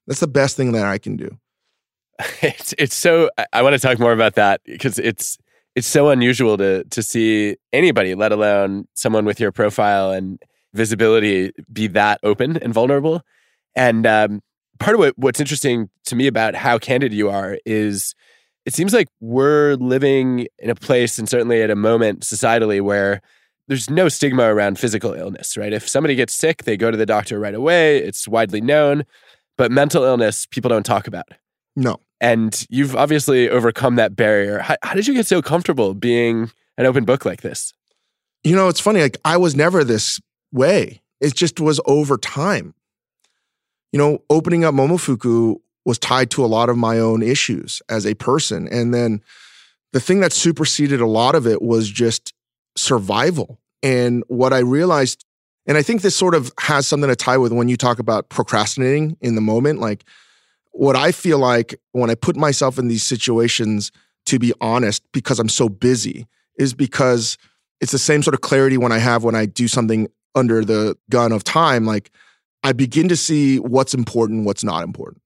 that's 0.06 0.20
the 0.20 0.28
best 0.28 0.56
thing 0.56 0.72
that 0.72 0.84
I 0.84 0.98
can 0.98 1.16
do. 1.16 1.38
It's 2.42 2.74
it's 2.78 2.94
so 2.94 3.28
I 3.52 3.62
want 3.62 3.72
to 3.74 3.80
talk 3.80 3.98
more 3.98 4.12
about 4.12 4.36
that 4.36 4.60
because 4.64 5.00
it's 5.00 5.36
it's 5.74 5.86
so 5.86 6.10
unusual 6.10 6.56
to 6.58 6.84
to 6.84 7.02
see 7.02 7.56
anybody, 7.72 8.14
let 8.14 8.32
alone 8.32 8.86
someone 8.94 9.24
with 9.24 9.40
your 9.40 9.52
profile 9.52 10.12
and 10.12 10.40
visibility, 10.72 11.52
be 11.72 11.86
that 11.88 12.20
open 12.22 12.56
and 12.58 12.74
vulnerable. 12.74 13.22
And 13.76 14.06
um, 14.06 14.40
part 14.78 14.94
of 14.94 15.00
what, 15.00 15.18
what's 15.18 15.40
interesting 15.40 15.88
to 16.06 16.16
me 16.16 16.26
about 16.26 16.54
how 16.54 16.78
candid 16.78 17.12
you 17.12 17.30
are 17.30 17.58
is 17.64 18.14
it 18.64 18.74
seems 18.74 18.92
like 18.92 19.08
we're 19.20 19.74
living 19.74 20.46
in 20.58 20.70
a 20.70 20.74
place 20.74 21.18
and 21.18 21.28
certainly 21.28 21.62
at 21.62 21.70
a 21.70 21.76
moment 21.76 22.20
societally 22.20 22.80
where 22.80 23.20
there's 23.68 23.90
no 23.90 24.08
stigma 24.08 24.54
around 24.54 24.78
physical 24.78 25.14
illness, 25.14 25.56
right? 25.56 25.72
If 25.72 25.88
somebody 25.88 26.14
gets 26.14 26.34
sick, 26.34 26.64
they 26.64 26.76
go 26.76 26.90
to 26.90 26.96
the 26.96 27.06
doctor 27.06 27.38
right 27.38 27.54
away. 27.54 27.98
It's 27.98 28.28
widely 28.28 28.60
known. 28.60 29.04
But 29.56 29.70
mental 29.70 30.04
illness, 30.04 30.46
people 30.46 30.68
don't 30.68 30.84
talk 30.84 31.06
about. 31.06 31.26
No. 31.76 32.00
And 32.20 32.64
you've 32.70 32.96
obviously 32.96 33.50
overcome 33.50 33.96
that 33.96 34.16
barrier. 34.16 34.60
How, 34.60 34.76
how, 34.82 34.94
did 34.94 35.06
you 35.06 35.14
get 35.14 35.26
so 35.26 35.42
comfortable 35.42 35.94
being 35.94 36.50
an 36.78 36.86
open 36.86 37.04
book 37.04 37.24
like 37.24 37.42
this? 37.42 37.72
You 38.42 38.54
know, 38.54 38.68
it's 38.68 38.80
funny. 38.80 39.00
Like, 39.00 39.18
I 39.24 39.36
was 39.36 39.54
never 39.54 39.84
this 39.84 40.20
way. 40.52 41.02
It 41.20 41.34
just 41.34 41.60
was 41.60 41.80
over 41.86 42.16
time. 42.16 42.74
You 43.92 43.98
know, 43.98 44.22
opening 44.30 44.64
up 44.64 44.74
Momofuku 44.74 45.56
was 45.84 45.98
tied 45.98 46.30
to 46.30 46.44
a 46.44 46.46
lot 46.46 46.68
of 46.68 46.78
my 46.78 46.98
own 46.98 47.22
issues 47.22 47.82
as 47.88 48.06
a 48.06 48.14
person. 48.14 48.68
And 48.68 48.94
then 48.94 49.22
the 49.92 50.00
thing 50.00 50.20
that 50.20 50.32
superseded 50.32 51.00
a 51.00 51.06
lot 51.06 51.34
of 51.34 51.46
it 51.46 51.62
was 51.62 51.88
just 51.88 52.32
survival. 52.76 53.58
And 53.82 54.24
what 54.28 54.52
I 54.52 54.58
realized, 54.60 55.24
and 55.66 55.76
I 55.76 55.82
think 55.82 56.02
this 56.02 56.16
sort 56.16 56.34
of 56.34 56.52
has 56.58 56.86
something 56.86 57.08
to 57.08 57.16
tie 57.16 57.36
with 57.36 57.52
when 57.52 57.68
you 57.68 57.76
talk 57.76 57.98
about 57.98 58.28
procrastinating 58.28 59.16
in 59.20 59.34
the 59.34 59.40
moment. 59.40 59.80
Like, 59.80 60.04
what 60.74 60.96
I 60.96 61.12
feel 61.12 61.38
like 61.38 61.74
when 61.92 62.10
I 62.10 62.14
put 62.14 62.36
myself 62.36 62.78
in 62.78 62.88
these 62.88 63.04
situations, 63.04 63.92
to 64.26 64.38
be 64.38 64.52
honest, 64.60 65.02
because 65.12 65.38
I'm 65.38 65.48
so 65.48 65.68
busy, 65.68 66.26
is 66.58 66.74
because 66.74 67.38
it's 67.80 67.92
the 67.92 67.98
same 67.98 68.22
sort 68.22 68.34
of 68.34 68.40
clarity 68.40 68.76
when 68.76 68.92
I 68.92 68.98
have 68.98 69.24
when 69.24 69.34
I 69.34 69.46
do 69.46 69.68
something 69.68 70.08
under 70.34 70.64
the 70.64 70.96
gun 71.10 71.32
of 71.32 71.44
time. 71.44 71.86
Like 71.86 72.10
I 72.64 72.72
begin 72.72 73.08
to 73.08 73.16
see 73.16 73.58
what's 73.58 73.94
important, 73.94 74.46
what's 74.46 74.64
not 74.64 74.82
important. 74.82 75.22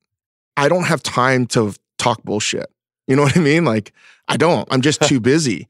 I 0.57 0.69
don't 0.69 0.85
have 0.85 1.03
time 1.03 1.47
to 1.49 1.75
talk 1.99 2.23
bullshit. 2.25 2.67
You 3.07 3.17
know 3.17 3.23
what 3.23 3.37
I 3.37 3.41
mean? 3.41 3.65
Like, 3.65 3.93
I 4.29 4.37
don't. 4.37 4.69
I'm 4.71 4.83
just 4.83 5.01
too 5.09 5.21
busy. 5.21 5.67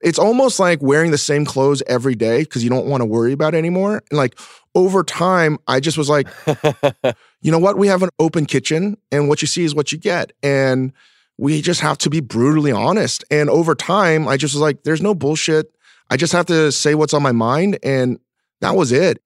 It's 0.00 0.18
almost 0.18 0.58
like 0.58 0.80
wearing 0.80 1.10
the 1.10 1.18
same 1.18 1.44
clothes 1.44 1.82
every 1.86 2.14
day 2.14 2.40
because 2.40 2.64
you 2.64 2.70
don't 2.70 2.86
want 2.86 3.02
to 3.02 3.04
worry 3.04 3.32
about 3.32 3.54
it 3.54 3.58
anymore. 3.58 4.02
And 4.10 4.16
like 4.16 4.38
over 4.74 5.02
time, 5.02 5.58
I 5.66 5.80
just 5.80 5.98
was 5.98 6.08
like, 6.08 6.28
you 7.42 7.50
know 7.50 7.58
what? 7.58 7.76
We 7.76 7.88
have 7.88 8.02
an 8.02 8.10
open 8.18 8.46
kitchen, 8.46 8.96
and 9.12 9.28
what 9.28 9.42
you 9.42 9.46
see 9.46 9.64
is 9.64 9.74
what 9.74 9.92
you 9.92 9.98
get. 9.98 10.32
And 10.42 10.92
we 11.38 11.62
just 11.62 11.80
have 11.80 11.98
to 11.98 12.10
be 12.10 12.20
brutally 12.20 12.72
honest. 12.72 13.24
And 13.30 13.48
over 13.48 13.74
time, 13.74 14.28
I 14.28 14.36
just 14.36 14.54
was 14.54 14.60
like, 14.60 14.82
there's 14.82 15.02
no 15.02 15.14
bullshit. 15.14 15.72
I 16.10 16.16
just 16.16 16.32
have 16.32 16.46
to 16.46 16.70
say 16.70 16.94
what's 16.94 17.14
on 17.14 17.22
my 17.22 17.32
mind. 17.32 17.78
And 17.82 18.18
that 18.60 18.76
was 18.76 18.92
it. 18.92 19.22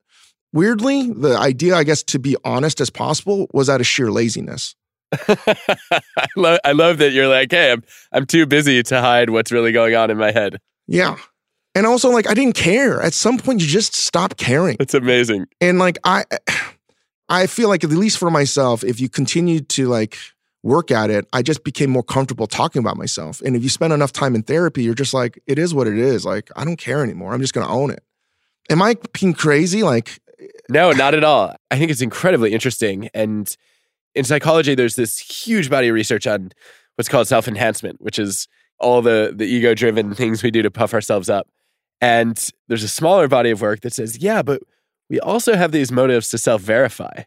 Weirdly, 0.52 1.10
the 1.10 1.36
idea, 1.36 1.74
I 1.74 1.82
guess, 1.82 2.04
to 2.04 2.20
be 2.20 2.36
honest 2.44 2.80
as 2.80 2.88
possible 2.88 3.48
was 3.52 3.68
out 3.68 3.80
of 3.80 3.86
sheer 3.88 4.12
laziness. 4.12 4.76
I, 5.28 6.26
love, 6.36 6.58
I 6.64 6.72
love 6.72 6.98
that 6.98 7.12
you're 7.12 7.28
like, 7.28 7.50
hey, 7.50 7.72
I'm, 7.72 7.82
I'm 8.12 8.26
too 8.26 8.46
busy 8.46 8.82
to 8.82 9.00
hide 9.00 9.30
what's 9.30 9.52
really 9.52 9.72
going 9.72 9.94
on 9.94 10.10
in 10.10 10.18
my 10.18 10.32
head. 10.32 10.58
Yeah. 10.86 11.16
And 11.74 11.86
also, 11.86 12.10
like, 12.10 12.28
I 12.28 12.34
didn't 12.34 12.54
care. 12.54 13.02
At 13.02 13.14
some 13.14 13.38
point, 13.38 13.60
you 13.60 13.66
just 13.66 13.94
stop 13.94 14.36
caring. 14.36 14.76
It's 14.78 14.94
amazing. 14.94 15.46
And 15.60 15.78
like, 15.78 15.98
I, 16.04 16.24
I 17.28 17.46
feel 17.46 17.68
like 17.68 17.82
at 17.84 17.90
least 17.90 18.18
for 18.18 18.30
myself, 18.30 18.84
if 18.84 19.00
you 19.00 19.08
continue 19.08 19.60
to 19.60 19.88
like 19.88 20.16
work 20.62 20.90
at 20.90 21.10
it, 21.10 21.26
I 21.32 21.42
just 21.42 21.64
became 21.64 21.90
more 21.90 22.02
comfortable 22.02 22.46
talking 22.46 22.80
about 22.80 22.96
myself. 22.96 23.40
And 23.42 23.56
if 23.56 23.62
you 23.62 23.68
spend 23.68 23.92
enough 23.92 24.12
time 24.12 24.34
in 24.34 24.42
therapy, 24.42 24.82
you're 24.82 24.94
just 24.94 25.14
like, 25.14 25.38
it 25.46 25.58
is 25.58 25.74
what 25.74 25.86
it 25.86 25.98
is. 25.98 26.24
Like, 26.24 26.50
I 26.56 26.64
don't 26.64 26.76
care 26.76 27.02
anymore. 27.02 27.34
I'm 27.34 27.40
just 27.40 27.54
going 27.54 27.66
to 27.66 27.72
own 27.72 27.90
it. 27.90 28.02
Am 28.70 28.80
I 28.80 28.96
being 29.18 29.34
crazy? 29.34 29.82
Like, 29.82 30.20
no, 30.68 30.90
eh, 30.90 30.94
not 30.94 31.14
at 31.14 31.24
all. 31.24 31.54
I 31.70 31.78
think 31.78 31.90
it's 31.90 32.00
incredibly 32.00 32.52
interesting. 32.52 33.10
And 33.12 33.54
in 34.14 34.24
psychology, 34.24 34.74
there's 34.74 34.96
this 34.96 35.18
huge 35.18 35.70
body 35.70 35.88
of 35.88 35.94
research 35.94 36.26
on 36.26 36.52
what's 36.96 37.08
called 37.08 37.28
self 37.28 37.48
enhancement, 37.48 38.00
which 38.00 38.18
is 38.18 38.48
all 38.78 39.02
the, 39.02 39.32
the 39.34 39.46
ego 39.46 39.74
driven 39.74 40.14
things 40.16 40.42
we 40.42 40.50
do 40.50 40.62
to 40.62 40.70
puff 40.70 40.94
ourselves 40.94 41.30
up. 41.30 41.48
And 42.00 42.50
there's 42.68 42.82
a 42.82 42.88
smaller 42.88 43.28
body 43.28 43.50
of 43.50 43.60
work 43.60 43.80
that 43.80 43.94
says, 43.94 44.18
yeah, 44.18 44.42
but 44.42 44.62
we 45.08 45.20
also 45.20 45.54
have 45.54 45.72
these 45.72 45.92
motives 45.92 46.28
to 46.30 46.38
self 46.38 46.62
verify 46.62 47.24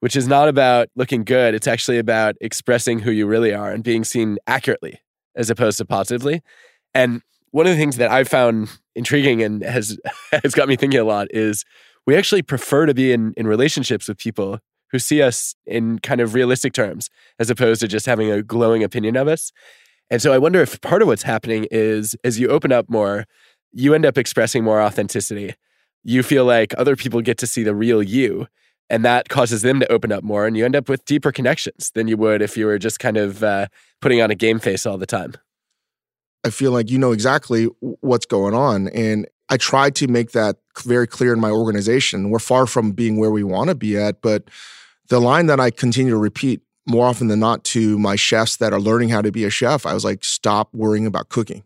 which 0.00 0.16
is 0.16 0.28
not 0.28 0.48
about 0.48 0.88
looking 0.94 1.24
good. 1.24 1.54
It's 1.54 1.66
actually 1.66 1.98
about 1.98 2.36
expressing 2.40 2.98
who 3.00 3.10
you 3.10 3.26
really 3.26 3.52
are 3.52 3.72
and 3.72 3.82
being 3.82 4.04
seen 4.04 4.38
accurately 4.46 5.00
as 5.34 5.50
opposed 5.50 5.78
to 5.78 5.84
positively. 5.84 6.42
And 6.94 7.22
one 7.50 7.66
of 7.66 7.72
the 7.72 7.78
things 7.78 7.96
that 7.96 8.10
I've 8.10 8.28
found 8.28 8.68
intriguing 8.94 9.42
and 9.42 9.62
has 9.62 9.98
has 10.44 10.54
got 10.54 10.68
me 10.68 10.76
thinking 10.76 11.00
a 11.00 11.04
lot 11.04 11.28
is 11.30 11.64
we 12.06 12.16
actually 12.16 12.42
prefer 12.42 12.86
to 12.86 12.94
be 12.94 13.12
in, 13.12 13.34
in 13.36 13.46
relationships 13.46 14.08
with 14.08 14.18
people 14.18 14.60
who 14.92 14.98
see 14.98 15.22
us 15.22 15.54
in 15.66 15.98
kind 15.98 16.20
of 16.20 16.34
realistic 16.34 16.72
terms 16.72 17.10
as 17.38 17.50
opposed 17.50 17.80
to 17.80 17.88
just 17.88 18.06
having 18.06 18.30
a 18.30 18.42
glowing 18.42 18.82
opinion 18.82 19.16
of 19.16 19.28
us. 19.28 19.52
And 20.10 20.22
so 20.22 20.32
I 20.32 20.38
wonder 20.38 20.60
if 20.60 20.80
part 20.80 21.02
of 21.02 21.08
what's 21.08 21.22
happening 21.22 21.66
is 21.70 22.16
as 22.22 22.38
you 22.38 22.48
open 22.48 22.72
up 22.72 22.88
more, 22.88 23.26
you 23.72 23.94
end 23.94 24.06
up 24.06 24.16
expressing 24.16 24.62
more 24.62 24.80
authenticity. 24.80 25.54
You 26.04 26.22
feel 26.22 26.44
like 26.44 26.72
other 26.78 26.94
people 26.94 27.20
get 27.20 27.38
to 27.38 27.46
see 27.46 27.62
the 27.62 27.74
real 27.74 28.02
you 28.02 28.46
and 28.88 29.04
that 29.04 29.28
causes 29.28 29.62
them 29.62 29.80
to 29.80 29.92
open 29.92 30.12
up 30.12 30.22
more 30.22 30.46
and 30.46 30.56
you 30.56 30.64
end 30.64 30.76
up 30.76 30.88
with 30.88 31.04
deeper 31.04 31.32
connections 31.32 31.90
than 31.94 32.08
you 32.08 32.16
would 32.16 32.42
if 32.42 32.56
you 32.56 32.66
were 32.66 32.78
just 32.78 33.00
kind 33.00 33.16
of 33.16 33.42
uh, 33.42 33.66
putting 34.00 34.20
on 34.22 34.30
a 34.30 34.34
game 34.34 34.58
face 34.58 34.86
all 34.86 34.98
the 34.98 35.06
time 35.06 35.34
i 36.44 36.50
feel 36.50 36.72
like 36.72 36.90
you 36.90 36.98
know 36.98 37.12
exactly 37.12 37.64
what's 38.00 38.26
going 38.26 38.54
on 38.54 38.88
and 38.88 39.26
i 39.48 39.56
try 39.56 39.90
to 39.90 40.06
make 40.08 40.32
that 40.32 40.56
very 40.84 41.06
clear 41.06 41.32
in 41.32 41.40
my 41.40 41.50
organization 41.50 42.30
we're 42.30 42.38
far 42.38 42.66
from 42.66 42.92
being 42.92 43.16
where 43.16 43.30
we 43.30 43.42
want 43.42 43.68
to 43.68 43.74
be 43.74 43.96
at 43.96 44.20
but 44.22 44.44
the 45.08 45.20
line 45.20 45.46
that 45.46 45.60
i 45.60 45.70
continue 45.70 46.10
to 46.10 46.18
repeat 46.18 46.60
more 46.86 47.06
often 47.06 47.28
than 47.28 47.40
not 47.40 47.64
to 47.64 47.98
my 47.98 48.14
chefs 48.14 48.56
that 48.56 48.72
are 48.72 48.80
learning 48.80 49.08
how 49.08 49.22
to 49.22 49.32
be 49.32 49.44
a 49.44 49.50
chef 49.50 49.86
i 49.86 49.94
was 49.94 50.04
like 50.04 50.24
stop 50.24 50.72
worrying 50.74 51.06
about 51.06 51.28
cooking 51.28 51.62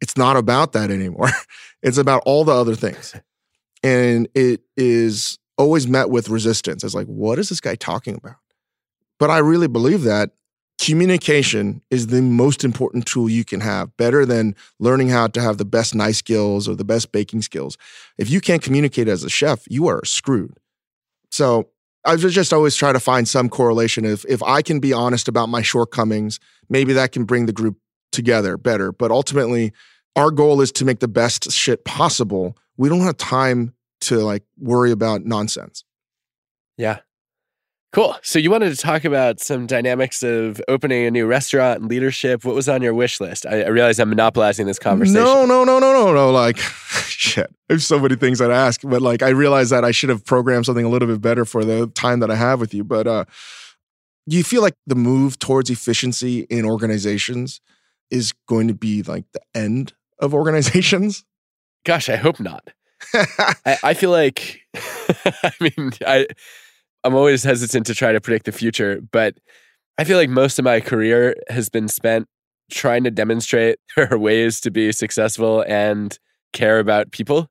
it's 0.00 0.16
not 0.16 0.36
about 0.36 0.72
that 0.72 0.90
anymore 0.90 1.30
it's 1.82 1.98
about 1.98 2.22
all 2.24 2.44
the 2.44 2.52
other 2.52 2.74
things 2.74 3.14
and 3.82 4.28
it 4.34 4.62
is 4.76 5.38
always 5.58 5.88
met 5.88 6.08
with 6.08 6.30
resistance. 6.30 6.84
It's 6.84 6.94
like, 6.94 7.08
what 7.08 7.38
is 7.38 7.48
this 7.48 7.60
guy 7.60 7.74
talking 7.74 8.14
about? 8.14 8.36
But 9.18 9.30
I 9.30 9.38
really 9.38 9.66
believe 9.66 10.02
that 10.02 10.30
communication 10.80 11.82
is 11.90 12.06
the 12.06 12.22
most 12.22 12.64
important 12.64 13.06
tool 13.06 13.28
you 13.28 13.44
can 13.44 13.60
have, 13.60 13.96
better 13.96 14.24
than 14.24 14.54
learning 14.78 15.08
how 15.08 15.26
to 15.26 15.40
have 15.40 15.58
the 15.58 15.64
best 15.64 15.94
knife 15.94 16.16
skills 16.16 16.68
or 16.68 16.74
the 16.74 16.84
best 16.84 17.12
baking 17.12 17.42
skills. 17.42 17.76
If 18.16 18.30
you 18.30 18.40
can't 18.40 18.62
communicate 18.62 19.08
as 19.08 19.24
a 19.24 19.28
chef, 19.28 19.64
you 19.68 19.88
are 19.88 20.04
screwed. 20.04 20.58
So 21.30 21.68
I 22.04 22.16
just 22.16 22.52
always 22.52 22.76
try 22.76 22.92
to 22.92 23.00
find 23.00 23.28
some 23.28 23.48
correlation. 23.48 24.04
If 24.04 24.24
if 24.28 24.42
I 24.42 24.62
can 24.62 24.80
be 24.80 24.92
honest 24.92 25.28
about 25.28 25.48
my 25.48 25.62
shortcomings, 25.62 26.38
maybe 26.68 26.92
that 26.94 27.12
can 27.12 27.24
bring 27.24 27.46
the 27.46 27.52
group 27.52 27.76
together 28.12 28.56
better. 28.56 28.92
But 28.92 29.10
ultimately, 29.10 29.72
our 30.16 30.30
goal 30.30 30.60
is 30.60 30.72
to 30.72 30.84
make 30.84 31.00
the 31.00 31.08
best 31.08 31.50
shit 31.50 31.84
possible. 31.84 32.56
We 32.76 32.88
don't 32.88 33.00
have 33.00 33.16
time 33.16 33.74
to 34.02 34.18
like 34.18 34.44
worry 34.58 34.92
about 34.92 35.24
nonsense. 35.24 35.84
Yeah. 36.76 37.00
Cool. 37.92 38.14
So 38.22 38.38
you 38.38 38.50
wanted 38.50 38.70
to 38.70 38.76
talk 38.76 39.04
about 39.04 39.40
some 39.40 39.66
dynamics 39.66 40.22
of 40.22 40.60
opening 40.68 41.06
a 41.06 41.10
new 41.10 41.26
restaurant 41.26 41.80
and 41.80 41.90
leadership. 41.90 42.44
What 42.44 42.54
was 42.54 42.68
on 42.68 42.82
your 42.82 42.92
wish 42.92 43.18
list? 43.18 43.46
I, 43.46 43.62
I 43.62 43.68
realize 43.68 43.98
I'm 43.98 44.10
monopolizing 44.10 44.66
this 44.66 44.78
conversation. 44.78 45.22
No, 45.22 45.46
no, 45.46 45.64
no, 45.64 45.78
no, 45.78 45.92
no, 45.92 46.12
no. 46.12 46.30
Like, 46.30 46.58
shit. 47.06 47.50
There's 47.68 47.86
so 47.86 47.98
many 47.98 48.16
things 48.16 48.42
I'd 48.42 48.50
ask, 48.50 48.82
but 48.84 49.00
like, 49.00 49.22
I 49.22 49.30
realize 49.30 49.70
that 49.70 49.84
I 49.84 49.90
should 49.90 50.10
have 50.10 50.24
programmed 50.24 50.66
something 50.66 50.84
a 50.84 50.88
little 50.88 51.08
bit 51.08 51.22
better 51.22 51.46
for 51.46 51.64
the 51.64 51.86
time 51.88 52.20
that 52.20 52.30
I 52.30 52.36
have 52.36 52.60
with 52.60 52.74
you. 52.74 52.84
But 52.84 53.06
uh, 53.06 53.24
do 54.28 54.36
you 54.36 54.44
feel 54.44 54.60
like 54.60 54.74
the 54.86 54.94
move 54.94 55.38
towards 55.38 55.70
efficiency 55.70 56.40
in 56.50 56.66
organizations 56.66 57.62
is 58.10 58.34
going 58.46 58.68
to 58.68 58.74
be 58.74 59.02
like 59.02 59.24
the 59.32 59.40
end 59.54 59.94
of 60.18 60.34
organizations? 60.34 61.24
Gosh, 61.84 62.10
I 62.10 62.16
hope 62.16 62.38
not. 62.38 62.68
I, 63.14 63.78
I, 63.82 63.94
feel 63.94 64.10
like, 64.10 64.60
I 64.76 65.52
mean, 65.60 65.92
I, 66.06 66.26
I'm 67.04 67.14
always 67.14 67.44
hesitant 67.44 67.86
to 67.86 67.94
try 67.94 68.12
to 68.12 68.20
predict 68.20 68.46
the 68.46 68.52
future, 68.52 69.00
but 69.12 69.38
I 69.98 70.04
feel 70.04 70.16
like 70.16 70.30
most 70.30 70.58
of 70.58 70.64
my 70.64 70.80
career 70.80 71.36
has 71.48 71.68
been 71.68 71.88
spent 71.88 72.28
trying 72.70 73.04
to 73.04 73.10
demonstrate 73.10 73.78
there 73.96 74.12
are 74.12 74.18
ways 74.18 74.60
to 74.60 74.70
be 74.70 74.92
successful 74.92 75.64
and 75.66 76.18
care 76.52 76.78
about 76.78 77.10
people. 77.10 77.48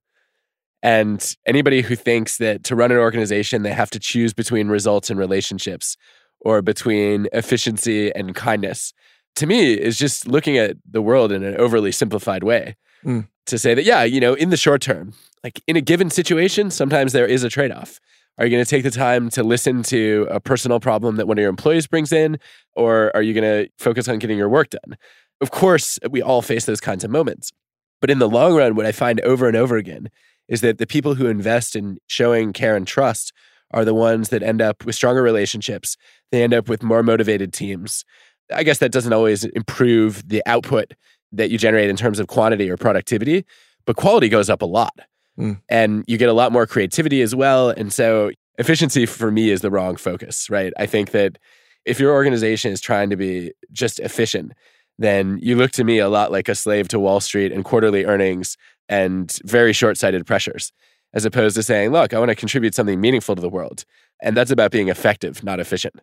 And 0.83 1.35
anybody 1.45 1.81
who 1.81 1.95
thinks 1.95 2.37
that 2.37 2.63
to 2.65 2.75
run 2.75 2.91
an 2.91 2.97
organization, 2.97 3.63
they 3.63 3.73
have 3.73 3.89
to 3.91 3.99
choose 3.99 4.33
between 4.33 4.67
results 4.67 5.09
and 5.09 5.19
relationships 5.19 5.97
or 6.41 6.61
between 6.61 7.27
efficiency 7.33 8.13
and 8.13 8.35
kindness, 8.35 8.93
to 9.37 9.47
me, 9.47 9.73
is 9.73 9.97
just 9.97 10.27
looking 10.27 10.57
at 10.57 10.77
the 10.89 11.01
world 11.01 11.31
in 11.31 11.43
an 11.43 11.57
overly 11.57 11.91
simplified 11.91 12.43
way. 12.43 12.75
Mm. 13.03 13.27
To 13.47 13.57
say 13.57 13.73
that, 13.73 13.85
yeah, 13.85 14.03
you 14.03 14.19
know, 14.19 14.33
in 14.33 14.49
the 14.49 14.57
short 14.57 14.81
term, 14.81 15.13
like 15.43 15.61
in 15.67 15.77
a 15.77 15.81
given 15.81 16.09
situation, 16.09 16.69
sometimes 16.69 17.13
there 17.13 17.25
is 17.25 17.43
a 17.43 17.49
trade 17.49 17.71
off. 17.71 17.99
Are 18.37 18.45
you 18.45 18.51
going 18.51 18.63
to 18.63 18.69
take 18.69 18.83
the 18.83 18.91
time 18.91 19.29
to 19.31 19.43
listen 19.43 19.81
to 19.83 20.27
a 20.29 20.39
personal 20.39 20.79
problem 20.79 21.15
that 21.15 21.27
one 21.27 21.37
of 21.37 21.41
your 21.41 21.49
employees 21.49 21.87
brings 21.87 22.11
in? 22.11 22.37
Or 22.75 23.11
are 23.15 23.23
you 23.23 23.33
going 23.33 23.43
to 23.43 23.71
focus 23.79 24.07
on 24.07 24.19
getting 24.19 24.37
your 24.37 24.49
work 24.49 24.69
done? 24.69 24.97
Of 25.41 25.51
course, 25.51 25.97
we 26.09 26.21
all 26.21 26.41
face 26.41 26.65
those 26.65 26.79
kinds 26.79 27.03
of 27.03 27.09
moments. 27.09 27.51
But 27.99 28.11
in 28.11 28.19
the 28.19 28.29
long 28.29 28.55
run, 28.55 28.75
what 28.75 28.85
I 28.85 28.91
find 28.91 29.19
over 29.21 29.47
and 29.47 29.57
over 29.57 29.75
again 29.75 30.09
is 30.47 30.61
that 30.61 30.77
the 30.77 30.85
people 30.85 31.15
who 31.15 31.27
invest 31.27 31.75
in 31.75 31.97
showing 32.07 32.53
care 32.53 32.75
and 32.75 32.85
trust 32.85 33.33
are 33.71 33.83
the 33.83 33.93
ones 33.93 34.29
that 34.29 34.43
end 34.43 34.61
up 34.61 34.85
with 34.85 34.95
stronger 34.95 35.21
relationships. 35.21 35.97
They 36.31 36.43
end 36.43 36.53
up 36.53 36.69
with 36.69 36.83
more 36.83 37.03
motivated 37.03 37.53
teams. 37.53 38.05
I 38.53 38.63
guess 38.63 38.77
that 38.77 38.91
doesn't 38.91 39.13
always 39.13 39.45
improve 39.45 40.27
the 40.29 40.43
output 40.45 40.93
that 41.31 41.49
you 41.49 41.57
generate 41.57 41.89
in 41.89 41.97
terms 41.97 42.19
of 42.19 42.27
quantity 42.27 42.69
or 42.69 42.77
productivity, 42.77 43.45
but 43.85 43.97
quality 43.97 44.29
goes 44.29 44.49
up 44.49 44.61
a 44.61 44.65
lot. 44.65 44.97
Mm. 45.39 45.61
And 45.69 46.03
you 46.07 46.17
get 46.17 46.29
a 46.29 46.33
lot 46.33 46.51
more 46.51 46.65
creativity 46.65 47.21
as 47.21 47.35
well. 47.35 47.69
And 47.69 47.93
so 47.93 48.31
efficiency 48.57 49.05
for 49.05 49.31
me 49.31 49.49
is 49.51 49.61
the 49.61 49.71
wrong 49.71 49.95
focus, 49.95 50.49
right? 50.49 50.73
I 50.77 50.85
think 50.85 51.11
that 51.11 51.37
if 51.85 51.99
your 51.99 52.13
organization 52.13 52.71
is 52.71 52.81
trying 52.81 53.09
to 53.09 53.15
be 53.15 53.53
just 53.71 53.99
efficient, 53.99 54.53
then 54.99 55.39
you 55.41 55.55
look 55.55 55.71
to 55.71 55.83
me 55.83 55.99
a 55.99 56.09
lot 56.09 56.31
like 56.31 56.49
a 56.49 56.55
slave 56.55 56.87
to 56.89 56.99
Wall 56.99 57.19
Street 57.19 57.51
and 57.51 57.63
quarterly 57.63 58.03
earnings 58.05 58.57
and 58.89 59.37
very 59.45 59.73
short 59.73 59.97
sighted 59.97 60.25
pressures, 60.25 60.73
as 61.13 61.23
opposed 61.23 61.55
to 61.55 61.63
saying, 61.63 61.91
look, 61.91 62.13
I 62.13 62.19
want 62.19 62.29
to 62.29 62.35
contribute 62.35 62.73
something 62.73 62.99
meaningful 62.99 63.35
to 63.35 63.41
the 63.41 63.49
world. 63.49 63.85
And 64.21 64.35
that's 64.35 64.51
about 64.51 64.71
being 64.71 64.89
effective, 64.89 65.43
not 65.43 65.59
efficient. 65.59 65.95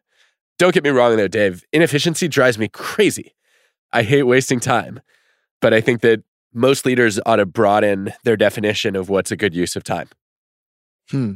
Don't 0.58 0.72
get 0.72 0.84
me 0.84 0.90
wrong, 0.90 1.16
though, 1.16 1.28
Dave. 1.28 1.64
Inefficiency 1.72 2.28
drives 2.28 2.58
me 2.58 2.68
crazy. 2.68 3.34
I 3.92 4.04
hate 4.04 4.22
wasting 4.22 4.60
time. 4.60 5.00
But 5.60 5.74
I 5.74 5.80
think 5.80 6.00
that 6.02 6.22
most 6.54 6.86
leaders 6.86 7.20
ought 7.26 7.36
to 7.36 7.46
broaden 7.46 8.12
their 8.24 8.36
definition 8.36 8.96
of 8.96 9.08
what's 9.08 9.30
a 9.30 9.36
good 9.36 9.54
use 9.54 9.76
of 9.76 9.84
time. 9.84 10.08
Hmm. 11.10 11.34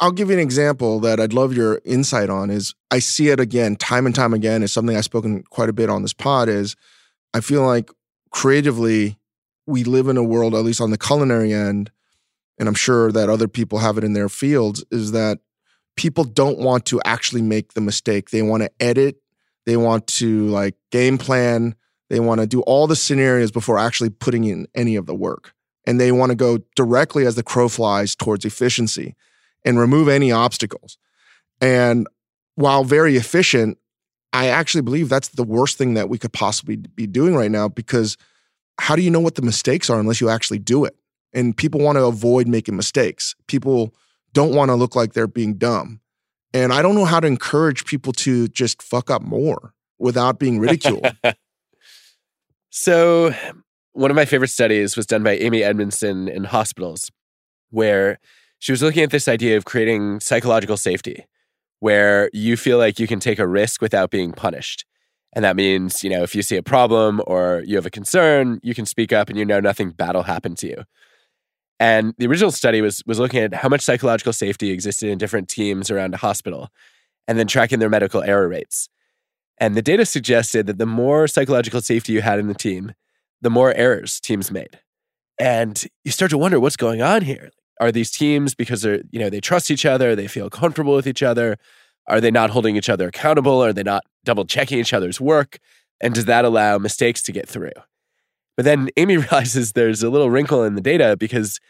I'll 0.00 0.12
give 0.12 0.28
you 0.28 0.34
an 0.34 0.40
example 0.40 1.00
that 1.00 1.18
I'd 1.18 1.32
love 1.32 1.56
your 1.56 1.80
insight 1.84 2.30
on 2.30 2.50
is 2.50 2.74
I 2.90 2.98
see 2.98 3.28
it 3.28 3.40
again 3.40 3.76
time 3.76 4.06
and 4.06 4.14
time 4.14 4.32
again 4.32 4.62
is 4.62 4.72
something 4.72 4.96
I've 4.96 5.04
spoken 5.04 5.42
quite 5.50 5.68
a 5.68 5.72
bit 5.72 5.90
on 5.90 6.02
this 6.02 6.12
pod 6.12 6.48
is 6.48 6.76
I 7.34 7.40
feel 7.40 7.66
like 7.66 7.90
creatively 8.30 9.18
we 9.66 9.84
live 9.84 10.08
in 10.08 10.16
a 10.16 10.22
world 10.22 10.54
at 10.54 10.64
least 10.64 10.80
on 10.80 10.90
the 10.90 10.98
culinary 10.98 11.52
end 11.52 11.90
and 12.58 12.68
I'm 12.68 12.74
sure 12.74 13.10
that 13.12 13.28
other 13.28 13.48
people 13.48 13.78
have 13.78 13.98
it 13.98 14.04
in 14.04 14.12
their 14.12 14.28
fields 14.28 14.84
is 14.90 15.12
that 15.12 15.38
people 15.96 16.24
don't 16.24 16.58
want 16.58 16.86
to 16.86 17.00
actually 17.04 17.42
make 17.42 17.74
the 17.74 17.80
mistake. 17.80 18.30
They 18.30 18.42
want 18.42 18.62
to 18.62 18.70
edit, 18.80 19.16
they 19.66 19.76
want 19.76 20.06
to 20.06 20.46
like 20.46 20.76
game 20.90 21.18
plan, 21.18 21.74
They 22.08 22.20
want 22.20 22.40
to 22.40 22.46
do 22.46 22.62
all 22.62 22.86
the 22.86 22.96
scenarios 22.96 23.50
before 23.50 23.78
actually 23.78 24.10
putting 24.10 24.44
in 24.44 24.66
any 24.74 24.96
of 24.96 25.06
the 25.06 25.14
work. 25.14 25.52
And 25.86 26.00
they 26.00 26.12
want 26.12 26.30
to 26.30 26.36
go 26.36 26.58
directly 26.76 27.26
as 27.26 27.34
the 27.34 27.42
crow 27.42 27.68
flies 27.68 28.14
towards 28.14 28.44
efficiency 28.44 29.14
and 29.64 29.78
remove 29.78 30.08
any 30.08 30.32
obstacles. 30.32 30.98
And 31.60 32.06
while 32.54 32.84
very 32.84 33.16
efficient, 33.16 33.78
I 34.32 34.48
actually 34.48 34.82
believe 34.82 35.08
that's 35.08 35.28
the 35.28 35.44
worst 35.44 35.78
thing 35.78 35.94
that 35.94 36.08
we 36.08 36.18
could 36.18 36.32
possibly 36.32 36.76
be 36.76 37.06
doing 37.06 37.34
right 37.34 37.50
now 37.50 37.68
because 37.68 38.16
how 38.78 38.96
do 38.96 39.02
you 39.02 39.10
know 39.10 39.20
what 39.20 39.34
the 39.34 39.42
mistakes 39.42 39.90
are 39.90 39.98
unless 39.98 40.20
you 40.20 40.28
actually 40.28 40.58
do 40.58 40.84
it? 40.84 40.96
And 41.32 41.56
people 41.56 41.80
want 41.80 41.96
to 41.96 42.04
avoid 42.04 42.46
making 42.48 42.76
mistakes. 42.76 43.34
People 43.46 43.94
don't 44.32 44.54
want 44.54 44.70
to 44.70 44.74
look 44.74 44.94
like 44.94 45.12
they're 45.12 45.26
being 45.26 45.54
dumb. 45.54 46.00
And 46.54 46.72
I 46.72 46.82
don't 46.82 46.94
know 46.94 47.04
how 47.04 47.20
to 47.20 47.26
encourage 47.26 47.84
people 47.84 48.12
to 48.14 48.48
just 48.48 48.82
fuck 48.82 49.10
up 49.10 49.22
more 49.22 49.74
without 49.98 50.38
being 50.38 50.58
ridiculed. 50.60 51.06
So, 52.70 53.32
one 53.92 54.10
of 54.10 54.14
my 54.14 54.24
favorite 54.24 54.48
studies 54.48 54.96
was 54.96 55.06
done 55.06 55.22
by 55.22 55.36
Amy 55.36 55.62
Edmondson 55.62 56.28
in 56.28 56.44
hospitals, 56.44 57.10
where 57.70 58.18
she 58.58 58.72
was 58.72 58.82
looking 58.82 59.02
at 59.02 59.10
this 59.10 59.28
idea 59.28 59.56
of 59.56 59.64
creating 59.64 60.20
psychological 60.20 60.76
safety, 60.76 61.26
where 61.80 62.30
you 62.32 62.56
feel 62.56 62.78
like 62.78 62.98
you 62.98 63.06
can 63.06 63.20
take 63.20 63.38
a 63.38 63.46
risk 63.46 63.80
without 63.80 64.10
being 64.10 64.32
punished. 64.32 64.84
And 65.34 65.44
that 65.44 65.56
means, 65.56 66.02
you 66.02 66.10
know, 66.10 66.22
if 66.22 66.34
you 66.34 66.42
see 66.42 66.56
a 66.56 66.62
problem 66.62 67.20
or 67.26 67.62
you 67.66 67.76
have 67.76 67.86
a 67.86 67.90
concern, 67.90 68.60
you 68.62 68.74
can 68.74 68.86
speak 68.86 69.12
up 69.12 69.28
and 69.28 69.38
you 69.38 69.44
know 69.44 69.60
nothing 69.60 69.90
bad 69.90 70.14
will 70.14 70.22
happen 70.22 70.54
to 70.56 70.66
you. 70.66 70.84
And 71.80 72.14
the 72.18 72.26
original 72.26 72.50
study 72.50 72.80
was 72.80 73.02
was 73.06 73.18
looking 73.18 73.40
at 73.40 73.54
how 73.54 73.68
much 73.68 73.82
psychological 73.82 74.32
safety 74.32 74.70
existed 74.70 75.10
in 75.10 75.18
different 75.18 75.48
teams 75.48 75.90
around 75.90 76.14
a 76.14 76.16
hospital 76.16 76.70
and 77.28 77.38
then 77.38 77.46
tracking 77.46 77.78
their 77.78 77.90
medical 77.90 78.22
error 78.22 78.48
rates. 78.48 78.88
And 79.60 79.74
the 79.74 79.82
data 79.82 80.06
suggested 80.06 80.66
that 80.66 80.78
the 80.78 80.86
more 80.86 81.26
psychological 81.26 81.80
safety 81.80 82.12
you 82.12 82.22
had 82.22 82.38
in 82.38 82.48
the 82.48 82.54
team, 82.54 82.92
the 83.40 83.50
more 83.50 83.72
errors 83.74 84.20
teams 84.20 84.50
made. 84.50 84.78
And 85.40 85.84
you 86.04 86.10
start 86.10 86.30
to 86.30 86.38
wonder 86.38 86.58
what's 86.60 86.76
going 86.76 87.02
on 87.02 87.22
here. 87.22 87.50
Are 87.80 87.92
these 87.92 88.10
teams 88.10 88.54
because 88.54 88.82
they're, 88.82 89.02
you 89.10 89.20
know, 89.20 89.30
they 89.30 89.40
trust 89.40 89.70
each 89.70 89.86
other, 89.86 90.16
they 90.16 90.26
feel 90.26 90.50
comfortable 90.50 90.94
with 90.94 91.06
each 91.06 91.22
other? 91.22 91.56
Are 92.08 92.20
they 92.20 92.30
not 92.30 92.50
holding 92.50 92.76
each 92.76 92.88
other 92.88 93.08
accountable? 93.08 93.62
Are 93.62 93.72
they 93.72 93.82
not 93.82 94.04
double 94.24 94.44
checking 94.44 94.78
each 94.78 94.92
other's 94.92 95.20
work? 95.20 95.58
And 96.00 96.14
does 96.14 96.24
that 96.24 96.44
allow 96.44 96.78
mistakes 96.78 97.22
to 97.22 97.32
get 97.32 97.48
through? 97.48 97.72
But 98.56 98.64
then 98.64 98.90
Amy 98.96 99.16
realizes 99.18 99.72
there's 99.72 100.02
a 100.02 100.10
little 100.10 100.30
wrinkle 100.30 100.64
in 100.64 100.74
the 100.74 100.80
data 100.80 101.16
because 101.16 101.60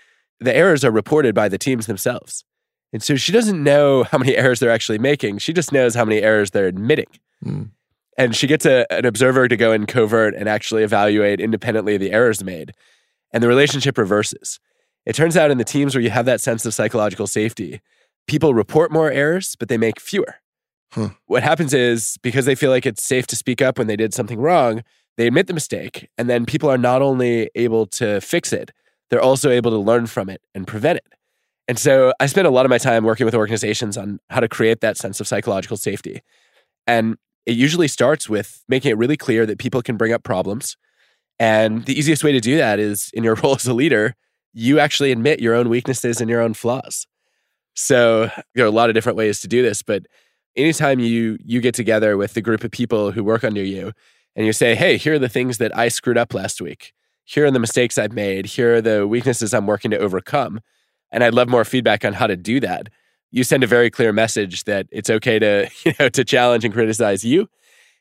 the 0.41 0.55
errors 0.55 0.85
are 0.85 0.91
reported 0.91 1.35
by 1.35 1.49
the 1.49 1.59
teams 1.59 1.87
themselves. 1.87 2.45
And 2.93 3.03
so 3.03 3.17
she 3.17 3.33
doesn't 3.33 3.63
know 3.63 4.05
how 4.05 4.19
many 4.19 4.37
errors 4.37 4.61
they're 4.61 4.71
actually 4.71 4.99
making. 4.99 5.39
She 5.39 5.53
just 5.53 5.73
knows 5.73 5.95
how 5.95 6.05
many 6.05 6.23
errors 6.23 6.51
they're 6.51 6.67
admitting. 6.67 7.09
Mm. 7.45 7.71
And 8.19 8.37
she 8.37 8.47
gets 8.47 8.67
a, 8.67 8.85
an 8.93 9.07
observer 9.07 9.49
to 9.49 9.57
go 9.57 9.73
in 9.73 9.87
covert 9.87 10.35
and 10.35 10.49
actually 10.49 10.83
evaluate 10.83 11.41
independently 11.41 11.97
the 11.97 12.13
errors 12.13 12.45
made. 12.45 12.73
And 13.33 13.43
the 13.43 13.49
relationship 13.49 13.97
reverses. 13.97 14.59
It 15.07 15.15
turns 15.15 15.37
out 15.37 15.51
in 15.51 15.59
the 15.59 15.65
teams 15.65 15.95
where 15.95 16.03
you 16.03 16.11
have 16.11 16.27
that 16.27 16.41
sense 16.41 16.67
of 16.67 16.75
psychological 16.75 17.27
safety, 17.27 17.81
people 18.27 18.53
report 18.53 18.91
more 18.91 19.11
errors, 19.11 19.57
but 19.57 19.69
they 19.69 19.79
make 19.79 20.01
fewer. 20.01 20.35
Huh. 20.93 21.11
What 21.27 21.43
happens 21.43 21.73
is 21.73 22.19
because 22.23 22.45
they 22.45 22.55
feel 22.55 22.71
like 22.71 22.87
it's 22.87 23.03
safe 23.03 23.27
to 23.29 23.37
speak 23.37 23.63
up 23.63 23.79
when 23.79 23.87
they 23.87 23.97
did 23.97 24.13
something 24.13 24.41
wrong, 24.41 24.83
they 25.17 25.27
admit 25.27 25.47
the 25.47 25.55
mistake, 25.55 26.09
and 26.19 26.29
then 26.29 26.47
people 26.47 26.71
are 26.71 26.79
not 26.79 27.03
only 27.03 27.51
able 27.55 27.87
to 27.87 28.21
fix 28.21 28.53
it, 28.53 28.71
they're 29.11 29.21
also 29.21 29.51
able 29.51 29.71
to 29.71 29.79
learn 29.79 30.07
from 30.07 30.29
it 30.29 30.41
and 30.55 30.67
prevent 30.67 30.99
it. 30.99 31.07
And 31.67 31.79
so 31.79 32.13
I 32.19 32.27
spend 32.27 32.47
a 32.47 32.51
lot 32.51 32.65
of 32.65 32.71
my 32.71 32.79
time 32.79 33.05
working 33.05 33.27
with 33.27 33.35
organizations 33.35 33.97
on 33.97 34.21
how 34.31 34.41
to 34.41 34.49
create 34.49 34.81
that 34.81 34.97
sense 34.97 35.21
of 35.21 35.29
psychological 35.29 35.77
safety. 35.77 36.23
And 36.87 37.17
it 37.49 37.57
usually 37.57 37.89
starts 37.89 38.29
with 38.29 38.63
making 38.69 38.91
it 38.91 38.99
really 38.99 39.17
clear 39.17 39.47
that 39.47 39.59
people 39.59 39.81
can 39.81 39.97
bring 39.97 40.13
up 40.13 40.23
problems. 40.23 40.77
And 41.39 41.87
the 41.87 41.99
easiest 41.99 42.23
way 42.23 42.31
to 42.33 42.41
do 42.41 42.59
that 42.59 42.79
is 42.79 43.11
in 43.15 43.25
your 43.25 43.35
role 43.43 43.55
as 43.55 43.67
a 43.67 43.73
leader, 43.73 44.15
you 44.53 44.79
actually 44.79 45.13
admit 45.13 45.41
your 45.41 45.55
own 45.55 45.71
weaknesses 45.71 46.21
and 46.21 46.29
your 46.29 46.43
own 46.43 46.53
flaws. 46.53 47.07
So 47.73 48.31
there 48.55 48.65
are 48.65 48.69
a 48.69 48.71
lot 48.73 48.91
of 48.91 48.95
different 48.95 49.17
ways 49.17 49.41
to 49.41 49.49
do 49.49 49.63
this, 49.63 49.83
but 49.83 50.05
anytime 50.57 50.99
you 50.99 51.39
you 51.43 51.61
get 51.61 51.75
together 51.75 52.19
with 52.19 52.35
the 52.35 52.43
group 52.43 52.65
of 52.65 52.71
people 52.71 53.13
who 53.13 53.25
work 53.25 53.45
under 53.45 53.63
you 53.63 53.93
and 54.37 54.45
you 54.45 54.53
say, 54.53 54.75
hey, 54.75 54.99
here 54.99 55.15
are 55.15 55.19
the 55.19 55.29
things 55.29 55.57
that 55.57 55.75
I 55.75 55.89
screwed 55.89 56.19
up 56.19 56.35
last 56.35 56.61
week. 56.61 56.93
Here 57.25 57.47
are 57.47 57.51
the 57.51 57.61
mistakes 57.61 57.97
I've 57.97 58.13
made. 58.13 58.45
Here 58.45 58.77
are 58.77 58.81
the 58.83 59.07
weaknesses 59.07 59.55
I'm 59.55 59.67
working 59.67 59.91
to 59.93 59.99
overcome. 59.99 60.61
And 61.11 61.25
I'd 61.25 61.35
love 61.35 61.49
more 61.49 61.65
feedback 61.65 62.05
on 62.05 62.13
how 62.13 62.27
to 62.27 62.37
do 62.37 62.61
that. 62.61 62.89
You 63.31 63.45
send 63.45 63.63
a 63.63 63.67
very 63.67 63.91
clear 63.91 64.13
message 64.13 64.65
that 64.65 64.87
it's 64.91 65.11
okay 65.11 65.39
to, 65.39 65.71
you 65.85 65.93
know, 65.99 66.09
to 66.09 66.25
challenge 66.25 66.65
and 66.65 66.73
criticize 66.73 67.25
you. 67.25 67.49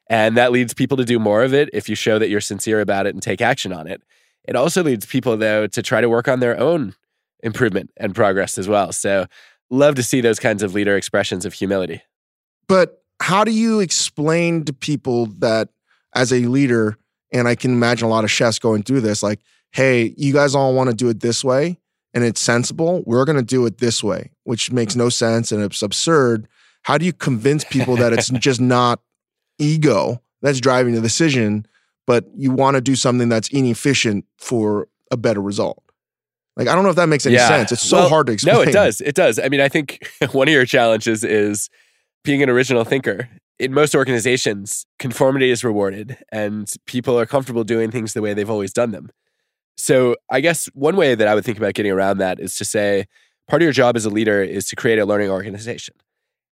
And 0.09 0.37
that 0.37 0.51
leads 0.51 0.73
people 0.73 0.97
to 0.97 1.05
do 1.05 1.19
more 1.19 1.43
of 1.43 1.53
it 1.53 1.69
if 1.73 1.89
you 1.89 1.95
show 1.95 2.17
that 2.17 2.29
you're 2.29 2.41
sincere 2.41 2.79
about 2.79 3.07
it 3.07 3.13
and 3.13 3.21
take 3.21 3.41
action 3.41 3.73
on 3.73 3.87
it. 3.87 4.01
It 4.47 4.55
also 4.55 4.81
leads 4.81 5.05
people, 5.05 5.35
though, 5.35 5.67
to 5.67 5.81
try 5.81 5.99
to 5.99 6.07
work 6.07 6.29
on 6.29 6.39
their 6.39 6.57
own 6.57 6.95
improvement 7.41 7.91
and 7.97 8.15
progress 8.15 8.57
as 8.57 8.69
well. 8.69 8.93
So, 8.93 9.25
love 9.69 9.95
to 9.95 10.03
see 10.03 10.21
those 10.21 10.39
kinds 10.39 10.63
of 10.63 10.73
leader 10.73 10.95
expressions 10.95 11.45
of 11.45 11.53
humility. 11.53 12.01
But 12.67 13.03
how 13.19 13.43
do 13.43 13.51
you 13.51 13.81
explain 13.81 14.63
to 14.65 14.73
people 14.73 15.25
that 15.39 15.67
as 16.15 16.31
a 16.31 16.39
leader, 16.45 16.97
and 17.33 17.49
I 17.49 17.55
can 17.55 17.71
imagine 17.71 18.05
a 18.05 18.09
lot 18.09 18.23
of 18.23 18.31
chefs 18.31 18.59
going 18.59 18.83
through 18.83 19.01
this, 19.01 19.21
like, 19.21 19.41
hey, 19.71 20.13
you 20.15 20.31
guys 20.31 20.55
all 20.55 20.73
want 20.73 20.89
to 20.89 20.95
do 20.95 21.09
it 21.09 21.19
this 21.19 21.43
way 21.43 21.77
and 22.17 22.25
it's 22.25 22.41
sensible. 22.41 23.03
We're 23.05 23.25
going 23.25 23.35
to 23.35 23.43
do 23.43 23.63
it 23.67 23.77
this 23.77 24.03
way, 24.03 24.31
which 24.43 24.71
makes 24.71 24.95
no 24.95 25.07
sense 25.07 25.51
and 25.51 25.61
it's 25.61 25.83
absurd. 25.83 26.47
How 26.81 26.97
do 26.97 27.05
you 27.05 27.13
convince 27.13 27.63
people 27.63 27.95
that 27.97 28.11
it's 28.11 28.29
just 28.39 28.59
not 28.59 29.01
ego 29.59 30.19
that's 30.41 30.59
driving 30.59 30.95
the 30.95 31.01
decision, 31.01 31.67
but 32.07 32.25
you 32.35 32.49
want 32.49 32.73
to 32.73 32.81
do 32.81 32.95
something 32.95 33.29
that's 33.29 33.49
inefficient 33.49 34.25
for 34.39 34.87
a 35.11 35.17
better 35.17 35.43
result? 35.43 35.83
Like, 36.55 36.67
I 36.67 36.73
don't 36.73 36.83
know 36.83 36.89
if 36.89 36.95
that 36.95 37.07
makes 37.07 37.27
any 37.27 37.35
yeah. 37.35 37.49
sense. 37.49 37.71
It's 37.71 37.83
so 37.83 37.97
well, 37.97 38.09
hard 38.09 38.25
to 38.25 38.33
explain. 38.33 38.55
No, 38.55 38.61
it 38.63 38.71
does. 38.71 38.99
It 38.99 39.13
does. 39.13 39.37
I 39.37 39.47
mean, 39.49 39.61
I 39.61 39.69
think 39.69 40.09
one 40.31 40.47
of 40.47 40.53
your 40.55 40.65
challenges 40.65 41.23
is 41.23 41.69
being 42.23 42.41
an 42.41 42.49
original 42.49 42.83
thinker 42.83 43.29
in 43.59 43.75
most 43.75 43.93
organizations, 43.93 44.87
conformity 44.97 45.51
is 45.51 45.63
rewarded 45.63 46.17
and 46.31 46.71
people 46.87 47.19
are 47.19 47.27
comfortable 47.27 47.63
doing 47.63 47.91
things 47.91 48.13
the 48.13 48.23
way 48.23 48.33
they've 48.33 48.49
always 48.49 48.73
done 48.73 48.89
them. 48.89 49.11
So, 49.77 50.15
I 50.29 50.41
guess 50.41 50.65
one 50.73 50.95
way 50.95 51.15
that 51.15 51.27
I 51.27 51.35
would 51.35 51.45
think 51.45 51.57
about 51.57 51.75
getting 51.75 51.91
around 51.91 52.17
that 52.17 52.39
is 52.39 52.55
to 52.55 52.65
say 52.65 53.05
part 53.47 53.61
of 53.61 53.65
your 53.65 53.73
job 53.73 53.95
as 53.95 54.05
a 54.05 54.09
leader 54.09 54.41
is 54.41 54.67
to 54.69 54.75
create 54.75 54.99
a 54.99 55.05
learning 55.05 55.29
organization. 55.29 55.95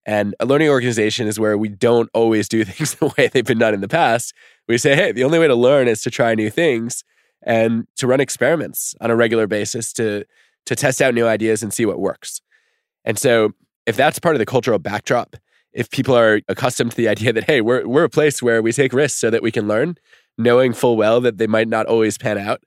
And 0.07 0.35
a 0.39 0.47
learning 0.47 0.69
organization 0.69 1.27
is 1.27 1.41
where 1.41 1.57
we 1.57 1.69
don't 1.69 2.11
always 2.13 2.49
do 2.49 2.65
things 2.65 2.95
the 2.95 3.13
way 3.17 3.29
they've 3.29 3.45
been 3.45 3.59
done 3.59 3.75
in 3.75 3.81
the 3.81 3.89
past. 3.89 4.35
We 4.69 4.79
say, 4.79 4.95
hey, 4.95 5.13
the 5.13 5.25
only 5.25 5.39
way 5.39 5.49
to 5.49 5.55
learn 5.55 5.89
is 5.89 6.03
to 6.03 6.11
try 6.11 6.35
new 6.35 6.51
things 6.51 7.03
and 7.43 7.87
to 7.97 8.07
run 8.07 8.21
experiments 8.21 8.95
on 9.01 9.11
a 9.11 9.17
regular 9.17 9.47
basis 9.47 9.93
to, 9.95 10.25
to 10.67 10.77
test 10.77 11.01
out 11.01 11.15
new 11.15 11.27
ideas 11.27 11.63
and 11.63 11.73
see 11.73 11.87
what 11.87 11.99
works. 11.99 12.41
And 13.05 13.19
so, 13.19 13.53
if 13.87 13.97
that's 13.97 14.19
part 14.19 14.35
of 14.35 14.39
the 14.39 14.47
cultural 14.47 14.79
backdrop, 14.79 15.37
if 15.75 15.91
people 15.91 16.17
are 16.17 16.41
accustomed 16.49 16.93
to 16.93 16.97
the 16.97 17.09
idea 17.09 17.33
that 17.33 17.45
hey 17.45 17.61
we're 17.61 17.87
we're 17.87 18.05
a 18.05 18.09
place 18.09 18.41
where 18.41 18.63
we 18.63 18.73
take 18.73 18.93
risks 18.93 19.19
so 19.19 19.29
that 19.29 19.43
we 19.43 19.51
can 19.51 19.69
learn 19.69 19.97
knowing 20.39 20.73
full 20.73 20.97
well 20.97 21.21
that 21.21 21.37
they 21.37 21.47
might 21.47 21.69
not 21.69 21.87
always 21.87 22.17
pan 22.17 22.39
out 22.39 22.63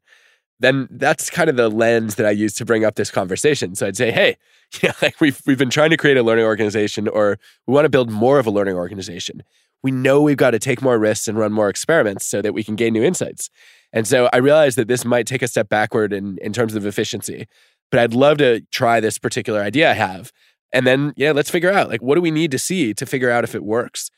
then 0.59 0.87
that's 0.91 1.29
kind 1.29 1.49
of 1.49 1.55
the 1.55 1.69
lens 1.69 2.15
that 2.15 2.25
I 2.25 2.31
use 2.31 2.53
to 2.55 2.65
bring 2.65 2.83
up 2.83 2.95
this 2.95 3.11
conversation. 3.11 3.75
So 3.75 3.87
I'd 3.87 3.97
say, 3.97 4.11
hey, 4.11 4.37
know, 4.83 4.91
like 5.01 5.19
we've 5.21 5.41
we've 5.45 5.57
been 5.57 5.69
trying 5.69 5.91
to 5.91 5.97
create 5.97 6.17
a 6.17 6.23
learning 6.23 6.45
organization, 6.45 7.07
or 7.07 7.39
we 7.65 7.73
want 7.73 7.85
to 7.85 7.89
build 7.89 8.11
more 8.11 8.39
of 8.39 8.47
a 8.47 8.51
learning 8.51 8.75
organization. 8.75 9.43
We 9.83 9.91
know 9.91 10.21
we've 10.21 10.37
got 10.37 10.51
to 10.51 10.59
take 10.59 10.81
more 10.81 10.97
risks 10.97 11.27
and 11.27 11.37
run 11.37 11.53
more 11.53 11.69
experiments 11.69 12.25
so 12.25 12.41
that 12.41 12.53
we 12.53 12.63
can 12.63 12.75
gain 12.75 12.93
new 12.93 13.03
insights. 13.03 13.49
And 13.93 14.07
so 14.07 14.29
I 14.33 14.37
realized 14.37 14.77
that 14.77 14.87
this 14.87 15.05
might 15.05 15.27
take 15.27 15.41
a 15.41 15.47
step 15.47 15.69
backward 15.69 16.11
in, 16.11 16.37
in 16.41 16.51
terms 16.51 16.75
of 16.75 16.85
efficiency, 16.85 17.47
but 17.91 17.99
I'd 17.99 18.13
love 18.13 18.39
to 18.39 18.61
try 18.71 18.99
this 18.99 19.17
particular 19.17 19.61
idea 19.61 19.91
I 19.91 19.93
have 19.93 20.33
and 20.73 20.85
then, 20.85 21.13
yeah, 21.15 21.31
let's 21.31 21.49
figure 21.49 21.71
out 21.71 21.89
like 21.89 22.01
what 22.01 22.15
do 22.15 22.21
we 22.21 22.31
need 22.31 22.51
to 22.51 22.59
see 22.59 22.93
to 22.93 23.05
figure 23.05 23.29
out 23.29 23.43
if 23.43 23.55
it 23.55 23.63
works. 23.63 24.11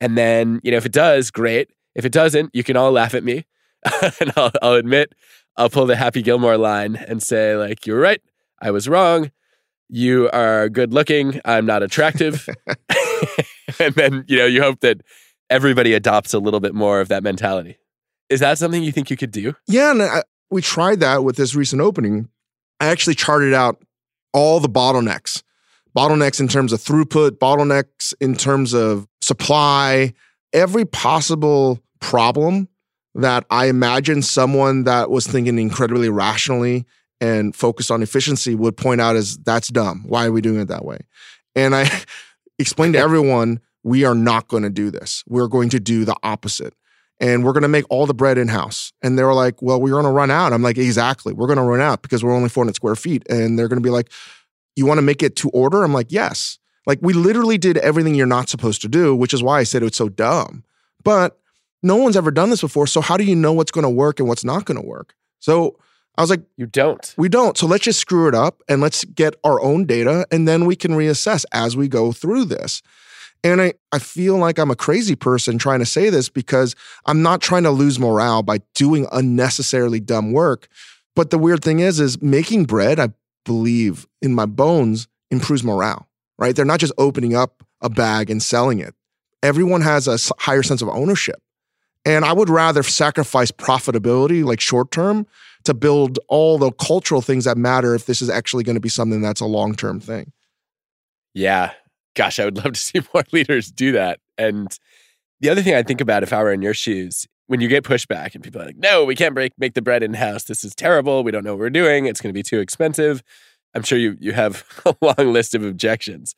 And 0.00 0.16
then, 0.16 0.60
you 0.62 0.70
know, 0.70 0.76
if 0.76 0.86
it 0.86 0.92
does, 0.92 1.30
great. 1.30 1.70
If 1.94 2.04
it 2.04 2.12
doesn't, 2.12 2.50
you 2.54 2.62
can 2.62 2.76
all 2.76 2.92
laugh 2.92 3.14
at 3.14 3.24
me. 3.24 3.46
and 4.20 4.32
I'll, 4.36 4.52
I'll 4.62 4.74
admit, 4.74 5.12
I'll 5.56 5.70
pull 5.70 5.86
the 5.86 5.96
Happy 5.96 6.22
Gilmore 6.22 6.58
line 6.58 6.96
and 6.96 7.22
say, 7.22 7.56
like, 7.56 7.86
you're 7.86 8.00
right. 8.00 8.20
I 8.60 8.70
was 8.70 8.88
wrong. 8.88 9.30
You 9.88 10.28
are 10.32 10.68
good 10.68 10.92
looking. 10.92 11.40
I'm 11.44 11.66
not 11.66 11.82
attractive. 11.82 12.46
and 13.80 13.94
then, 13.94 14.24
you 14.28 14.36
know, 14.38 14.46
you 14.46 14.62
hope 14.62 14.80
that 14.80 15.00
everybody 15.48 15.94
adopts 15.94 16.34
a 16.34 16.38
little 16.38 16.60
bit 16.60 16.74
more 16.74 17.00
of 17.00 17.08
that 17.08 17.22
mentality. 17.22 17.78
Is 18.28 18.40
that 18.40 18.58
something 18.58 18.82
you 18.82 18.92
think 18.92 19.10
you 19.10 19.16
could 19.16 19.30
do? 19.30 19.54
Yeah. 19.66 19.92
And 19.92 20.02
I, 20.02 20.22
we 20.50 20.60
tried 20.60 21.00
that 21.00 21.24
with 21.24 21.36
this 21.36 21.54
recent 21.54 21.80
opening. 21.80 22.28
I 22.80 22.86
actually 22.86 23.14
charted 23.14 23.54
out 23.54 23.82
all 24.32 24.60
the 24.60 24.68
bottlenecks 24.68 25.42
bottlenecks 25.96 26.40
in 26.40 26.46
terms 26.46 26.72
of 26.72 26.80
throughput, 26.80 27.38
bottlenecks 27.38 28.12
in 28.20 28.36
terms 28.36 28.74
of 28.74 29.08
supply, 29.22 30.12
every 30.52 30.84
possible 30.84 31.80
problem 32.00 32.68
that 33.16 33.46
I 33.50 33.66
imagine 33.66 34.22
someone 34.22 34.84
that 34.84 35.10
was 35.10 35.26
thinking 35.26 35.58
incredibly 35.58 36.08
rationally 36.08 36.86
and 37.20 37.56
focused 37.56 37.90
on 37.90 38.02
efficiency 38.02 38.54
would 38.54 38.76
point 38.76 39.00
out 39.00 39.16
as 39.16 39.38
that's 39.38 39.68
dumb. 39.68 40.04
Why 40.06 40.26
are 40.26 40.32
we 40.32 40.42
doing 40.42 40.60
it 40.60 40.68
that 40.68 40.84
way? 40.84 40.98
And 41.54 41.74
I 41.74 41.90
explained 42.58 42.94
to 42.94 43.00
everyone, 43.00 43.60
we 43.82 44.04
are 44.04 44.14
not 44.14 44.48
going 44.48 44.64
to 44.64 44.70
do 44.70 44.90
this. 44.90 45.24
We're 45.26 45.48
going 45.48 45.70
to 45.70 45.80
do 45.80 46.04
the 46.04 46.16
opposite. 46.22 46.74
and 47.18 47.44
we're 47.44 47.52
going 47.52 47.62
to 47.62 47.68
make 47.68 47.86
all 47.88 48.04
the 48.04 48.14
bread 48.14 48.36
in 48.36 48.48
house. 48.48 48.92
And 49.02 49.18
they 49.18 49.22
were 49.22 49.32
like, 49.32 49.62
well, 49.62 49.80
we're 49.80 49.92
going 49.92 50.04
to 50.04 50.10
run 50.10 50.30
out. 50.30 50.52
I'm 50.52 50.62
like, 50.62 50.76
exactly. 50.76 51.32
We're 51.32 51.46
going 51.46 51.56
to 51.56 51.62
run 51.62 51.80
out 51.80 52.02
because 52.02 52.22
we're 52.22 52.34
only 52.34 52.50
400 52.50 52.74
square 52.74 52.96
feet. 52.96 53.22
And 53.30 53.58
they're 53.58 53.68
going 53.68 53.80
to 53.80 53.86
be 53.86 53.90
like, 53.90 54.10
you 54.74 54.84
want 54.84 54.98
to 54.98 55.02
make 55.02 55.22
it 55.22 55.36
to 55.36 55.48
order? 55.50 55.82
I'm 55.82 55.94
like, 55.94 56.12
yes. 56.12 56.58
Like 56.86 56.98
we 57.00 57.14
literally 57.14 57.56
did 57.58 57.78
everything 57.78 58.14
you're 58.14 58.26
not 58.26 58.48
supposed 58.48 58.82
to 58.82 58.88
do, 58.88 59.16
which 59.16 59.32
is 59.32 59.42
why 59.42 59.60
I 59.60 59.62
said 59.62 59.82
it's 59.82 59.96
so 59.96 60.08
dumb. 60.10 60.62
But 61.02 61.38
no 61.86 61.96
one's 61.96 62.16
ever 62.16 62.30
done 62.30 62.50
this 62.50 62.60
before. 62.60 62.86
So 62.86 63.00
how 63.00 63.16
do 63.16 63.24
you 63.24 63.36
know 63.36 63.52
what's 63.52 63.70
going 63.70 63.84
to 63.84 63.90
work 63.90 64.18
and 64.18 64.28
what's 64.28 64.44
not 64.44 64.64
going 64.64 64.80
to 64.80 64.86
work? 64.86 65.14
So 65.38 65.78
I 66.18 66.22
was 66.22 66.30
like, 66.30 66.42
You 66.56 66.66
don't. 66.66 67.14
we 67.16 67.28
don't. 67.28 67.56
So 67.56 67.66
let's 67.66 67.84
just 67.84 68.00
screw 68.00 68.28
it 68.28 68.34
up 68.34 68.62
and 68.68 68.80
let's 68.80 69.04
get 69.04 69.36
our 69.44 69.60
own 69.62 69.84
data 69.84 70.26
and 70.30 70.48
then 70.48 70.66
we 70.66 70.76
can 70.76 70.92
reassess 70.92 71.44
as 71.52 71.76
we 71.76 71.88
go 71.88 72.12
through 72.12 72.46
this. 72.46 72.82
And 73.44 73.60
I, 73.60 73.74
I 73.92 73.98
feel 74.00 74.36
like 74.38 74.58
I'm 74.58 74.70
a 74.70 74.76
crazy 74.76 75.14
person 75.14 75.58
trying 75.58 75.78
to 75.78 75.86
say 75.86 76.10
this 76.10 76.28
because 76.28 76.74
I'm 77.04 77.22
not 77.22 77.40
trying 77.40 77.62
to 77.62 77.70
lose 77.70 77.98
morale 77.98 78.42
by 78.42 78.58
doing 78.74 79.06
unnecessarily 79.12 80.00
dumb 80.00 80.32
work. 80.32 80.68
But 81.14 81.30
the 81.30 81.38
weird 81.38 81.62
thing 81.62 81.78
is, 81.78 82.00
is 82.00 82.20
making 82.20 82.64
bread, 82.64 82.98
I 82.98 83.10
believe 83.44 84.06
in 84.20 84.34
my 84.34 84.46
bones, 84.46 85.06
improves 85.30 85.62
morale, 85.62 86.08
right? 86.38 86.56
They're 86.56 86.64
not 86.64 86.80
just 86.80 86.92
opening 86.98 87.36
up 87.36 87.62
a 87.80 87.88
bag 87.88 88.30
and 88.30 88.42
selling 88.42 88.80
it. 88.80 88.94
Everyone 89.42 89.82
has 89.82 90.08
a 90.08 90.18
higher 90.40 90.62
sense 90.62 90.82
of 90.82 90.88
ownership. 90.88 91.40
And 92.06 92.24
I 92.24 92.32
would 92.32 92.48
rather 92.48 92.84
sacrifice 92.84 93.50
profitability, 93.50 94.44
like 94.44 94.60
short 94.60 94.92
term, 94.92 95.26
to 95.64 95.74
build 95.74 96.20
all 96.28 96.56
the 96.56 96.70
cultural 96.70 97.20
things 97.20 97.44
that 97.44 97.58
matter 97.58 97.96
if 97.96 98.06
this 98.06 98.22
is 98.22 98.30
actually 98.30 98.62
going 98.62 98.76
to 98.76 98.80
be 98.80 98.88
something 98.88 99.20
that's 99.20 99.40
a 99.40 99.46
long 99.46 99.74
term 99.74 99.98
thing. 99.98 100.32
Yeah. 101.34 101.72
Gosh, 102.14 102.38
I 102.38 102.44
would 102.44 102.56
love 102.56 102.72
to 102.72 102.80
see 102.80 103.00
more 103.14 103.24
leaders 103.32 103.70
do 103.72 103.92
that. 103.92 104.20
And 104.38 104.68
the 105.40 105.50
other 105.50 105.62
thing 105.62 105.74
I 105.74 105.82
think 105.82 106.00
about 106.00 106.22
if 106.22 106.32
I 106.32 106.42
were 106.42 106.52
in 106.52 106.62
your 106.62 106.74
shoes, 106.74 107.26
when 107.48 107.60
you 107.60 107.68
get 107.68 107.84
pushback 107.84 108.34
and 108.34 108.42
people 108.42 108.62
are 108.62 108.66
like, 108.66 108.78
no, 108.78 109.04
we 109.04 109.16
can't 109.16 109.34
break, 109.34 109.52
make 109.58 109.74
the 109.74 109.82
bread 109.82 110.02
in 110.02 110.14
house. 110.14 110.44
This 110.44 110.62
is 110.62 110.74
terrible. 110.74 111.24
We 111.24 111.32
don't 111.32 111.44
know 111.44 111.52
what 111.52 111.60
we're 111.60 111.70
doing. 111.70 112.06
It's 112.06 112.20
going 112.20 112.30
to 112.30 112.38
be 112.38 112.42
too 112.42 112.60
expensive. 112.60 113.22
I'm 113.74 113.82
sure 113.82 113.98
you, 113.98 114.16
you 114.20 114.32
have 114.32 114.64
a 114.86 114.94
long 115.00 115.32
list 115.32 115.56
of 115.56 115.64
objections. 115.64 116.36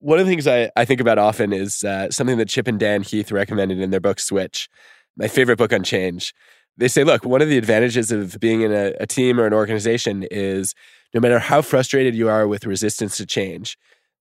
One 0.00 0.18
of 0.18 0.26
the 0.26 0.30
things 0.30 0.46
I, 0.46 0.70
I 0.76 0.84
think 0.84 1.00
about 1.00 1.18
often 1.18 1.52
is 1.52 1.82
uh, 1.82 2.10
something 2.10 2.38
that 2.38 2.48
Chip 2.48 2.68
and 2.68 2.78
Dan 2.78 3.02
Heath 3.02 3.32
recommended 3.32 3.80
in 3.80 3.90
their 3.90 4.00
book 4.00 4.20
Switch, 4.20 4.68
my 5.18 5.28
favorite 5.28 5.58
book 5.58 5.72
on 5.72 5.82
change. 5.82 6.32
They 6.76 6.88
say, 6.88 7.02
look, 7.04 7.24
one 7.24 7.42
of 7.42 7.48
the 7.48 7.58
advantages 7.58 8.12
of 8.12 8.38
being 8.38 8.62
in 8.62 8.72
a, 8.72 8.94
a 9.00 9.06
team 9.06 9.40
or 9.40 9.46
an 9.46 9.52
organization 9.52 10.26
is 10.30 10.74
no 11.12 11.20
matter 11.20 11.38
how 11.38 11.60
frustrated 11.60 12.14
you 12.14 12.28
are 12.28 12.46
with 12.46 12.64
resistance 12.66 13.16
to 13.16 13.26
change, 13.26 13.76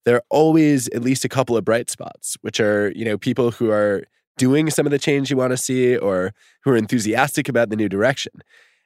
there 0.05 0.15
are 0.15 0.23
always 0.29 0.87
at 0.89 1.03
least 1.03 1.23
a 1.23 1.29
couple 1.29 1.55
of 1.55 1.63
bright 1.63 1.89
spots, 1.89 2.35
which 2.41 2.59
are, 2.59 2.91
you 2.95 3.05
know, 3.05 3.17
people 3.17 3.51
who 3.51 3.69
are 3.69 4.03
doing 4.37 4.69
some 4.69 4.85
of 4.85 4.91
the 4.91 4.99
change 4.99 5.29
you 5.29 5.37
want 5.37 5.51
to 5.51 5.57
see 5.57 5.97
or 5.97 6.33
who 6.63 6.71
are 6.71 6.77
enthusiastic 6.77 7.49
about 7.49 7.69
the 7.69 7.75
new 7.75 7.89
direction. 7.89 8.31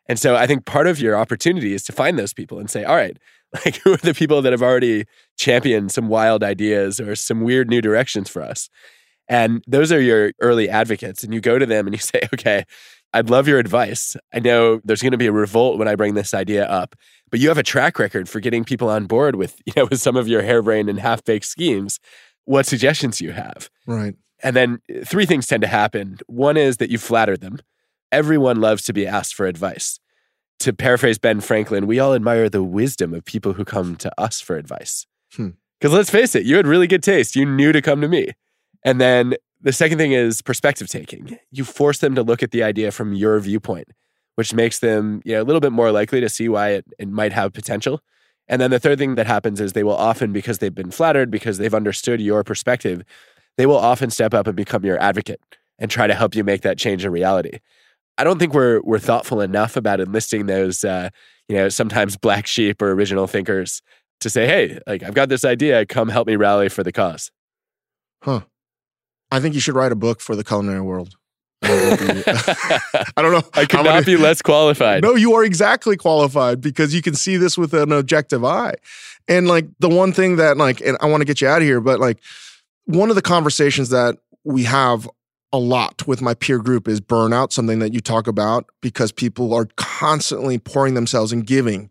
And 0.07 0.19
so 0.19 0.35
I 0.35 0.47
think 0.47 0.65
part 0.65 0.87
of 0.87 0.99
your 0.99 1.15
opportunity 1.15 1.73
is 1.73 1.83
to 1.83 1.91
find 1.91 2.17
those 2.17 2.33
people 2.33 2.59
and 2.59 2.69
say, 2.69 2.83
all 2.83 2.95
right, 2.95 3.17
like 3.65 3.77
who 3.77 3.93
are 3.93 3.97
the 3.97 4.13
people 4.13 4.41
that 4.41 4.51
have 4.51 4.61
already 4.61 5.05
championed 5.37 5.91
some 5.91 6.07
wild 6.07 6.43
ideas 6.43 6.99
or 6.99 7.15
some 7.15 7.41
weird 7.41 7.69
new 7.69 7.81
directions 7.81 8.29
for 8.29 8.41
us? 8.41 8.69
And 9.31 9.63
those 9.65 9.93
are 9.93 10.01
your 10.01 10.33
early 10.41 10.69
advocates. 10.69 11.23
And 11.23 11.33
you 11.33 11.39
go 11.39 11.57
to 11.57 11.65
them 11.65 11.87
and 11.87 11.95
you 11.95 11.99
say, 12.01 12.19
okay, 12.33 12.65
I'd 13.13 13.29
love 13.29 13.47
your 13.47 13.59
advice. 13.59 14.17
I 14.33 14.39
know 14.39 14.81
there's 14.83 15.01
going 15.01 15.13
to 15.13 15.17
be 15.17 15.27
a 15.27 15.31
revolt 15.31 15.79
when 15.79 15.87
I 15.87 15.95
bring 15.95 16.13
this 16.13 16.33
idea 16.33 16.65
up, 16.65 16.95
but 17.29 17.39
you 17.39 17.47
have 17.47 17.57
a 17.57 17.63
track 17.63 17.97
record 17.97 18.27
for 18.27 18.41
getting 18.41 18.65
people 18.65 18.89
on 18.89 19.05
board 19.05 19.35
with, 19.35 19.59
you 19.65 19.73
know, 19.75 19.85
with 19.89 20.01
some 20.01 20.17
of 20.17 20.27
your 20.27 20.43
harebrained 20.43 20.89
and 20.89 20.99
half-baked 20.99 21.45
schemes. 21.45 21.99
What 22.43 22.65
suggestions 22.65 23.17
do 23.17 23.25
you 23.25 23.31
have? 23.31 23.69
Right. 23.87 24.15
And 24.43 24.55
then 24.55 24.81
uh, 24.89 25.05
three 25.05 25.25
things 25.25 25.47
tend 25.47 25.61
to 25.61 25.67
happen. 25.67 26.19
One 26.27 26.57
is 26.57 26.77
that 26.77 26.89
you 26.89 26.97
flatter 26.97 27.37
them. 27.37 27.59
Everyone 28.11 28.59
loves 28.59 28.83
to 28.83 28.93
be 28.93 29.07
asked 29.07 29.33
for 29.33 29.45
advice. 29.45 29.99
To 30.59 30.73
paraphrase 30.73 31.17
Ben 31.17 31.39
Franklin, 31.39 31.87
we 31.87 31.99
all 31.99 32.13
admire 32.13 32.49
the 32.49 32.63
wisdom 32.63 33.13
of 33.13 33.23
people 33.23 33.53
who 33.53 33.63
come 33.63 33.95
to 33.97 34.11
us 34.19 34.41
for 34.41 34.57
advice. 34.57 35.07
Hmm. 35.33 35.51
Because 35.79 35.93
let's 35.93 36.09
face 36.09 36.35
it, 36.35 36.45
you 36.45 36.57
had 36.57 36.67
really 36.67 36.85
good 36.85 37.01
taste. 37.01 37.35
You 37.35 37.45
knew 37.45 37.71
to 37.71 37.81
come 37.81 38.01
to 38.01 38.07
me. 38.07 38.33
And 38.83 38.99
then 38.99 39.35
the 39.61 39.73
second 39.73 39.97
thing 39.97 40.11
is 40.11 40.41
perspective 40.41 40.89
taking. 40.89 41.37
You 41.51 41.63
force 41.63 41.99
them 41.99 42.15
to 42.15 42.23
look 42.23 42.41
at 42.41 42.51
the 42.51 42.63
idea 42.63 42.91
from 42.91 43.13
your 43.13 43.39
viewpoint, 43.39 43.89
which 44.35 44.53
makes 44.53 44.79
them 44.79 45.21
you 45.23 45.33
know, 45.33 45.41
a 45.41 45.45
little 45.45 45.59
bit 45.59 45.71
more 45.71 45.91
likely 45.91 46.19
to 46.21 46.29
see 46.29 46.49
why 46.49 46.69
it, 46.69 46.85
it 46.97 47.07
might 47.07 47.33
have 47.33 47.53
potential. 47.53 48.01
And 48.47 48.61
then 48.61 48.71
the 48.71 48.79
third 48.79 48.97
thing 48.97 49.15
that 49.15 49.27
happens 49.27 49.61
is 49.61 49.73
they 49.73 49.83
will 49.83 49.95
often, 49.95 50.33
because 50.33 50.57
they've 50.57 50.73
been 50.73 50.91
flattered, 50.91 51.31
because 51.31 51.57
they've 51.57 51.73
understood 51.73 52.19
your 52.19 52.43
perspective, 52.43 53.03
they 53.57 53.65
will 53.65 53.77
often 53.77 54.09
step 54.09 54.33
up 54.33 54.47
and 54.47 54.55
become 54.55 54.83
your 54.83 54.99
advocate 54.99 55.39
and 55.79 55.89
try 55.89 56.07
to 56.07 56.15
help 56.15 56.35
you 56.35 56.43
make 56.43 56.61
that 56.61 56.77
change 56.77 57.05
a 57.05 57.11
reality. 57.11 57.59
I 58.17 58.23
don't 58.23 58.39
think 58.39 58.53
we're 58.53 58.81
we're 58.81 58.99
thoughtful 58.99 59.41
enough 59.41 59.75
about 59.75 59.99
enlisting 59.99 60.45
those 60.45 60.83
uh, 60.83 61.09
you 61.47 61.55
know 61.55 61.69
sometimes 61.69 62.17
black 62.17 62.45
sheep 62.45 62.81
or 62.81 62.91
original 62.91 63.25
thinkers 63.25 63.81
to 64.19 64.29
say, 64.29 64.45
hey, 64.45 64.79
like 64.85 65.01
I've 65.01 65.15
got 65.15 65.29
this 65.29 65.45
idea, 65.45 65.85
come 65.85 66.09
help 66.09 66.27
me 66.27 66.35
rally 66.35 66.69
for 66.69 66.83
the 66.83 66.91
cause. 66.91 67.31
Huh. 68.21 68.41
I 69.31 69.39
think 69.39 69.55
you 69.55 69.61
should 69.61 69.75
write 69.75 69.91
a 69.91 69.95
book 69.95 70.21
for 70.21 70.35
the 70.35 70.43
culinary 70.43 70.81
world. 70.81 71.15
I 71.63 73.11
don't 73.17 73.31
know. 73.31 73.41
I 73.53 73.65
could 73.65 73.83
not 73.83 74.05
be 74.05 74.17
less 74.17 74.41
qualified. 74.41 75.03
No, 75.03 75.15
you 75.15 75.33
are 75.33 75.43
exactly 75.43 75.95
qualified 75.95 76.61
because 76.61 76.93
you 76.93 77.01
can 77.01 77.15
see 77.15 77.37
this 77.37 77.57
with 77.57 77.73
an 77.73 77.91
objective 77.91 78.43
eye. 78.43 78.75
And 79.27 79.47
like 79.47 79.67
the 79.79 79.89
one 79.89 80.13
thing 80.13 80.37
that 80.37 80.57
like, 80.57 80.81
and 80.81 80.97
I 81.01 81.05
want 81.05 81.21
to 81.21 81.25
get 81.25 81.41
you 81.41 81.47
out 81.47 81.61
of 81.61 81.63
here, 81.63 81.79
but 81.79 81.99
like 81.99 82.19
one 82.85 83.09
of 83.09 83.15
the 83.15 83.21
conversations 83.21 83.89
that 83.89 84.17
we 84.43 84.63
have 84.63 85.09
a 85.53 85.57
lot 85.57 86.07
with 86.07 86.21
my 86.21 86.33
peer 86.33 86.59
group 86.59 86.87
is 86.87 87.01
burnout, 87.01 87.51
something 87.51 87.79
that 87.79 87.93
you 87.93 87.99
talk 87.99 88.27
about 88.27 88.65
because 88.81 89.11
people 89.11 89.53
are 89.53 89.67
constantly 89.75 90.57
pouring 90.57 90.93
themselves 90.93 91.31
and 91.31 91.45
giving. 91.45 91.89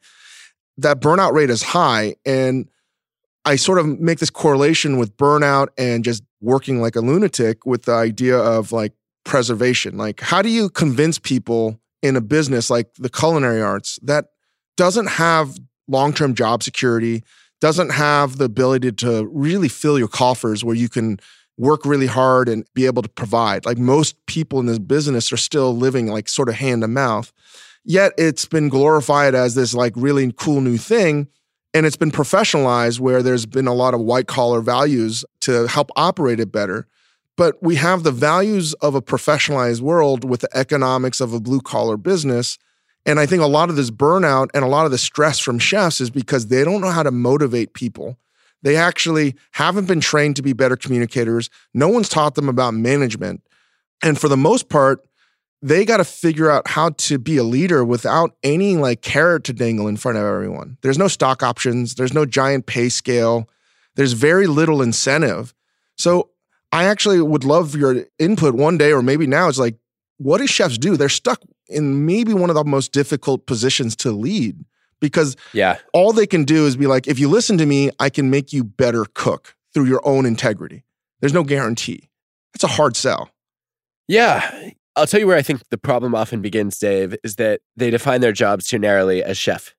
That 0.78 1.01
burnout 1.01 1.32
rate 1.32 1.51
is 1.51 1.62
high. 1.62 2.16
And 2.24 2.68
I 3.45 3.57
sort 3.57 3.78
of 3.78 3.86
make 4.01 4.18
this 4.18 4.30
correlation 4.30 4.99
with 4.99 5.16
burnout 5.16 5.68
and 5.78 6.05
just 6.05 6.22
working 6.41 6.80
like 6.80 6.97
a 6.97 7.01
lunatic 7.01 7.64
with 7.64 7.84
the 7.84 7.93
idea 7.93 8.36
of 8.36 8.72
like 8.72 8.93
preservation. 9.24 9.97
Like, 9.97 10.20
how 10.20 10.43
do 10.43 10.49
you 10.49 10.68
convince 10.68 11.18
people 11.18 11.80
in 12.03 12.16
a 12.16 12.20
business 12.20 12.70
like 12.70 12.95
the 12.95 13.09
culinary 13.09 13.62
arts 13.62 13.99
that 14.03 14.26
doesn't 14.76 15.07
have 15.07 15.57
long 15.88 16.12
term 16.12 16.34
job 16.34 16.62
security, 16.62 17.22
doesn't 17.61 17.91
have 17.91 18.38
the 18.38 18.45
ability 18.45 18.93
to 18.93 19.26
really 19.32 19.68
fill 19.68 19.99
your 19.99 20.09
coffers 20.09 20.64
where 20.64 20.76
you 20.76 20.88
can 20.88 21.18
work 21.59 21.84
really 21.84 22.07
hard 22.07 22.49
and 22.49 22.66
be 22.74 22.86
able 22.86 23.03
to 23.03 23.09
provide? 23.09 23.66
Like, 23.66 23.78
most 23.78 24.16
people 24.26 24.61
in 24.61 24.66
this 24.66 24.78
business 24.78 25.32
are 25.32 25.38
still 25.38 25.76
living 25.76 26.07
like 26.07 26.28
sort 26.28 26.49
of 26.49 26.55
hand 26.57 26.82
to 26.82 26.88
mouth. 26.88 27.32
Yet 27.84 28.12
it's 28.18 28.45
been 28.45 28.68
glorified 28.68 29.34
as 29.34 29.55
this 29.55 29.74
like 29.74 29.95
really 29.97 30.32
cool 30.36 30.61
new 30.61 30.76
thing. 30.76 31.28
And 31.72 31.86
it's 31.86 31.96
been 31.96 32.10
professionalized 32.10 32.98
where 33.00 33.22
there's 33.22 33.46
been 33.46 33.68
a 33.68 33.74
lot 33.74 33.94
of 33.94 34.00
white 34.00 34.26
collar 34.26 34.60
values 34.60 35.24
to 35.42 35.66
help 35.66 35.90
operate 35.96 36.40
it 36.40 36.50
better 36.50 36.86
but 37.40 37.56
we 37.62 37.76
have 37.76 38.02
the 38.02 38.12
values 38.12 38.74
of 38.82 38.94
a 38.94 39.00
professionalized 39.00 39.80
world 39.80 40.28
with 40.28 40.42
the 40.42 40.54
economics 40.54 41.22
of 41.22 41.32
a 41.32 41.40
blue 41.40 41.62
collar 41.62 41.96
business. 41.96 42.58
And 43.06 43.18
I 43.18 43.24
think 43.24 43.40
a 43.40 43.46
lot 43.46 43.70
of 43.70 43.76
this 43.76 43.90
burnout 43.90 44.48
and 44.52 44.62
a 44.62 44.68
lot 44.68 44.84
of 44.84 44.90
the 44.90 44.98
stress 44.98 45.38
from 45.38 45.58
chefs 45.58 46.02
is 46.02 46.10
because 46.10 46.48
they 46.48 46.64
don't 46.64 46.82
know 46.82 46.90
how 46.90 47.02
to 47.02 47.10
motivate 47.10 47.72
people. 47.72 48.18
They 48.60 48.76
actually 48.76 49.36
haven't 49.52 49.86
been 49.86 50.02
trained 50.02 50.36
to 50.36 50.42
be 50.42 50.52
better 50.52 50.76
communicators. 50.76 51.48
No 51.72 51.88
one's 51.88 52.10
taught 52.10 52.34
them 52.34 52.50
about 52.50 52.74
management. 52.74 53.40
And 54.02 54.20
for 54.20 54.28
the 54.28 54.36
most 54.36 54.68
part, 54.68 55.02
they 55.62 55.84
got 55.84 55.98
to 55.98 56.04
figure 56.04 56.50
out 56.50 56.68
how 56.68 56.90
to 56.90 57.18
be 57.18 57.36
a 57.36 57.44
leader 57.44 57.84
without 57.84 58.34
any 58.42 58.76
like 58.76 59.02
carrot 59.02 59.44
to 59.44 59.52
dangle 59.52 59.86
in 59.88 59.96
front 59.96 60.16
of 60.18 60.24
everyone. 60.24 60.78
There's 60.82 60.98
no 60.98 61.08
stock 61.08 61.42
options, 61.42 61.94
there's 61.96 62.14
no 62.14 62.24
giant 62.24 62.66
pay 62.66 62.88
scale, 62.88 63.48
there's 63.96 64.12
very 64.14 64.46
little 64.46 64.80
incentive. 64.80 65.54
So 65.98 66.30
I 66.72 66.84
actually 66.84 67.20
would 67.20 67.44
love 67.44 67.74
your 67.76 68.06
input 68.18 68.54
one 68.54 68.78
day 68.78 68.92
or 68.92 69.02
maybe 69.02 69.26
now. 69.26 69.48
It's 69.48 69.58
like, 69.58 69.76
what 70.16 70.38
do 70.38 70.46
chefs 70.46 70.78
do? 70.78 70.96
They're 70.96 71.08
stuck 71.08 71.42
in 71.68 72.06
maybe 72.06 72.32
one 72.32 72.48
of 72.50 72.56
the 72.56 72.64
most 72.64 72.92
difficult 72.92 73.46
positions 73.46 73.94
to 73.96 74.12
lead 74.12 74.64
because 75.00 75.36
Yeah. 75.52 75.78
all 75.92 76.12
they 76.12 76.26
can 76.26 76.44
do 76.44 76.66
is 76.66 76.76
be 76.76 76.86
like, 76.86 77.06
if 77.06 77.18
you 77.18 77.28
listen 77.28 77.58
to 77.58 77.66
me, 77.66 77.90
I 77.98 78.08
can 78.11 78.30
make 78.30 78.52
you 78.52 78.64
better 78.64 79.04
cook 79.14 79.56
through 79.74 79.86
your 79.86 80.00
own 80.06 80.26
integrity. 80.26 80.84
There's 81.20 81.32
no 81.34 81.44
guarantee. 81.44 82.08
It's 82.54 82.64
a 82.64 82.68
hard 82.68 82.96
sell. 82.96 83.30
Yeah. 84.08 84.70
I'll 85.01 85.07
tell 85.07 85.20
you 85.20 85.26
where 85.26 85.38
I 85.38 85.42
think 85.42 85.66
the 85.70 85.78
problem 85.78 86.14
often 86.14 86.42
begins, 86.42 86.78
Dave, 86.78 87.16
is 87.24 87.36
that 87.36 87.62
they 87.74 87.88
define 87.88 88.20
their 88.20 88.32
jobs 88.32 88.68
too 88.68 88.78
narrowly 88.78 89.22
as 89.22 89.38
chef. 89.38 89.74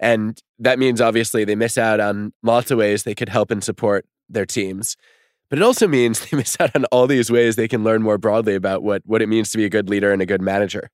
And 0.00 0.40
that 0.58 0.78
means 0.78 1.02
obviously 1.02 1.44
they 1.44 1.54
miss 1.54 1.76
out 1.76 2.00
on 2.00 2.32
lots 2.42 2.70
of 2.70 2.78
ways 2.78 3.02
they 3.02 3.14
could 3.14 3.28
help 3.28 3.50
and 3.50 3.62
support 3.62 4.06
their 4.28 4.46
teams. 4.46 4.96
But 5.50 5.58
it 5.58 5.62
also 5.62 5.86
means 5.86 6.20
they 6.30 6.36
miss 6.36 6.56
out 6.58 6.74
on 6.74 6.86
all 6.86 7.06
these 7.06 7.30
ways 7.30 7.56
they 7.56 7.68
can 7.68 7.84
learn 7.84 8.02
more 8.02 8.16
broadly 8.16 8.54
about 8.54 8.82
what, 8.82 9.02
what 9.04 9.20
it 9.20 9.28
means 9.28 9.50
to 9.50 9.58
be 9.58 9.66
a 9.66 9.70
good 9.70 9.90
leader 9.90 10.12
and 10.12 10.22
a 10.22 10.26
good 10.26 10.40
manager. 10.40 10.90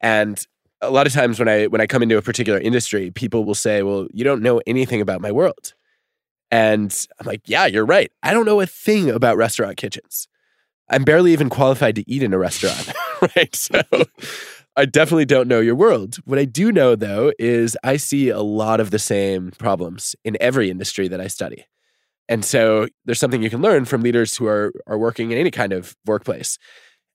And 0.00 0.44
a 0.82 0.90
lot 0.90 1.06
of 1.06 1.14
times 1.14 1.38
when 1.38 1.48
I 1.48 1.66
when 1.68 1.80
I 1.80 1.86
come 1.86 2.02
into 2.02 2.18
a 2.18 2.22
particular 2.22 2.60
industry, 2.60 3.10
people 3.10 3.44
will 3.44 3.54
say, 3.54 3.82
Well, 3.82 4.06
you 4.12 4.24
don't 4.24 4.42
know 4.42 4.60
anything 4.66 5.00
about 5.00 5.22
my 5.22 5.32
world. 5.32 5.72
And 6.50 6.94
I'm 7.18 7.26
like, 7.26 7.42
Yeah, 7.46 7.64
you're 7.64 7.86
right. 7.86 8.12
I 8.22 8.34
don't 8.34 8.44
know 8.44 8.60
a 8.60 8.66
thing 8.66 9.08
about 9.08 9.38
restaurant 9.38 9.78
kitchens. 9.78 10.28
I'm 10.90 11.04
barely 11.04 11.32
even 11.32 11.48
qualified 11.48 11.96
to 11.96 12.10
eat 12.10 12.22
in 12.22 12.34
a 12.34 12.38
restaurant, 12.38 12.92
right? 13.36 13.54
So 13.54 13.80
I 14.76 14.86
definitely 14.86 15.24
don't 15.24 15.48
know 15.48 15.60
your 15.60 15.74
world. 15.74 16.16
What 16.24 16.38
I 16.38 16.44
do 16.44 16.72
know, 16.72 16.96
though, 16.96 17.32
is 17.38 17.76
I 17.84 17.96
see 17.96 18.28
a 18.28 18.40
lot 18.40 18.80
of 18.80 18.90
the 18.90 18.98
same 18.98 19.52
problems 19.52 20.16
in 20.24 20.36
every 20.40 20.70
industry 20.70 21.08
that 21.08 21.20
I 21.20 21.28
study. 21.28 21.66
And 22.28 22.44
so 22.44 22.88
there's 23.04 23.18
something 23.18 23.42
you 23.42 23.50
can 23.50 23.62
learn 23.62 23.84
from 23.84 24.02
leaders 24.02 24.36
who 24.36 24.46
are, 24.46 24.72
are 24.86 24.98
working 24.98 25.30
in 25.30 25.38
any 25.38 25.50
kind 25.50 25.72
of 25.72 25.94
workplace. 26.06 26.58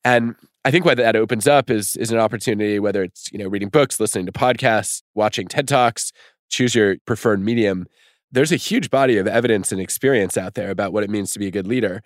And 0.03 0.35
I 0.63 0.71
think 0.71 0.85
what 0.85 0.97
that 0.97 1.15
opens 1.15 1.47
up 1.47 1.69
is, 1.69 1.95
is 1.95 2.11
an 2.11 2.19
opportunity, 2.19 2.79
whether 2.79 3.03
it's, 3.03 3.31
you 3.31 3.39
know, 3.39 3.47
reading 3.47 3.69
books, 3.69 3.99
listening 3.99 4.25
to 4.27 4.31
podcasts, 4.31 5.01
watching 5.15 5.47
TED 5.47 5.67
Talks, 5.67 6.11
choose 6.49 6.75
your 6.75 6.97
preferred 7.05 7.41
medium. 7.41 7.87
There's 8.31 8.51
a 8.51 8.57
huge 8.57 8.89
body 8.89 9.17
of 9.17 9.27
evidence 9.27 9.71
and 9.71 9.81
experience 9.81 10.37
out 10.37 10.53
there 10.53 10.69
about 10.69 10.93
what 10.93 11.03
it 11.03 11.09
means 11.09 11.31
to 11.33 11.39
be 11.39 11.47
a 11.47 11.51
good 11.51 11.67
leader. 11.67 12.03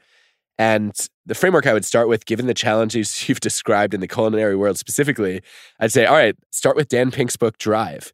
And 0.58 0.96
the 1.26 1.36
framework 1.36 1.66
I 1.66 1.74
would 1.74 1.86
start 1.86 2.08
with, 2.08 2.26
given 2.26 2.48
the 2.48 2.54
challenges 2.54 3.28
you've 3.30 3.40
described 3.40 3.94
in 3.94 4.02
the 4.02 4.08
culinary 4.08 4.56
world 4.56 4.78
specifically, 4.78 5.42
I'd 5.80 5.92
say, 5.92 6.06
all 6.06 6.16
right, 6.16 6.36
start 6.52 6.76
with 6.76 6.90
Dan 6.90 7.12
Pink's 7.12 7.38
book, 7.38 7.58
Drive. 7.58 8.14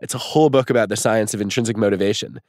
It's 0.00 0.14
a 0.14 0.18
whole 0.18 0.50
book 0.50 0.70
about 0.70 0.88
the 0.88 0.96
science 0.96 1.34
of 1.34 1.40
intrinsic 1.40 1.76
motivation. 1.76 2.40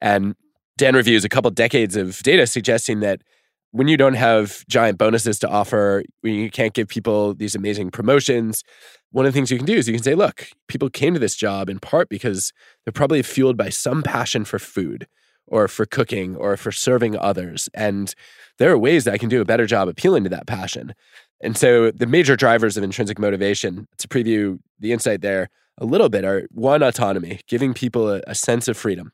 And 0.00 0.34
Dan 0.76 0.96
reviews 0.96 1.24
a 1.24 1.28
couple 1.28 1.50
decades 1.50 1.96
of 1.96 2.22
data 2.22 2.46
suggesting 2.46 3.00
that 3.00 3.22
when 3.70 3.88
you 3.88 3.96
don't 3.96 4.14
have 4.14 4.66
giant 4.68 4.98
bonuses 4.98 5.38
to 5.40 5.48
offer, 5.48 6.02
when 6.22 6.34
you 6.34 6.50
can't 6.50 6.72
give 6.72 6.88
people 6.88 7.34
these 7.34 7.54
amazing 7.54 7.90
promotions, 7.90 8.64
one 9.12 9.26
of 9.26 9.32
the 9.32 9.36
things 9.36 9.50
you 9.50 9.56
can 9.58 9.66
do 9.66 9.74
is 9.74 9.86
you 9.86 9.94
can 9.94 10.02
say, 10.02 10.14
look, 10.14 10.48
people 10.66 10.88
came 10.88 11.14
to 11.14 11.20
this 11.20 11.36
job 11.36 11.68
in 11.68 11.78
part 11.78 12.08
because 12.08 12.52
they're 12.84 12.92
probably 12.92 13.22
fueled 13.22 13.56
by 13.56 13.68
some 13.68 14.02
passion 14.02 14.44
for 14.44 14.58
food 14.58 15.06
or 15.46 15.68
for 15.68 15.86
cooking 15.86 16.36
or 16.36 16.56
for 16.56 16.72
serving 16.72 17.16
others. 17.18 17.68
And 17.74 18.14
there 18.58 18.70
are 18.70 18.78
ways 18.78 19.04
that 19.04 19.14
I 19.14 19.18
can 19.18 19.28
do 19.28 19.40
a 19.40 19.44
better 19.44 19.66
job 19.66 19.88
appealing 19.88 20.24
to 20.24 20.30
that 20.30 20.46
passion. 20.46 20.94
And 21.40 21.56
so 21.56 21.90
the 21.90 22.06
major 22.06 22.36
drivers 22.36 22.76
of 22.76 22.84
intrinsic 22.84 23.18
motivation, 23.18 23.86
to 23.98 24.08
preview 24.08 24.58
the 24.78 24.92
insight 24.92 25.20
there 25.20 25.48
a 25.78 25.84
little 25.84 26.08
bit, 26.08 26.24
are 26.24 26.46
one, 26.50 26.82
autonomy, 26.82 27.40
giving 27.46 27.74
people 27.74 28.10
a, 28.10 28.22
a 28.26 28.34
sense 28.34 28.68
of 28.68 28.76
freedom. 28.76 29.12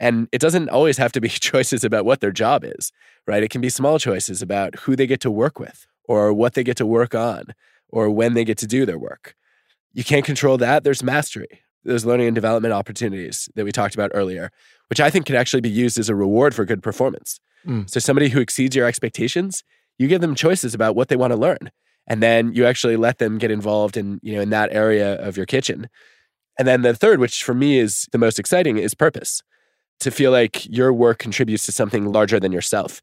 And 0.00 0.28
it 0.32 0.40
doesn't 0.40 0.70
always 0.70 0.96
have 0.98 1.12
to 1.12 1.20
be 1.20 1.28
choices 1.28 1.84
about 1.84 2.04
what 2.04 2.20
their 2.20 2.32
job 2.32 2.64
is, 2.64 2.92
right? 3.26 3.42
It 3.42 3.50
can 3.50 3.60
be 3.60 3.68
small 3.68 3.98
choices 3.98 4.42
about 4.42 4.76
who 4.80 4.96
they 4.96 5.06
get 5.06 5.20
to 5.20 5.30
work 5.30 5.58
with 5.58 5.86
or 6.04 6.32
what 6.32 6.54
they 6.54 6.64
get 6.64 6.76
to 6.78 6.86
work 6.86 7.14
on 7.14 7.54
or 7.90 8.10
when 8.10 8.34
they 8.34 8.44
get 8.44 8.58
to 8.58 8.66
do 8.66 8.86
their 8.86 8.98
work. 8.98 9.34
You 9.92 10.04
can't 10.04 10.24
control 10.24 10.56
that. 10.58 10.84
There's 10.84 11.02
mastery, 11.02 11.62
those 11.84 12.04
learning 12.04 12.28
and 12.28 12.34
development 12.34 12.74
opportunities 12.74 13.48
that 13.54 13.64
we 13.64 13.72
talked 13.72 13.94
about 13.94 14.10
earlier, 14.14 14.50
which 14.88 15.00
I 15.00 15.10
think 15.10 15.26
can 15.26 15.36
actually 15.36 15.60
be 15.60 15.70
used 15.70 15.98
as 15.98 16.08
a 16.08 16.14
reward 16.14 16.54
for 16.54 16.64
good 16.64 16.82
performance. 16.82 17.40
Mm. 17.66 17.88
So, 17.88 18.00
somebody 18.00 18.28
who 18.30 18.40
exceeds 18.40 18.74
your 18.74 18.86
expectations, 18.86 19.64
you 19.98 20.08
give 20.08 20.20
them 20.20 20.34
choices 20.34 20.74
about 20.74 20.94
what 20.94 21.08
they 21.08 21.16
want 21.16 21.32
to 21.32 21.38
learn. 21.38 21.70
And 22.06 22.22
then 22.22 22.52
you 22.54 22.64
actually 22.64 22.96
let 22.96 23.18
them 23.18 23.36
get 23.36 23.50
involved 23.50 23.96
in, 23.96 24.18
you 24.22 24.34
know, 24.34 24.40
in 24.40 24.50
that 24.50 24.72
area 24.72 25.14
of 25.16 25.36
your 25.36 25.44
kitchen. 25.44 25.88
And 26.58 26.66
then 26.66 26.82
the 26.82 26.94
third, 26.94 27.20
which 27.20 27.44
for 27.44 27.54
me 27.54 27.78
is 27.78 28.06
the 28.12 28.18
most 28.18 28.38
exciting, 28.38 28.78
is 28.78 28.94
purpose 28.94 29.42
to 30.00 30.10
feel 30.10 30.30
like 30.30 30.66
your 30.66 30.92
work 30.92 31.18
contributes 31.18 31.66
to 31.66 31.72
something 31.72 32.10
larger 32.10 32.40
than 32.40 32.52
yourself. 32.52 33.02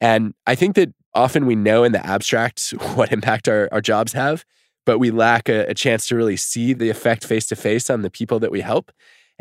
And 0.00 0.34
I 0.46 0.54
think 0.54 0.74
that 0.76 0.92
often 1.14 1.46
we 1.46 1.54
know 1.54 1.84
in 1.84 1.92
the 1.92 2.04
abstract 2.04 2.70
what 2.94 3.12
impact 3.12 3.48
our, 3.48 3.68
our 3.72 3.80
jobs 3.80 4.12
have, 4.12 4.44
but 4.84 4.98
we 4.98 5.10
lack 5.10 5.48
a, 5.48 5.66
a 5.66 5.74
chance 5.74 6.06
to 6.08 6.16
really 6.16 6.36
see 6.36 6.72
the 6.72 6.90
effect 6.90 7.24
face 7.24 7.46
to 7.46 7.56
face 7.56 7.88
on 7.88 8.02
the 8.02 8.10
people 8.10 8.38
that 8.40 8.50
we 8.50 8.60
help. 8.60 8.92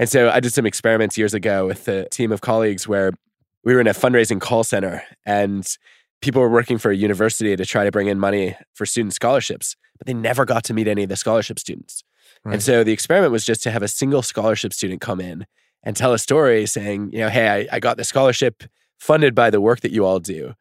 And 0.02 0.10
so 0.10 0.32
I 0.32 0.39
did 0.39 0.52
some 0.52 0.66
experiments 0.66 1.16
years 1.16 1.36
ago 1.36 1.68
with 1.68 1.88
a 1.88 2.10
team 2.10 2.32
of 2.32 2.41
colleagues 2.41 2.88
where 2.88 3.12
we 3.64 3.76
were 3.76 3.80
in 3.80 3.86
a 3.86 3.93
fundraising 3.93 4.41
call 4.41 4.64
center 4.64 5.04
and 5.28 5.64
people 6.24 6.41
were 6.41 6.49
working 6.49 6.80
for 6.80 6.89
a 6.89 6.95
university 6.95 7.56
to 7.56 7.66
try 7.68 7.84
to 7.84 7.91
bring 7.91 8.08
in 8.08 8.20
money 8.20 8.58
for 8.74 8.88
student 8.88 9.14
scholarships, 9.14 9.76
but 9.99 10.08
they 10.08 10.16
never 10.16 10.43
got 10.43 10.64
to 10.64 10.74
meet 10.74 10.88
any 10.88 11.04
of 11.04 11.10
the 11.10 11.16
scholarship 11.16 11.60
students. 11.60 12.04
Right. 12.43 12.54
And 12.54 12.64
so 12.64 12.84
the 12.84 12.91
experiment 12.91 13.32
was 13.32 13.45
just 13.45 13.62
to 13.62 13.70
have 13.70 13.84
a 13.84 13.88
single 13.88 14.24
scholarship 14.24 14.74
student 14.74 15.02
come 15.02 15.22
in 15.22 15.45
and 15.84 15.95
tell 15.95 16.14
a 16.14 16.18
story 16.18 16.66
saying, 16.66 17.12
you 17.12 17.20
know, 17.20 17.30
hey, 17.30 17.68
I, 17.70 17.76
I 17.76 17.80
got 17.80 17.97
the 17.97 18.04
scholarship 18.04 18.64
funded 18.97 19.36
by 19.36 19.52
the 19.52 19.62
work 19.62 19.82
that 19.82 19.91
you 19.91 20.04
all 20.04 20.20
do. 20.20 20.56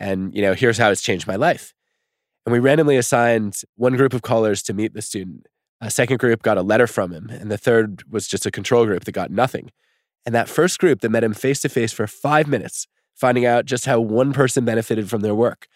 And, 0.00 0.34
you 0.34 0.42
know, 0.42 0.54
here's 0.54 0.78
how 0.78 0.90
it's 0.90 1.00
changed 1.00 1.28
my 1.28 1.36
life. 1.36 1.74
And 2.44 2.52
we 2.52 2.58
randomly 2.58 2.96
assigned 2.96 3.62
one 3.76 3.94
group 3.94 4.14
of 4.14 4.22
callers 4.22 4.64
to 4.64 4.74
meet 4.74 4.94
the 4.94 5.02
student. 5.02 5.46
A 5.80 5.90
second 5.90 6.18
group 6.18 6.42
got 6.42 6.58
a 6.58 6.62
letter 6.62 6.86
from 6.86 7.12
him. 7.12 7.28
And 7.30 7.50
the 7.50 7.58
third 7.58 8.02
was 8.10 8.28
just 8.28 8.46
a 8.46 8.50
control 8.50 8.84
group 8.84 9.04
that 9.04 9.12
got 9.12 9.30
nothing. 9.30 9.70
And 10.26 10.34
that 10.34 10.48
first 10.48 10.78
group 10.78 11.00
that 11.00 11.10
met 11.10 11.24
him 11.24 11.34
face 11.34 11.60
to 11.60 11.68
face 11.68 11.92
for 11.92 12.06
five 12.06 12.46
minutes, 12.46 12.86
finding 13.14 13.46
out 13.46 13.64
just 13.64 13.86
how 13.86 14.00
one 14.00 14.32
person 14.32 14.64
benefited 14.64 15.08
from 15.08 15.22
their 15.22 15.34
work, 15.34 15.66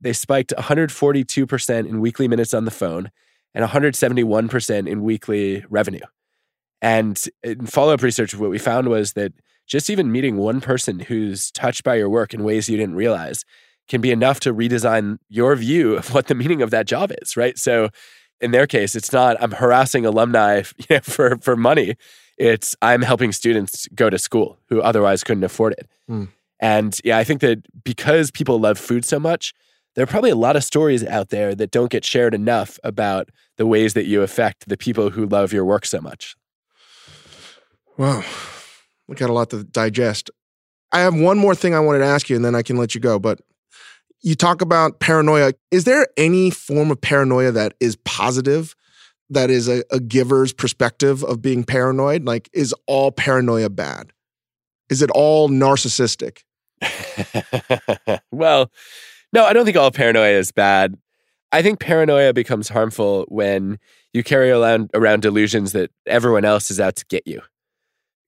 they 0.00 0.12
spiked 0.12 0.52
142% 0.58 1.88
in 1.88 2.00
weekly 2.00 2.28
minutes 2.28 2.52
on 2.52 2.66
the 2.66 2.70
phone 2.70 3.10
and 3.54 3.64
171% 3.64 4.88
in 4.88 5.02
weekly 5.02 5.64
revenue. 5.70 6.04
And 6.82 7.22
in 7.42 7.66
follow 7.66 7.94
up 7.94 8.02
research, 8.02 8.34
what 8.34 8.50
we 8.50 8.58
found 8.58 8.88
was 8.88 9.14
that 9.14 9.32
just 9.66 9.88
even 9.88 10.12
meeting 10.12 10.36
one 10.36 10.60
person 10.60 11.00
who's 11.00 11.50
touched 11.52 11.84
by 11.84 11.94
your 11.94 12.10
work 12.10 12.34
in 12.34 12.44
ways 12.44 12.68
you 12.68 12.76
didn't 12.76 12.96
realize 12.96 13.44
can 13.88 14.00
be 14.00 14.10
enough 14.10 14.40
to 14.40 14.52
redesign 14.52 15.18
your 15.28 15.56
view 15.56 15.96
of 15.96 16.12
what 16.12 16.26
the 16.26 16.34
meaning 16.34 16.62
of 16.62 16.70
that 16.70 16.86
job 16.86 17.12
is, 17.22 17.36
right? 17.36 17.58
So 17.58 17.88
in 18.40 18.50
their 18.50 18.66
case, 18.66 18.94
it's 18.94 19.12
not 19.12 19.42
I'm 19.42 19.52
harassing 19.52 20.04
alumni 20.06 20.62
you 20.78 20.86
know, 20.90 21.00
for, 21.00 21.36
for 21.38 21.56
money. 21.56 21.96
It's 22.36 22.76
I'm 22.82 23.02
helping 23.02 23.32
students 23.32 23.88
go 23.94 24.10
to 24.10 24.18
school 24.18 24.58
who 24.68 24.80
otherwise 24.80 25.22
couldn't 25.22 25.44
afford 25.44 25.74
it. 25.74 25.88
Mm. 26.10 26.28
And 26.60 26.98
yeah, 27.04 27.18
I 27.18 27.24
think 27.24 27.40
that 27.40 27.62
because 27.84 28.30
people 28.30 28.58
love 28.58 28.78
food 28.78 29.04
so 29.04 29.18
much, 29.18 29.52
there 29.94 30.02
are 30.02 30.06
probably 30.06 30.30
a 30.30 30.36
lot 30.36 30.56
of 30.56 30.64
stories 30.64 31.04
out 31.04 31.30
there 31.30 31.54
that 31.54 31.70
don't 31.70 31.90
get 31.90 32.04
shared 32.04 32.34
enough 32.34 32.78
about 32.82 33.28
the 33.56 33.66
ways 33.66 33.94
that 33.94 34.06
you 34.06 34.22
affect 34.22 34.68
the 34.68 34.76
people 34.76 35.10
who 35.10 35.26
love 35.26 35.52
your 35.52 35.64
work 35.64 35.86
so 35.86 36.00
much. 36.00 36.34
Wow. 37.96 38.24
We 39.06 39.14
got 39.14 39.30
a 39.30 39.32
lot 39.32 39.50
to 39.50 39.62
digest. 39.62 40.30
I 40.90 41.00
have 41.00 41.14
one 41.14 41.38
more 41.38 41.54
thing 41.54 41.74
I 41.74 41.80
wanted 41.80 42.00
to 42.00 42.06
ask 42.06 42.28
you, 42.28 42.36
and 42.36 42.44
then 42.44 42.54
I 42.54 42.62
can 42.62 42.76
let 42.76 42.94
you 42.94 43.00
go. 43.00 43.18
But 43.18 43.40
you 44.24 44.34
talk 44.34 44.62
about 44.62 45.00
paranoia. 45.00 45.52
Is 45.70 45.84
there 45.84 46.08
any 46.16 46.50
form 46.50 46.90
of 46.90 47.00
paranoia 47.00 47.52
that 47.52 47.74
is 47.78 47.96
positive, 48.04 48.74
that 49.28 49.50
is 49.50 49.68
a, 49.68 49.84
a 49.92 50.00
giver's 50.00 50.52
perspective 50.52 51.22
of 51.22 51.42
being 51.42 51.62
paranoid? 51.62 52.24
Like, 52.24 52.48
is 52.54 52.74
all 52.86 53.12
paranoia 53.12 53.68
bad? 53.68 54.12
Is 54.88 55.02
it 55.02 55.10
all 55.10 55.50
narcissistic? 55.50 56.38
well, 58.32 58.72
no, 59.32 59.44
I 59.44 59.52
don't 59.52 59.66
think 59.66 59.76
all 59.76 59.90
paranoia 59.90 60.38
is 60.38 60.50
bad. 60.50 60.96
I 61.52 61.60
think 61.60 61.78
paranoia 61.78 62.32
becomes 62.32 62.68
harmful 62.70 63.26
when 63.28 63.78
you 64.14 64.24
carry 64.24 64.50
around, 64.50 64.90
around 64.94 65.20
delusions 65.20 65.72
that 65.72 65.90
everyone 66.06 66.46
else 66.46 66.70
is 66.70 66.80
out 66.80 66.96
to 66.96 67.04
get 67.06 67.26
you 67.26 67.42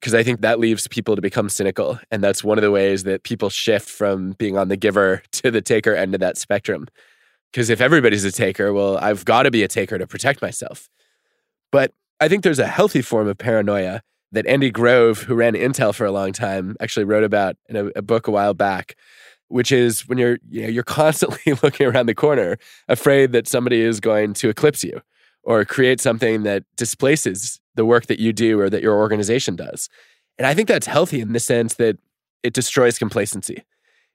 because 0.00 0.14
I 0.14 0.22
think 0.22 0.40
that 0.40 0.58
leaves 0.58 0.86
people 0.88 1.16
to 1.16 1.22
become 1.22 1.48
cynical. 1.48 1.98
And 2.10 2.22
that's 2.22 2.44
one 2.44 2.58
of 2.58 2.62
the 2.62 2.70
ways 2.70 3.04
that 3.04 3.22
people 3.22 3.50
shift 3.50 3.88
from 3.88 4.32
being 4.32 4.56
on 4.56 4.68
the 4.68 4.76
giver 4.76 5.22
to 5.32 5.50
the 5.50 5.62
taker 5.62 5.94
end 5.94 6.14
of 6.14 6.20
that 6.20 6.38
spectrum. 6.38 6.86
Because 7.52 7.70
if 7.70 7.80
everybody's 7.80 8.24
a 8.24 8.32
taker, 8.32 8.72
well, 8.72 8.98
I've 8.98 9.24
got 9.24 9.44
to 9.44 9.50
be 9.50 9.62
a 9.62 9.68
taker 9.68 9.98
to 9.98 10.06
protect 10.06 10.42
myself. 10.42 10.88
But 11.72 11.92
I 12.20 12.28
think 12.28 12.42
there's 12.42 12.58
a 12.58 12.66
healthy 12.66 13.02
form 13.02 13.28
of 13.28 13.38
paranoia 13.38 14.02
that 14.32 14.46
Andy 14.46 14.70
Grove, 14.70 15.22
who 15.22 15.34
ran 15.34 15.54
Intel 15.54 15.94
for 15.94 16.04
a 16.04 16.12
long 16.12 16.32
time, 16.32 16.76
actually 16.80 17.04
wrote 17.04 17.24
about 17.24 17.56
in 17.68 17.76
a, 17.76 17.86
a 17.96 18.02
book 18.02 18.26
a 18.26 18.30
while 18.30 18.54
back, 18.54 18.96
which 19.48 19.72
is 19.72 20.06
when 20.08 20.18
you're 20.18 20.38
you 20.50 20.62
know, 20.62 20.68
you're 20.68 20.82
constantly 20.84 21.54
looking 21.62 21.86
around 21.86 22.06
the 22.06 22.14
corner, 22.14 22.58
afraid 22.88 23.32
that 23.32 23.48
somebody 23.48 23.80
is 23.80 24.00
going 24.00 24.34
to 24.34 24.48
eclipse 24.48 24.84
you 24.84 25.00
or 25.42 25.64
create 25.64 26.00
something 26.00 26.42
that 26.42 26.64
displaces 26.76 27.60
the 27.76 27.84
work 27.84 28.06
that 28.06 28.18
you 28.18 28.32
do 28.32 28.60
or 28.60 28.68
that 28.68 28.82
your 28.82 28.96
organization 28.96 29.56
does. 29.56 29.88
And 30.38 30.46
I 30.46 30.54
think 30.54 30.68
that's 30.68 30.86
healthy 30.86 31.20
in 31.20 31.32
the 31.32 31.40
sense 31.40 31.74
that 31.74 31.98
it 32.42 32.52
destroys 32.52 32.98
complacency. 32.98 33.64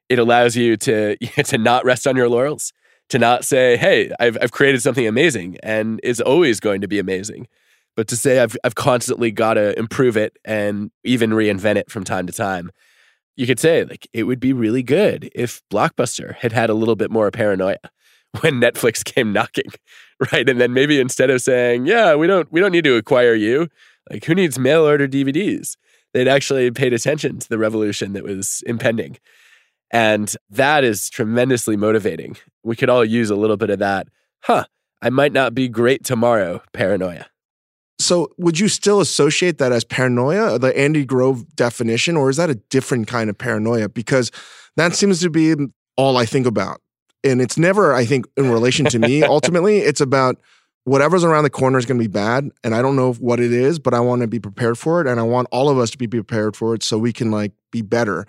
It 0.10 0.20
allows 0.20 0.56
you 0.56 0.78
to 0.78 1.16
to 1.46 1.58
not 1.58 1.86
rest 1.86 2.06
on 2.06 2.16
your 2.16 2.30
laurels, 2.30 2.74
to 3.10 3.20
not 3.20 3.46
say, 3.46 3.78
"Hey, 3.78 4.12
I've 4.20 4.38
I've 4.42 4.52
created 4.52 4.82
something 4.82 5.08
amazing 5.08 5.58
and 5.64 6.00
it's 6.04 6.20
always 6.20 6.60
going 6.60 6.82
to 6.82 6.88
be 6.88 7.00
amazing." 7.00 7.48
But 7.96 8.08
to 8.10 8.18
say 8.18 8.40
I've 8.40 8.58
I've 8.64 8.76
constantly 8.76 9.32
got 9.32 9.56
to 9.56 9.78
improve 9.78 10.18
it 10.18 10.38
and 10.46 10.92
even 11.04 11.32
reinvent 11.32 11.78
it 11.78 11.92
from 11.92 12.04
time 12.04 12.28
to 12.28 12.34
time. 12.34 12.72
You 13.38 13.48
could 13.48 13.60
say 13.60 13.86
like 13.86 14.08
it 14.14 14.24
would 14.24 14.40
be 14.40 14.54
really 14.54 14.84
good 14.84 15.32
if 15.34 15.62
Blockbuster 15.72 16.36
had 16.36 16.52
had 16.52 16.70
a 16.70 16.74
little 16.74 16.96
bit 16.96 17.10
more 17.10 17.32
paranoia 17.32 17.78
when 18.42 18.62
Netflix 18.62 19.04
came 19.04 19.34
knocking, 19.34 19.72
right? 20.32 20.48
And 20.48 20.62
then 20.62 20.74
maybe 20.74 21.00
instead 21.00 21.30
of 21.30 21.42
saying, 21.42 21.86
"Yeah, 21.86 22.16
we 22.16 22.28
don't 22.28 22.52
we 22.52 22.60
don't 22.60 22.72
need 22.72 22.84
to 22.84 22.96
acquire 22.96 23.34
you," 23.34 23.68
like 24.10 24.26
who 24.26 24.36
needs 24.36 24.60
mail 24.60 24.86
order 24.86 25.08
DVDs? 25.08 25.78
They'd 26.14 26.28
actually 26.28 26.70
paid 26.72 26.94
attention 26.94 27.40
to 27.40 27.50
the 27.50 27.58
revolution 27.58 28.14
that 28.14 28.24
was 28.24 28.62
impending. 28.66 29.18
And 29.92 30.34
that 30.50 30.84
is 30.84 31.10
tremendously 31.10 31.76
motivating. 31.76 32.38
We 32.64 32.76
could 32.76 32.90
all 32.90 33.04
use 33.04 33.30
a 33.30 33.36
little 33.36 33.58
bit 33.58 33.70
of 33.70 33.80
that. 33.80 34.08
Huh, 34.44 34.66
I 35.02 35.10
might 35.10 35.34
not 35.34 35.54
be 35.54 35.68
great 35.68 36.04
tomorrow, 36.04 36.62
paranoia. 36.74 37.28
So, 38.00 38.32
would 38.38 38.60
you 38.60 38.68
still 38.68 39.00
associate 39.00 39.58
that 39.60 39.72
as 39.72 39.84
paranoia, 39.84 40.58
the 40.58 40.76
Andy 40.78 41.06
Grove 41.06 41.56
definition, 41.56 42.18
or 42.18 42.30
is 42.30 42.38
that 42.38 42.50
a 42.50 42.56
different 42.56 43.08
kind 43.08 43.30
of 43.30 43.38
paranoia? 43.38 43.90
Because 43.90 44.32
that 44.76 44.96
seems 44.96 45.20
to 45.22 45.30
be 45.30 45.56
all 45.98 46.18
I 46.18 46.26
think 46.26 46.48
about 46.48 46.82
And 47.24 47.42
it's 47.42 47.58
never, 47.58 47.94
I 47.94 48.06
think, 48.06 48.26
in 48.36 48.50
relation 48.50 48.86
to 48.88 49.00
me. 49.00 49.24
Ultimately, 49.24 49.80
it's 49.80 50.02
about 50.02 50.38
whatever's 50.84 51.24
around 51.24 51.44
the 51.44 51.50
corner 51.50 51.78
is 51.78 51.86
going 51.86 52.00
to 52.00 52.04
be 52.04 52.12
bad. 52.12 52.50
And 52.64 52.74
I 52.74 52.82
don't 52.82 52.96
know 52.96 53.14
what 53.14 53.40
it 53.40 53.52
is, 53.52 53.80
but 53.80 53.94
I 53.94 54.00
want 54.00 54.22
to 54.22 54.28
be 54.28 54.40
prepared 54.40 54.78
for 54.78 55.02
it. 55.02 55.08
And 55.08 55.20
I 55.20 55.24
want 55.24 55.48
all 55.52 55.70
of 55.70 55.78
us 55.78 55.92
to 55.92 55.98
be 55.98 56.08
prepared 56.08 56.56
for 56.56 56.74
it 56.74 56.84
so 56.84 56.98
we 56.98 57.14
can 57.14 57.32
like 57.32 57.52
be 57.72 57.82
better. 57.82 58.26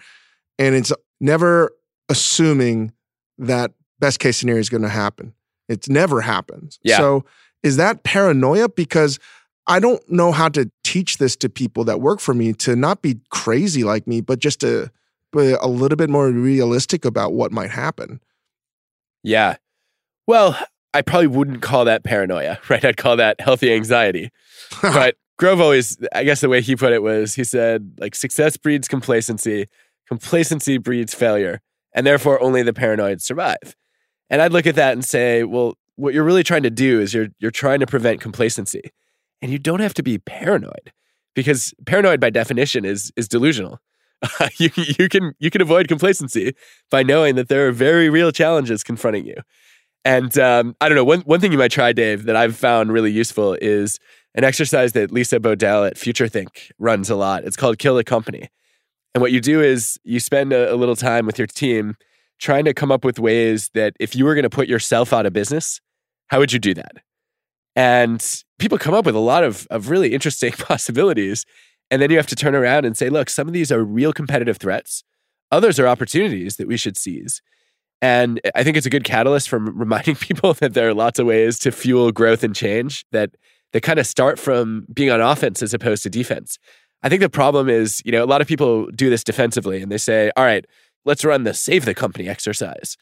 And 0.58 0.74
it's 0.74 0.92
never 1.20 1.72
assuming 2.08 2.92
that 3.38 3.72
best 3.98 4.18
case 4.18 4.36
scenario 4.36 4.60
is 4.60 4.68
going 4.68 4.82
to 4.82 4.88
happen. 4.88 5.32
It 5.68 5.88
never 5.88 6.20
happens. 6.20 6.78
Yeah. 6.82 6.98
So 6.98 7.24
is 7.62 7.76
that 7.78 8.02
paranoia? 8.02 8.68
Because 8.68 9.18
I 9.66 9.78
don't 9.78 10.02
know 10.10 10.32
how 10.32 10.48
to 10.50 10.70
teach 10.82 11.18
this 11.18 11.36
to 11.36 11.48
people 11.48 11.84
that 11.84 12.00
work 12.00 12.20
for 12.20 12.34
me 12.34 12.52
to 12.54 12.76
not 12.76 13.00
be 13.00 13.20
crazy 13.30 13.84
like 13.84 14.06
me, 14.06 14.20
but 14.20 14.40
just 14.40 14.60
to 14.60 14.90
be 15.32 15.52
a 15.52 15.66
little 15.66 15.96
bit 15.96 16.10
more 16.10 16.30
realistic 16.30 17.04
about 17.04 17.32
what 17.32 17.52
might 17.52 17.70
happen. 17.70 18.20
Yeah. 19.22 19.56
Well, 20.26 20.58
I 20.94 21.02
probably 21.02 21.26
wouldn't 21.26 21.62
call 21.62 21.84
that 21.86 22.04
paranoia, 22.04 22.58
right? 22.68 22.84
I'd 22.84 22.96
call 22.96 23.16
that 23.16 23.40
healthy 23.40 23.72
anxiety. 23.72 24.30
but 24.82 25.16
Grove 25.38 25.60
always, 25.60 25.96
I 26.14 26.24
guess 26.24 26.40
the 26.40 26.48
way 26.48 26.60
he 26.60 26.76
put 26.76 26.92
it 26.92 27.02
was 27.02 27.34
he 27.34 27.44
said, 27.44 27.94
like, 27.98 28.14
success 28.14 28.56
breeds 28.56 28.88
complacency, 28.88 29.66
complacency 30.06 30.78
breeds 30.78 31.14
failure, 31.14 31.60
and 31.94 32.06
therefore 32.06 32.42
only 32.42 32.62
the 32.62 32.72
paranoid 32.72 33.20
survive. 33.20 33.76
And 34.30 34.40
I'd 34.40 34.52
look 34.52 34.66
at 34.66 34.76
that 34.76 34.92
and 34.92 35.04
say, 35.04 35.44
well, 35.44 35.74
what 35.96 36.14
you're 36.14 36.24
really 36.24 36.42
trying 36.42 36.62
to 36.62 36.70
do 36.70 37.00
is 37.00 37.12
you're 37.12 37.28
you're 37.38 37.50
trying 37.50 37.80
to 37.80 37.86
prevent 37.86 38.20
complacency. 38.20 38.82
And 39.40 39.50
you 39.50 39.58
don't 39.58 39.80
have 39.80 39.94
to 39.94 40.02
be 40.02 40.18
paranoid 40.18 40.92
because 41.34 41.74
paranoid 41.86 42.20
by 42.20 42.30
definition 42.30 42.84
is 42.84 43.12
is 43.16 43.28
delusional. 43.28 43.80
you 44.58 44.70
you 44.76 45.08
can 45.08 45.32
you 45.38 45.50
can 45.50 45.60
avoid 45.60 45.88
complacency 45.88 46.54
by 46.90 47.02
knowing 47.02 47.34
that 47.36 47.48
there 47.48 47.66
are 47.66 47.72
very 47.72 48.08
real 48.08 48.32
challenges 48.32 48.82
confronting 48.82 49.26
you. 49.26 49.36
And 50.04 50.36
um, 50.38 50.76
I 50.80 50.88
don't 50.88 50.96
know 50.96 51.04
one 51.04 51.20
one 51.20 51.40
thing 51.40 51.52
you 51.52 51.58
might 51.58 51.70
try, 51.70 51.92
Dave, 51.92 52.24
that 52.24 52.36
I've 52.36 52.56
found 52.56 52.92
really 52.92 53.10
useful 53.10 53.56
is 53.60 53.98
an 54.34 54.44
exercise 54.44 54.92
that 54.92 55.10
Lisa 55.12 55.38
Bodell 55.38 55.86
at 55.86 55.98
Future 55.98 56.28
Think 56.28 56.72
runs 56.78 57.10
a 57.10 57.16
lot. 57.16 57.44
It's 57.44 57.56
called 57.56 57.78
Kill 57.78 57.96
the 57.96 58.04
Company. 58.04 58.48
And 59.14 59.20
what 59.20 59.32
you 59.32 59.40
do 59.40 59.60
is 59.60 59.98
you 60.04 60.20
spend 60.20 60.52
a, 60.52 60.72
a 60.72 60.76
little 60.76 60.96
time 60.96 61.26
with 61.26 61.38
your 61.38 61.46
team 61.46 61.96
trying 62.40 62.64
to 62.64 62.74
come 62.74 62.90
up 62.90 63.04
with 63.04 63.18
ways 63.18 63.70
that 63.74 63.94
if 64.00 64.16
you 64.16 64.24
were 64.24 64.34
going 64.34 64.42
to 64.42 64.50
put 64.50 64.68
yourself 64.68 65.12
out 65.12 65.26
of 65.26 65.32
business, 65.32 65.80
how 66.28 66.38
would 66.38 66.52
you 66.52 66.58
do 66.58 66.74
that? 66.74 66.96
And 67.76 68.42
people 68.58 68.78
come 68.78 68.94
up 68.94 69.06
with 69.06 69.14
a 69.14 69.20
lot 69.20 69.44
of, 69.44 69.66
of 69.70 69.90
really 69.90 70.12
interesting 70.12 70.52
possibilities. 70.58 71.44
And 71.92 72.00
then 72.00 72.10
you 72.10 72.16
have 72.16 72.26
to 72.28 72.36
turn 72.36 72.54
around 72.54 72.86
and 72.86 72.96
say, 72.96 73.10
look, 73.10 73.28
some 73.28 73.46
of 73.46 73.52
these 73.52 73.70
are 73.70 73.84
real 73.84 74.14
competitive 74.14 74.56
threats. 74.56 75.04
Others 75.50 75.78
are 75.78 75.86
opportunities 75.86 76.56
that 76.56 76.66
we 76.66 76.78
should 76.78 76.96
seize. 76.96 77.42
And 78.00 78.40
I 78.54 78.64
think 78.64 78.78
it's 78.78 78.86
a 78.86 78.90
good 78.90 79.04
catalyst 79.04 79.50
for 79.50 79.58
reminding 79.58 80.16
people 80.16 80.54
that 80.54 80.72
there 80.72 80.88
are 80.88 80.94
lots 80.94 81.18
of 81.18 81.26
ways 81.26 81.58
to 81.60 81.70
fuel 81.70 82.10
growth 82.10 82.42
and 82.42 82.56
change 82.56 83.04
that 83.12 83.36
that 83.74 83.82
kind 83.82 83.98
of 83.98 84.06
start 84.06 84.38
from 84.38 84.86
being 84.92 85.10
on 85.10 85.20
offense 85.20 85.62
as 85.62 85.74
opposed 85.74 86.02
to 86.02 86.10
defense. 86.10 86.58
I 87.02 87.08
think 87.10 87.20
the 87.20 87.28
problem 87.30 87.68
is, 87.68 88.02
you 88.04 88.12
know, 88.12 88.24
a 88.24 88.26
lot 88.26 88.40
of 88.40 88.46
people 88.46 88.86
do 88.90 89.10
this 89.10 89.24
defensively 89.24 89.82
and 89.82 89.92
they 89.92 89.98
say, 89.98 90.30
all 90.36 90.44
right, 90.44 90.66
let's 91.04 91.24
run 91.24 91.44
the 91.44 91.52
save 91.52 91.84
the 91.84 91.94
company 91.94 92.28
exercise. 92.28 92.96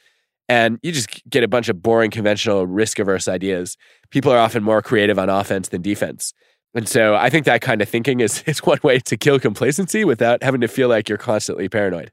And 0.48 0.80
you 0.82 0.90
just 0.90 1.28
get 1.30 1.44
a 1.44 1.48
bunch 1.48 1.68
of 1.68 1.80
boring, 1.80 2.10
conventional, 2.10 2.66
risk 2.66 2.98
averse 2.98 3.28
ideas. 3.28 3.76
People 4.10 4.32
are 4.32 4.38
often 4.38 4.64
more 4.64 4.82
creative 4.82 5.16
on 5.16 5.28
offense 5.28 5.68
than 5.68 5.80
defense. 5.80 6.34
And 6.74 6.88
so 6.88 7.14
I 7.14 7.30
think 7.30 7.46
that 7.46 7.62
kind 7.62 7.82
of 7.82 7.88
thinking 7.88 8.20
is, 8.20 8.42
is 8.46 8.60
one 8.60 8.78
way 8.82 8.98
to 9.00 9.16
kill 9.16 9.38
complacency 9.38 10.04
without 10.04 10.42
having 10.42 10.60
to 10.60 10.68
feel 10.68 10.88
like 10.88 11.08
you're 11.08 11.18
constantly 11.18 11.68
paranoid. 11.68 12.12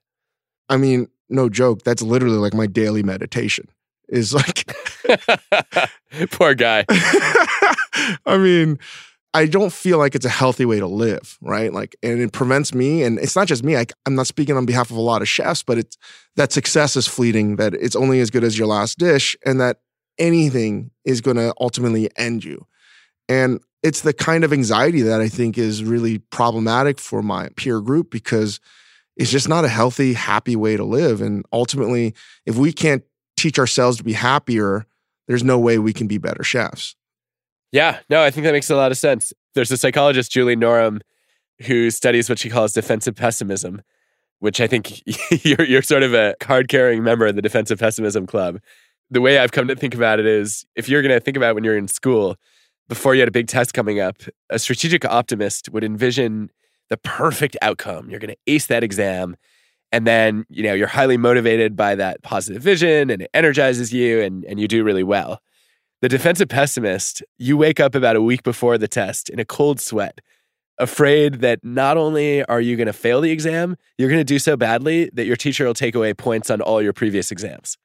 I 0.70 0.78
mean, 0.78 1.08
no 1.30 1.50
joke. 1.50 1.84
That's 1.84 2.02
literally 2.02 2.38
like 2.38 2.54
my 2.54 2.68
daily 2.68 3.04
meditation. 3.04 3.70
Is 4.10 4.34
like 4.34 4.74
poor 6.32 6.56
guy. 6.56 6.86
I 8.26 8.38
mean, 8.38 8.80
I 9.34 9.46
don't 9.48 9.74
feel 9.74 9.98
like 9.98 10.16
it's 10.16 10.26
a 10.26 10.30
healthy 10.30 10.64
way 10.64 10.80
to 10.80 10.88
live, 10.88 11.38
right? 11.42 11.74
Like, 11.74 11.98
and 12.02 12.22
it 12.22 12.32
prevents 12.32 12.74
me, 12.74 13.04
and 13.04 13.20
it's 13.20 13.36
not 13.36 13.48
just 13.48 13.66
me. 13.66 13.76
I, 13.76 13.86
am 14.06 14.16
not 14.16 14.28
speaking 14.28 14.56
on 14.56 14.66
behalf 14.66 14.90
of 14.90 14.96
a 14.96 15.02
lot 15.02 15.22
of 15.22 15.28
chefs, 15.28 15.62
but 15.62 15.78
it's 15.78 15.98
that 16.38 16.54
success 16.54 16.96
is 16.96 17.06
fleeting. 17.06 17.58
That 17.58 17.74
it's 17.74 17.98
only 17.98 18.22
as 18.22 18.30
good 18.30 18.46
as 18.46 18.58
your 18.58 18.68
last 18.68 18.98
dish, 18.98 19.36
and 19.46 19.60
that 19.60 19.82
anything 20.18 20.92
is 21.04 21.20
going 21.20 21.38
to 21.38 21.54
ultimately 21.60 22.10
end 22.16 22.46
you. 22.46 22.66
And 23.28 23.60
it's 23.84 24.02
the 24.02 24.14
kind 24.14 24.44
of 24.44 24.52
anxiety 24.52 25.02
that 25.02 25.22
I 25.22 25.30
think 25.30 25.58
is 25.58 25.84
really 25.84 26.20
problematic 26.20 27.00
for 27.00 27.22
my 27.22 27.50
peer 27.56 27.80
group 27.80 28.10
because 28.12 28.60
it's 29.16 29.32
just 29.32 29.50
not 29.50 29.66
a 29.66 29.70
healthy, 29.70 30.14
happy 30.14 30.56
way 30.56 30.78
to 30.78 30.84
live. 30.84 31.22
And 31.22 31.46
ultimately, 31.52 32.14
if 32.46 32.56
we 32.56 32.72
can't 32.72 33.04
teach 33.36 33.60
ourselves 33.60 33.98
to 33.98 34.04
be 34.04 34.14
happier, 34.14 34.86
there's 35.28 35.44
no 35.44 35.60
way 35.60 35.78
we 35.78 35.94
can 35.94 36.08
be 36.08 36.18
better 36.18 36.44
chefs. 36.44 36.96
Yeah, 37.72 38.00
no, 38.10 38.24
I 38.24 38.32
think 38.32 38.46
that 38.46 38.54
makes 38.54 38.70
a 38.70 38.76
lot 38.76 38.92
of 38.92 38.98
sense. 38.98 39.34
There's 39.54 39.72
a 39.72 39.78
psychologist, 39.78 40.32
Julie 40.32 40.56
Norem, 40.56 41.02
who 41.64 41.92
studies 41.92 42.30
what 42.30 42.40
she 42.40 42.50
calls 42.50 42.74
defensive 42.74 43.16
pessimism, 43.16 43.82
which 44.40 44.62
I 44.62 44.68
think 44.68 45.02
you're, 45.46 45.66
you're 45.66 45.82
sort 45.82 46.04
of 46.04 46.14
a 46.14 46.36
card 46.40 46.70
carrying 46.70 47.04
member 47.04 47.28
of 47.28 47.36
the 47.36 47.42
defensive 47.42 47.80
pessimism 47.80 48.26
club. 48.26 48.60
The 49.10 49.22
way 49.22 49.40
I've 49.40 49.52
come 49.52 49.68
to 49.68 49.76
think 49.76 49.96
about 49.96 50.20
it 50.20 50.26
is 50.26 50.66
if 50.76 50.88
you're 50.88 51.02
going 51.02 51.14
to 51.14 51.20
think 51.20 51.38
about 51.38 51.56
when 51.56 51.64
you're 51.64 51.78
in 51.78 51.88
school, 51.88 52.38
before 52.90 53.16
you 53.16 53.22
had 53.22 53.28
a 53.28 53.32
big 53.32 53.48
test 53.48 53.74
coming 53.74 54.00
up, 54.00 54.18
a 54.50 54.60
strategic 54.60 55.06
optimist 55.06 55.70
would 55.70 55.84
envision 55.84 56.50
the 56.90 56.98
perfect 56.98 57.58
outcome. 57.62 58.10
You're 58.10 58.20
going 58.20 58.34
to 58.34 58.40
ace 58.48 58.68
that 58.68 58.84
exam. 58.84 59.36
And 59.92 60.06
then, 60.06 60.46
you 60.50 60.64
know, 60.64 60.74
you're 60.74 60.88
highly 60.88 61.18
motivated 61.18 61.76
by 61.76 61.96
that 61.96 62.22
positive 62.24 62.62
vision 62.62 63.10
and 63.10 63.22
it 63.22 63.30
energizes 63.34 63.94
you 63.94 64.22
and, 64.22 64.44
and 64.46 64.60
you 64.60 64.68
do 64.68 64.84
really 64.84 65.04
well. 65.04 65.42
The 66.02 66.10
defensive 66.10 66.50
pessimist, 66.50 67.24
you 67.38 67.58
wake 67.58 67.80
up 67.80 67.96
about 67.96 68.16
a 68.16 68.22
week 68.22 68.44
before 68.44 68.78
the 68.78 68.88
test 68.88 69.30
in 69.30 69.40
a 69.40 69.46
cold 69.46 69.80
sweat, 69.80 70.22
afraid 70.78 71.36
that 71.36 71.64
not 71.64 71.98
only 71.98 72.44
are 72.46 72.62
you 72.62 72.76
going 72.76 72.88
to 72.88 72.94
fail 72.94 73.20
the 73.20 73.32
exam, 73.32 73.78
you're 73.98 74.10
going 74.10 74.20
to 74.20 74.24
do 74.24 74.40
so 74.40 74.56
badly 74.56 75.10
that 75.14 75.26
your 75.26 75.36
teacher 75.36 75.66
will 75.66 75.74
take 75.74 75.96
away 75.96 76.14
points 76.14 76.50
on 76.50 76.62
all 76.62 76.82
your 76.82 76.94
previous 76.94 77.32
exams. 77.32 77.78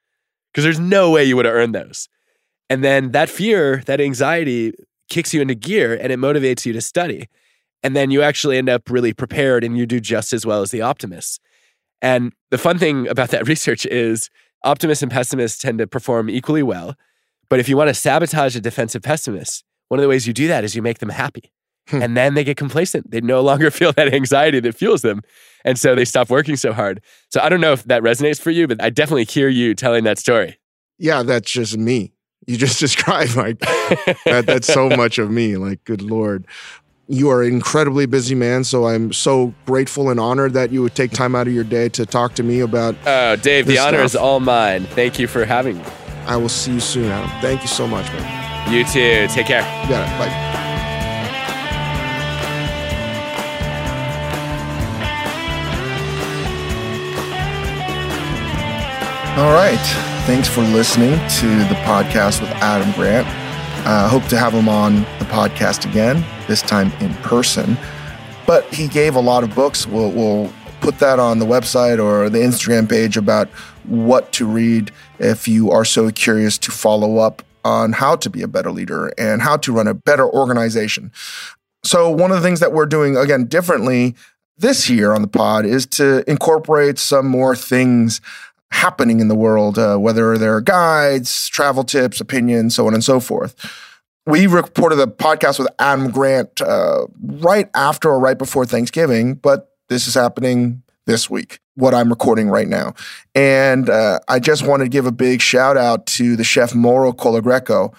Because 0.52 0.64
there's 0.64 0.80
no 0.80 1.10
way 1.10 1.24
you 1.24 1.36
would 1.36 1.46
have 1.46 1.54
earned 1.54 1.74
those. 1.74 2.08
And 2.68 2.84
then 2.84 3.12
that 3.12 3.30
fear, 3.30 3.82
that 3.86 4.00
anxiety 4.00 4.74
kicks 5.08 5.34
you 5.34 5.40
into 5.40 5.54
gear 5.54 5.94
and 5.94 6.12
it 6.12 6.18
motivates 6.18 6.64
you 6.66 6.72
to 6.72 6.80
study. 6.80 7.28
And 7.82 7.96
then 7.96 8.10
you 8.10 8.22
actually 8.22 8.58
end 8.58 8.68
up 8.68 8.88
really 8.90 9.12
prepared 9.12 9.64
and 9.64 9.76
you 9.76 9.86
do 9.86 10.00
just 10.00 10.32
as 10.32 10.46
well 10.46 10.62
as 10.62 10.70
the 10.70 10.82
optimists. 10.82 11.38
And 12.00 12.32
the 12.50 12.58
fun 12.58 12.78
thing 12.78 13.08
about 13.08 13.30
that 13.30 13.46
research 13.48 13.86
is 13.86 14.30
optimists 14.64 15.02
and 15.02 15.10
pessimists 15.10 15.60
tend 15.60 15.78
to 15.78 15.86
perform 15.86 16.30
equally 16.30 16.62
well. 16.62 16.94
But 17.48 17.60
if 17.60 17.68
you 17.68 17.76
want 17.76 17.88
to 17.88 17.94
sabotage 17.94 18.56
a 18.56 18.60
defensive 18.60 19.02
pessimist, 19.02 19.64
one 19.88 19.98
of 19.98 20.02
the 20.02 20.08
ways 20.08 20.26
you 20.26 20.32
do 20.32 20.48
that 20.48 20.64
is 20.64 20.74
you 20.74 20.82
make 20.82 20.98
them 20.98 21.10
happy. 21.10 21.52
Hmm. 21.88 22.00
and 22.00 22.16
then 22.16 22.34
they 22.34 22.44
get 22.44 22.56
complacent. 22.56 23.10
They 23.10 23.20
no 23.20 23.40
longer 23.50 23.70
feel 23.70 23.92
that 23.92 24.14
anxiety 24.14 24.60
that 24.60 24.74
fuels 24.74 25.02
them. 25.02 25.22
And 25.64 25.78
so 25.78 25.94
they 25.94 26.04
stop 26.04 26.30
working 26.30 26.56
so 26.56 26.72
hard. 26.72 27.02
So 27.28 27.40
I 27.40 27.48
don't 27.48 27.60
know 27.60 27.72
if 27.72 27.84
that 27.84 28.02
resonates 28.02 28.40
for 28.40 28.50
you, 28.50 28.68
but 28.68 28.82
I 28.82 28.90
definitely 28.90 29.24
hear 29.24 29.48
you 29.48 29.74
telling 29.74 30.04
that 30.04 30.18
story. 30.18 30.58
Yeah, 30.98 31.22
that's 31.22 31.50
just 31.50 31.76
me. 31.76 32.12
You 32.46 32.56
just 32.56 32.80
described 32.86 33.36
like 33.36 33.58
that, 33.60 34.44
that's 34.46 34.66
so 34.66 34.88
much 34.96 35.18
of 35.18 35.30
me. 35.30 35.56
Like, 35.56 35.84
good 35.84 36.02
Lord. 36.02 36.46
You 37.08 37.30
are 37.30 37.42
an 37.42 37.52
incredibly 37.52 38.06
busy 38.06 38.34
man, 38.34 38.64
so 38.64 38.86
I'm 38.86 39.12
so 39.12 39.52
grateful 39.66 40.08
and 40.08 40.18
honored 40.18 40.54
that 40.54 40.70
you 40.70 40.82
would 40.82 40.94
take 40.94 41.10
time 41.10 41.34
out 41.34 41.46
of 41.46 41.52
your 41.52 41.64
day 41.64 41.88
to 41.90 42.06
talk 42.06 42.34
to 42.36 42.42
me 42.42 42.60
about. 42.60 42.94
Oh, 43.04 43.36
Dave, 43.36 43.66
the 43.66 43.78
honor 43.78 43.98
stuff. 43.98 44.04
is 44.06 44.16
all 44.16 44.40
mine. 44.40 44.84
Thank 44.84 45.18
you 45.18 45.26
for 45.26 45.44
having 45.44 45.78
me. 45.78 45.84
I 46.26 46.36
will 46.36 46.48
see 46.48 46.72
you 46.74 46.80
soon, 46.80 47.10
Adam. 47.10 47.28
Thank 47.42 47.62
you 47.62 47.68
so 47.68 47.86
much, 47.86 48.06
man. 48.12 48.72
You 48.72 48.84
too. 48.84 49.26
Take 49.34 49.46
care. 49.46 49.62
You 49.82 49.88
got 49.88 50.08
it. 50.08 50.18
Bye. 50.18 50.61
All 59.36 59.54
right. 59.54 59.80
Thanks 60.26 60.46
for 60.46 60.60
listening 60.60 61.12
to 61.12 61.46
the 61.64 61.74
podcast 61.86 62.42
with 62.42 62.50
Adam 62.50 62.92
Grant. 62.92 63.26
I 63.86 64.04
uh, 64.04 64.08
hope 64.10 64.24
to 64.24 64.36
have 64.36 64.52
him 64.52 64.68
on 64.68 64.96
the 64.96 65.24
podcast 65.24 65.88
again, 65.88 66.22
this 66.48 66.60
time 66.60 66.92
in 67.00 67.14
person. 67.22 67.78
But 68.46 68.66
he 68.66 68.88
gave 68.88 69.14
a 69.14 69.20
lot 69.20 69.42
of 69.42 69.54
books. 69.54 69.86
We'll, 69.86 70.10
we'll 70.10 70.52
put 70.82 70.98
that 70.98 71.18
on 71.18 71.38
the 71.38 71.46
website 71.46 71.98
or 71.98 72.28
the 72.28 72.40
Instagram 72.40 72.86
page 72.86 73.16
about 73.16 73.48
what 73.84 74.32
to 74.32 74.44
read 74.44 74.92
if 75.18 75.48
you 75.48 75.70
are 75.70 75.86
so 75.86 76.10
curious 76.10 76.58
to 76.58 76.70
follow 76.70 77.16
up 77.16 77.42
on 77.64 77.94
how 77.94 78.16
to 78.16 78.28
be 78.28 78.42
a 78.42 78.48
better 78.48 78.70
leader 78.70 79.14
and 79.16 79.40
how 79.40 79.56
to 79.56 79.72
run 79.72 79.88
a 79.88 79.94
better 79.94 80.28
organization. 80.28 81.10
So, 81.84 82.10
one 82.10 82.30
of 82.32 82.36
the 82.36 82.42
things 82.42 82.60
that 82.60 82.74
we're 82.74 82.84
doing 82.84 83.16
again 83.16 83.46
differently 83.46 84.14
this 84.58 84.90
year 84.90 85.12
on 85.12 85.22
the 85.22 85.28
pod 85.28 85.64
is 85.64 85.86
to 85.86 86.22
incorporate 86.30 86.98
some 86.98 87.26
more 87.26 87.56
things 87.56 88.20
happening 88.72 89.20
in 89.20 89.28
the 89.28 89.34
world, 89.34 89.78
uh, 89.78 89.96
whether 89.96 90.36
there 90.38 90.56
are 90.56 90.60
guides, 90.60 91.48
travel 91.48 91.84
tips, 91.84 92.20
opinions, 92.20 92.74
so 92.74 92.86
on 92.86 92.94
and 92.94 93.04
so 93.04 93.20
forth. 93.20 93.54
We 94.26 94.46
reported 94.46 94.96
the 94.96 95.08
podcast 95.08 95.58
with 95.58 95.68
Adam 95.78 96.10
Grant 96.10 96.60
uh, 96.60 97.06
right 97.20 97.68
after 97.74 98.10
or 98.10 98.18
right 98.18 98.38
before 98.38 98.64
Thanksgiving, 98.64 99.34
but 99.34 99.72
this 99.88 100.06
is 100.06 100.14
happening 100.14 100.82
this 101.06 101.28
week, 101.28 101.60
what 101.74 101.94
I'm 101.94 102.08
recording 102.08 102.48
right 102.48 102.68
now. 102.68 102.94
And 103.34 103.90
uh, 103.90 104.20
I 104.28 104.38
just 104.38 104.66
want 104.66 104.82
to 104.82 104.88
give 104.88 105.06
a 105.06 105.12
big 105.12 105.40
shout 105.40 105.76
out 105.76 106.06
to 106.06 106.36
the 106.36 106.44
chef 106.44 106.74
Mauro 106.74 107.12
Colagreco 107.12 107.94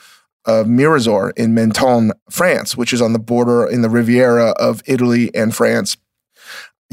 of 0.46 0.68
Mirazur 0.68 1.32
in 1.38 1.54
Menton, 1.54 2.12
France, 2.30 2.76
which 2.76 2.94
is 2.94 3.02
on 3.02 3.14
the 3.14 3.20
border 3.20 3.66
in 3.68 3.82
the 3.82 3.90
Riviera 3.90 4.52
of 4.52 4.82
Italy 4.86 5.34
and 5.36 5.56
France. 5.56 5.98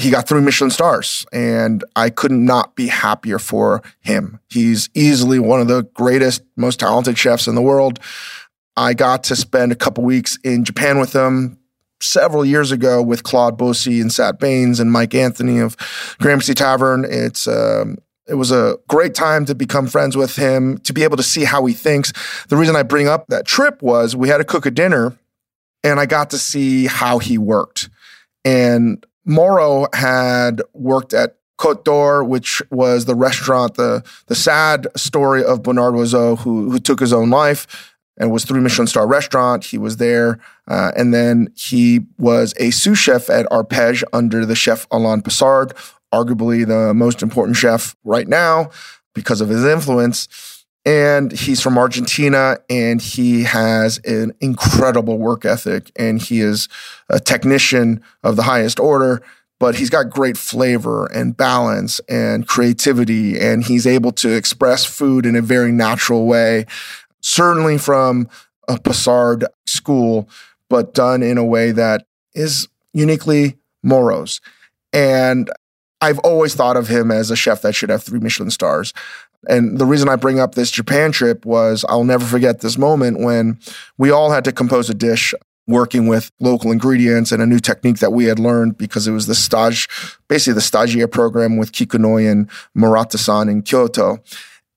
He 0.00 0.10
got 0.10 0.26
three 0.26 0.40
Michelin 0.40 0.70
stars, 0.70 1.26
and 1.32 1.84
I 1.94 2.10
could 2.10 2.32
not 2.32 2.74
be 2.74 2.86
happier 2.86 3.38
for 3.38 3.82
him. 4.00 4.40
He's 4.48 4.88
easily 4.94 5.38
one 5.38 5.60
of 5.60 5.68
the 5.68 5.82
greatest, 5.94 6.42
most 6.56 6.80
talented 6.80 7.18
chefs 7.18 7.46
in 7.46 7.54
the 7.54 7.62
world. 7.62 8.00
I 8.76 8.94
got 8.94 9.24
to 9.24 9.36
spend 9.36 9.72
a 9.72 9.76
couple 9.76 10.04
weeks 10.04 10.38
in 10.42 10.64
Japan 10.64 10.98
with 10.98 11.12
him 11.14 11.58
several 12.00 12.46
years 12.46 12.72
ago 12.72 13.02
with 13.02 13.24
Claude 13.24 13.58
Bosi 13.58 14.00
and 14.00 14.10
Sat 14.10 14.38
Bains 14.38 14.80
and 14.80 14.90
Mike 14.90 15.14
Anthony 15.14 15.58
of 15.58 15.76
Gramercy 16.18 16.54
Tavern. 16.54 17.04
It's 17.06 17.46
um, 17.46 17.98
it 18.26 18.34
was 18.34 18.52
a 18.52 18.78
great 18.88 19.14
time 19.14 19.44
to 19.46 19.54
become 19.54 19.86
friends 19.86 20.16
with 20.16 20.36
him, 20.36 20.78
to 20.78 20.92
be 20.92 21.02
able 21.02 21.16
to 21.16 21.22
see 21.22 21.44
how 21.44 21.66
he 21.66 21.74
thinks. 21.74 22.12
The 22.48 22.56
reason 22.56 22.76
I 22.76 22.84
bring 22.84 23.08
up 23.08 23.26
that 23.26 23.44
trip 23.44 23.82
was 23.82 24.14
we 24.16 24.28
had 24.28 24.38
to 24.38 24.44
cook 24.44 24.66
a 24.66 24.70
dinner 24.70 25.18
and 25.82 25.98
I 25.98 26.06
got 26.06 26.30
to 26.30 26.38
see 26.38 26.86
how 26.86 27.18
he 27.18 27.38
worked. 27.38 27.90
And 28.44 29.04
Mauro 29.24 29.86
had 29.92 30.62
worked 30.72 31.14
at 31.14 31.36
Cote 31.58 31.84
d'Or, 31.84 32.24
which 32.24 32.62
was 32.70 33.04
the 33.04 33.14
restaurant, 33.14 33.74
the, 33.74 34.02
the 34.26 34.34
sad 34.34 34.88
story 34.96 35.44
of 35.44 35.62
Bernard 35.62 35.94
Loiseau, 35.94 36.38
who, 36.38 36.70
who 36.70 36.78
took 36.78 37.00
his 37.00 37.12
own 37.12 37.28
life 37.28 37.94
and 38.16 38.30
was 38.30 38.44
three 38.44 38.60
Michelin 38.60 38.86
star 38.86 39.06
restaurant. 39.06 39.64
He 39.64 39.78
was 39.78 39.98
there. 39.98 40.38
Uh, 40.68 40.92
and 40.96 41.12
then 41.12 41.52
he 41.56 42.00
was 42.18 42.54
a 42.58 42.70
sous 42.70 42.98
chef 42.98 43.28
at 43.28 43.46
Arpege 43.50 44.02
under 44.12 44.46
the 44.46 44.54
chef 44.54 44.86
Alain 44.90 45.20
Passard, 45.20 45.72
arguably 46.12 46.66
the 46.66 46.94
most 46.94 47.22
important 47.22 47.56
chef 47.56 47.96
right 48.04 48.28
now 48.28 48.70
because 49.14 49.40
of 49.40 49.48
his 49.48 49.64
influence. 49.64 50.59
And 50.84 51.32
he's 51.32 51.60
from 51.60 51.76
Argentina 51.76 52.58
and 52.70 53.02
he 53.02 53.44
has 53.44 53.98
an 54.04 54.32
incredible 54.40 55.18
work 55.18 55.44
ethic 55.44 55.92
and 55.96 56.20
he 56.20 56.40
is 56.40 56.68
a 57.10 57.20
technician 57.20 58.02
of 58.22 58.36
the 58.36 58.44
highest 58.44 58.80
order, 58.80 59.22
but 59.58 59.74
he's 59.74 59.90
got 59.90 60.08
great 60.08 60.38
flavor 60.38 61.04
and 61.06 61.36
balance 61.36 62.00
and 62.08 62.48
creativity 62.48 63.38
and 63.38 63.64
he's 63.64 63.86
able 63.86 64.12
to 64.12 64.34
express 64.34 64.86
food 64.86 65.26
in 65.26 65.36
a 65.36 65.42
very 65.42 65.70
natural 65.70 66.26
way, 66.26 66.64
certainly 67.20 67.76
from 67.76 68.26
a 68.66 68.78
Passard 68.78 69.44
school, 69.66 70.28
but 70.70 70.94
done 70.94 71.22
in 71.22 71.36
a 71.36 71.44
way 71.44 71.72
that 71.72 72.06
is 72.34 72.68
uniquely 72.94 73.58
Mauro's 73.82 74.40
And 74.92 75.50
I've 76.00 76.18
always 76.20 76.54
thought 76.54 76.76
of 76.76 76.88
him 76.88 77.10
as 77.10 77.30
a 77.30 77.36
chef 77.36 77.62
that 77.62 77.74
should 77.74 77.90
have 77.90 78.02
three 78.02 78.20
Michelin 78.20 78.50
stars. 78.50 78.94
And 79.48 79.78
the 79.78 79.86
reason 79.86 80.08
I 80.08 80.16
bring 80.16 80.38
up 80.38 80.54
this 80.54 80.70
Japan 80.70 81.12
trip 81.12 81.46
was 81.46 81.84
I'll 81.88 82.04
never 82.04 82.24
forget 82.24 82.60
this 82.60 82.76
moment 82.76 83.20
when 83.20 83.58
we 83.96 84.10
all 84.10 84.30
had 84.30 84.44
to 84.44 84.52
compose 84.52 84.90
a 84.90 84.94
dish 84.94 85.34
working 85.66 86.08
with 86.08 86.30
local 86.40 86.72
ingredients 86.72 87.32
and 87.32 87.40
a 87.40 87.46
new 87.46 87.60
technique 87.60 87.98
that 87.98 88.12
we 88.12 88.24
had 88.24 88.38
learned 88.38 88.76
because 88.76 89.06
it 89.06 89.12
was 89.12 89.26
the 89.26 89.34
stage, 89.34 89.88
basically 90.28 90.54
the 90.54 90.60
stagiaire 90.60 91.10
program 91.10 91.56
with 91.56 91.72
Kikunoi 91.72 92.30
and 92.30 92.50
Murata-san 92.74 93.48
in 93.48 93.62
Kyoto. 93.62 94.18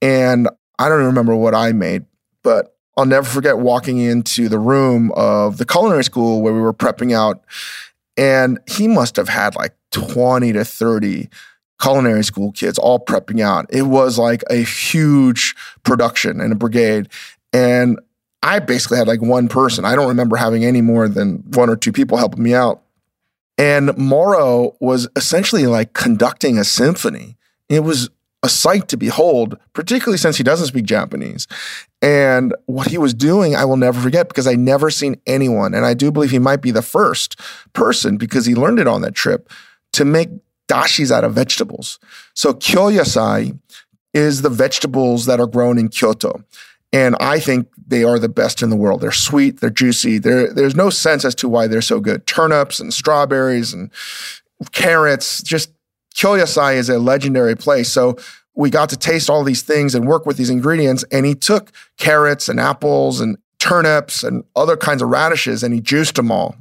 And 0.00 0.48
I 0.78 0.88
don't 0.88 0.98
even 0.98 1.06
remember 1.06 1.34
what 1.34 1.54
I 1.54 1.72
made, 1.72 2.04
but 2.42 2.76
I'll 2.96 3.06
never 3.06 3.26
forget 3.26 3.58
walking 3.58 3.98
into 3.98 4.48
the 4.48 4.58
room 4.58 5.10
of 5.16 5.58
the 5.58 5.66
culinary 5.66 6.04
school 6.04 6.42
where 6.42 6.54
we 6.54 6.60
were 6.60 6.72
prepping 6.72 7.12
out. 7.12 7.42
And 8.16 8.60
he 8.68 8.86
must 8.86 9.16
have 9.16 9.28
had 9.28 9.56
like 9.56 9.74
20 9.90 10.52
to 10.52 10.64
30 10.64 11.28
culinary 11.80 12.24
school 12.24 12.52
kids 12.52 12.78
all 12.78 12.98
prepping 12.98 13.40
out. 13.40 13.66
It 13.70 13.82
was 13.82 14.18
like 14.18 14.42
a 14.50 14.56
huge 14.56 15.54
production 15.82 16.40
and 16.40 16.52
a 16.52 16.56
brigade. 16.56 17.08
And 17.52 17.98
I 18.42 18.58
basically 18.58 18.98
had 18.98 19.08
like 19.08 19.22
one 19.22 19.48
person. 19.48 19.84
I 19.84 19.96
don't 19.96 20.08
remember 20.08 20.36
having 20.36 20.64
any 20.64 20.80
more 20.80 21.08
than 21.08 21.44
one 21.54 21.70
or 21.70 21.76
two 21.76 21.92
people 21.92 22.18
helping 22.18 22.42
me 22.42 22.54
out. 22.54 22.82
And 23.56 23.96
Mauro 23.96 24.76
was 24.80 25.08
essentially 25.16 25.66
like 25.66 25.92
conducting 25.92 26.58
a 26.58 26.64
symphony. 26.64 27.36
It 27.68 27.80
was 27.80 28.10
a 28.42 28.48
sight 28.48 28.88
to 28.88 28.98
behold, 28.98 29.56
particularly 29.72 30.18
since 30.18 30.36
he 30.36 30.42
doesn't 30.42 30.66
speak 30.66 30.84
Japanese. 30.84 31.48
And 32.02 32.54
what 32.66 32.88
he 32.88 32.98
was 32.98 33.14
doing, 33.14 33.56
I 33.56 33.64
will 33.64 33.78
never 33.78 33.98
forget 33.98 34.28
because 34.28 34.46
I 34.46 34.54
never 34.54 34.90
seen 34.90 35.18
anyone, 35.26 35.72
and 35.72 35.86
I 35.86 35.94
do 35.94 36.12
believe 36.12 36.30
he 36.30 36.38
might 36.38 36.60
be 36.60 36.70
the 36.70 36.82
first 36.82 37.40
person 37.72 38.18
because 38.18 38.44
he 38.44 38.54
learned 38.54 38.78
it 38.78 38.86
on 38.86 39.00
that 39.00 39.14
trip 39.14 39.48
to 39.94 40.04
make 40.04 40.28
dashis 40.68 41.10
out 41.10 41.24
of 41.24 41.34
vegetables. 41.34 41.98
So 42.34 42.52
kyoyasai 42.52 43.58
is 44.12 44.42
the 44.42 44.50
vegetables 44.50 45.26
that 45.26 45.40
are 45.40 45.46
grown 45.46 45.78
in 45.78 45.88
Kyoto. 45.88 46.44
And 46.92 47.16
I 47.18 47.40
think 47.40 47.68
they 47.88 48.04
are 48.04 48.20
the 48.20 48.28
best 48.28 48.62
in 48.62 48.70
the 48.70 48.76
world. 48.76 49.00
They're 49.00 49.10
sweet, 49.10 49.60
they're 49.60 49.68
juicy. 49.68 50.18
They're, 50.18 50.52
there's 50.52 50.76
no 50.76 50.90
sense 50.90 51.24
as 51.24 51.34
to 51.36 51.48
why 51.48 51.66
they're 51.66 51.82
so 51.82 51.98
good. 51.98 52.26
Turnips 52.26 52.78
and 52.78 52.94
strawberries 52.94 53.72
and 53.72 53.90
carrots, 54.70 55.42
just 55.42 55.72
kyoyasai 56.14 56.76
is 56.76 56.88
a 56.88 57.00
legendary 57.00 57.56
place. 57.56 57.90
So 57.90 58.16
we 58.54 58.70
got 58.70 58.90
to 58.90 58.96
taste 58.96 59.28
all 59.28 59.42
these 59.42 59.62
things 59.62 59.96
and 59.96 60.06
work 60.06 60.24
with 60.24 60.36
these 60.36 60.50
ingredients. 60.50 61.04
And 61.10 61.26
he 61.26 61.34
took 61.34 61.72
carrots 61.98 62.48
and 62.48 62.60
apples 62.60 63.20
and 63.20 63.36
turnips 63.58 64.22
and 64.22 64.44
other 64.54 64.76
kinds 64.76 65.02
of 65.02 65.08
radishes 65.08 65.64
and 65.64 65.74
he 65.74 65.80
juiced 65.80 66.14
them 66.14 66.30
all. 66.30 66.54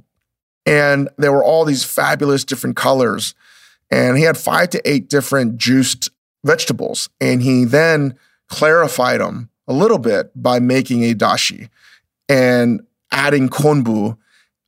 And 0.65 1.09
there 1.17 1.31
were 1.31 1.43
all 1.43 1.65
these 1.65 1.83
fabulous 1.83 2.43
different 2.43 2.75
colors. 2.75 3.35
And 3.91 4.17
he 4.17 4.23
had 4.23 4.37
five 4.37 4.69
to 4.71 4.89
eight 4.89 5.09
different 5.09 5.57
juiced 5.57 6.09
vegetables. 6.43 7.09
And 7.21 7.41
he 7.41 7.65
then 7.65 8.15
clarified 8.49 9.21
them 9.21 9.49
a 9.67 9.73
little 9.73 9.97
bit 9.97 10.31
by 10.35 10.59
making 10.59 11.03
a 11.03 11.13
dashi 11.13 11.69
and 12.27 12.81
adding 13.11 13.49
konbu. 13.49 14.17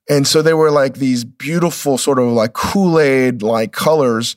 And 0.10 0.28
so 0.28 0.42
they 0.42 0.54
were 0.54 0.72
like 0.72 0.96
these 0.96 1.24
beautiful, 1.24 1.98
sort 1.98 2.20
of 2.20 2.28
like 2.28 2.54
Kool 2.54 3.00
Aid 3.00 3.42
like 3.42 3.72
colors. 3.72 4.36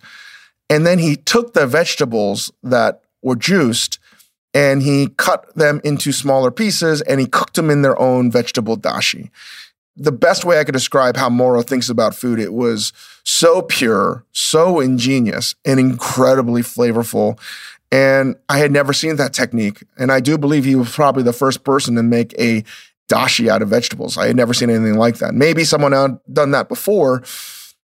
And 0.70 0.86
then 0.86 0.98
he 0.98 1.16
took 1.16 1.54
the 1.54 1.66
vegetables 1.66 2.50
that 2.62 3.02
were 3.22 3.36
juiced 3.36 3.98
and 4.54 4.82
he 4.82 5.08
cut 5.16 5.54
them 5.54 5.80
into 5.84 6.12
smaller 6.12 6.50
pieces 6.50 7.02
and 7.02 7.20
he 7.20 7.26
cooked 7.26 7.54
them 7.54 7.70
in 7.70 7.82
their 7.82 7.98
own 7.98 8.30
vegetable 8.30 8.76
dashi 8.76 9.30
the 9.98 10.12
best 10.12 10.44
way 10.44 10.60
I 10.60 10.64
could 10.64 10.72
describe 10.72 11.16
how 11.16 11.28
Mauro 11.28 11.62
thinks 11.62 11.88
about 11.88 12.14
food, 12.14 12.38
it 12.38 12.52
was 12.52 12.92
so 13.24 13.62
pure, 13.62 14.24
so 14.32 14.80
ingenious, 14.80 15.54
and 15.64 15.80
incredibly 15.80 16.62
flavorful. 16.62 17.38
And 17.90 18.36
I 18.48 18.58
had 18.58 18.70
never 18.70 18.92
seen 18.92 19.16
that 19.16 19.32
technique. 19.32 19.82
And 19.98 20.12
I 20.12 20.20
do 20.20 20.38
believe 20.38 20.64
he 20.64 20.76
was 20.76 20.90
probably 20.90 21.22
the 21.22 21.32
first 21.32 21.64
person 21.64 21.96
to 21.96 22.02
make 22.02 22.32
a 22.38 22.62
dashi 23.10 23.48
out 23.48 23.62
of 23.62 23.68
vegetables. 23.68 24.16
I 24.16 24.26
had 24.26 24.36
never 24.36 24.54
seen 24.54 24.70
anything 24.70 24.98
like 24.98 25.18
that. 25.18 25.34
Maybe 25.34 25.64
someone 25.64 25.92
had 25.92 26.18
done 26.32 26.52
that 26.52 26.68
before, 26.68 27.24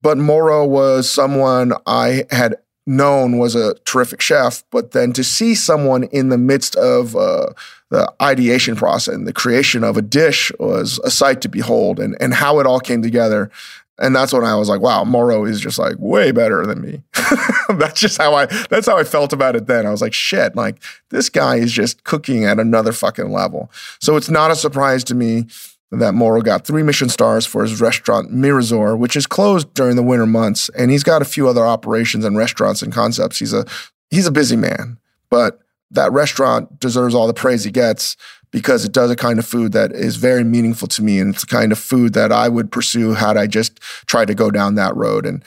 but 0.02 0.18
Mauro 0.18 0.66
was 0.66 1.12
someone 1.12 1.74
I 1.86 2.26
had 2.30 2.56
known 2.88 3.38
was 3.38 3.56
a 3.56 3.76
terrific 3.86 4.22
chef. 4.22 4.64
But 4.72 4.92
then 4.92 5.14
to 5.14 5.24
see 5.24 5.54
someone 5.56 6.04
in 6.06 6.30
the 6.30 6.38
midst 6.38 6.76
of 6.76 7.16
uh, 7.16 7.48
the 7.90 8.12
ideation 8.22 8.76
process 8.76 9.14
and 9.14 9.28
the 9.28 9.34
creation 9.34 9.84
of 9.84 9.98
a 9.98 10.02
dish 10.02 10.52
was 10.60 11.00
a 11.04 11.12
sight 11.12 11.42
to 11.42 11.50
behold 11.50 12.00
and, 12.00 12.16
and 12.20 12.34
how 12.34 12.60
it 12.60 12.66
all 12.66 12.80
came 12.80 13.02
together. 13.02 13.52
And 14.00 14.16
that's 14.16 14.32
when 14.32 14.44
I 14.44 14.56
was 14.56 14.70
like, 14.70 14.82
wow, 14.82 15.04
Mauro 15.04 15.44
is 15.44 15.60
just 15.60 15.80
like 15.80 15.96
way 15.98 16.32
better 16.32 16.66
than 16.66 16.82
me. 16.82 17.02
that's 17.78 18.00
just 18.00 18.20
how 18.20 18.36
I 18.36 18.46
that's 18.70 18.86
how 18.86 18.98
I 18.98 19.04
felt 19.04 19.34
about 19.34 19.56
it 19.56 19.66
then. 19.66 19.88
I 19.88 19.90
was 19.90 20.04
like, 20.04 20.14
shit, 20.14 20.56
like 20.56 20.82
this 21.10 21.30
guy 21.30 21.56
is 21.56 21.72
just 21.72 22.04
cooking 22.04 22.46
at 22.46 22.60
another 22.60 22.92
fucking 22.92 23.32
level. 23.32 23.72
So 24.00 24.16
it's 24.16 24.30
not 24.30 24.52
a 24.52 24.56
surprise 24.56 25.04
to 25.06 25.16
me 25.16 25.48
that 25.92 26.14
Mauro 26.14 26.42
got 26.42 26.66
three 26.66 26.84
Michelin 26.84 27.10
stars 27.10 27.46
for 27.46 27.64
his 27.64 27.80
restaurant 27.80 28.32
Mirazur, 28.32 28.98
which 28.98 29.16
is 29.16 29.26
closed 29.26 29.74
during 29.74 29.96
the 29.96 30.04
winter 30.04 30.26
months. 30.26 30.70
And 30.78 30.92
he's 30.92 31.04
got 31.04 31.22
a 31.22 31.26
few 31.26 31.48
other 31.48 31.66
operations 31.66 32.26
and 32.26 32.38
restaurants 32.38 32.82
and 32.82 32.92
concepts. 32.92 33.40
He's 33.40 33.54
a 33.54 33.66
he's 34.10 34.28
a 34.28 34.32
busy 34.32 34.56
man. 34.56 34.98
But 35.30 35.60
that 35.92 36.12
restaurant 36.12 36.80
deserves 36.80 37.16
all 37.16 37.28
the 37.28 37.34
praise 37.34 37.64
he 37.64 37.72
gets 37.72 38.18
because 38.52 38.86
it 38.86 38.92
does 38.92 39.12
a 39.12 39.16
kind 39.16 39.40
of 39.40 39.46
food 39.46 39.72
that 39.74 39.92
is 39.92 40.18
very 40.18 40.44
meaningful 40.44 40.88
to 40.88 41.04
me 41.04 41.20
and 41.20 41.34
it's 41.34 41.42
the 41.42 41.48
kind 41.48 41.72
of 41.72 41.80
food 41.80 42.14
that 42.14 42.32
I 42.32 42.50
would 42.50 42.72
pursue 42.72 43.14
had 43.14 43.38
I 43.38 43.48
just 43.48 43.80
tried 44.06 44.28
to 44.28 44.36
go 44.36 44.52
down 44.52 44.76
that 44.76 44.96
road. 44.96 45.26
And 45.26 45.44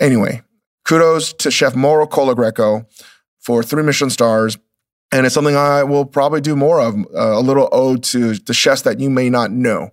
anyway, 0.00 0.42
kudos 0.84 1.32
to 1.34 1.50
Chef 1.50 1.74
Mauro 1.74 2.06
Colagreco 2.06 2.86
for 3.38 3.62
three 3.62 3.82
Michelin 3.82 4.10
stars. 4.10 4.56
And 5.14 5.24
it's 5.24 5.34
something 5.34 5.56
I 5.56 5.84
will 5.84 6.04
probably 6.04 6.40
do 6.40 6.56
more 6.56 6.80
of, 6.80 6.96
uh, 7.14 7.38
a 7.38 7.40
little 7.40 7.68
ode 7.72 8.02
to 8.04 8.34
the 8.34 8.52
chefs 8.52 8.82
that 8.82 8.98
you 9.00 9.08
may 9.08 9.30
not 9.30 9.50
know. 9.50 9.90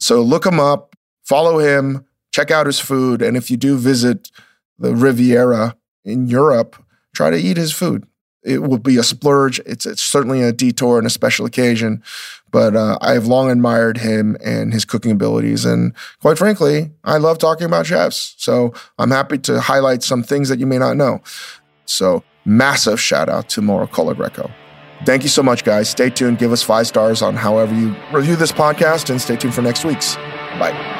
So 0.00 0.20
look 0.20 0.44
him 0.44 0.58
up, 0.58 0.96
follow 1.24 1.58
him, 1.58 2.04
check 2.32 2.50
out 2.50 2.66
his 2.66 2.80
food. 2.80 3.22
And 3.22 3.36
if 3.36 3.50
you 3.50 3.56
do 3.56 3.78
visit 3.78 4.30
the 4.78 4.94
Riviera 4.94 5.76
in 6.04 6.26
Europe, 6.26 6.76
try 7.14 7.30
to 7.30 7.36
eat 7.36 7.56
his 7.56 7.72
food 7.72 8.06
it 8.46 8.62
will 8.62 8.78
be 8.78 8.96
a 8.96 9.02
splurge. 9.02 9.58
It's, 9.66 9.84
it's 9.84 10.02
certainly 10.02 10.40
a 10.40 10.52
detour 10.52 10.98
and 10.98 11.06
a 11.06 11.10
special 11.10 11.44
occasion, 11.44 12.02
but 12.52 12.76
uh, 12.76 12.96
I 13.00 13.12
have 13.12 13.26
long 13.26 13.50
admired 13.50 13.98
him 13.98 14.36
and 14.42 14.72
his 14.72 14.84
cooking 14.84 15.10
abilities. 15.10 15.64
And 15.64 15.92
quite 16.20 16.38
frankly, 16.38 16.92
I 17.02 17.18
love 17.18 17.38
talking 17.38 17.66
about 17.66 17.86
chefs. 17.86 18.34
So 18.38 18.72
I'm 18.98 19.10
happy 19.10 19.38
to 19.38 19.60
highlight 19.60 20.04
some 20.04 20.22
things 20.22 20.48
that 20.48 20.60
you 20.60 20.66
may 20.66 20.78
not 20.78 20.96
know. 20.96 21.22
So 21.86 22.22
massive 22.46 23.00
shout 23.00 23.28
out 23.28 23.48
to 23.50 23.60
Mauro 23.60 23.86
Colagreco. 23.86 24.50
Thank 25.04 25.22
you 25.24 25.28
so 25.28 25.42
much, 25.42 25.62
guys. 25.62 25.90
Stay 25.90 26.08
tuned. 26.08 26.38
Give 26.38 26.52
us 26.52 26.62
five 26.62 26.86
stars 26.86 27.20
on 27.20 27.36
however 27.36 27.74
you 27.74 27.94
review 28.12 28.36
this 28.36 28.52
podcast 28.52 29.10
and 29.10 29.20
stay 29.20 29.36
tuned 29.36 29.54
for 29.54 29.60
next 29.60 29.84
week's. 29.84 30.16
Bye. 30.58 30.95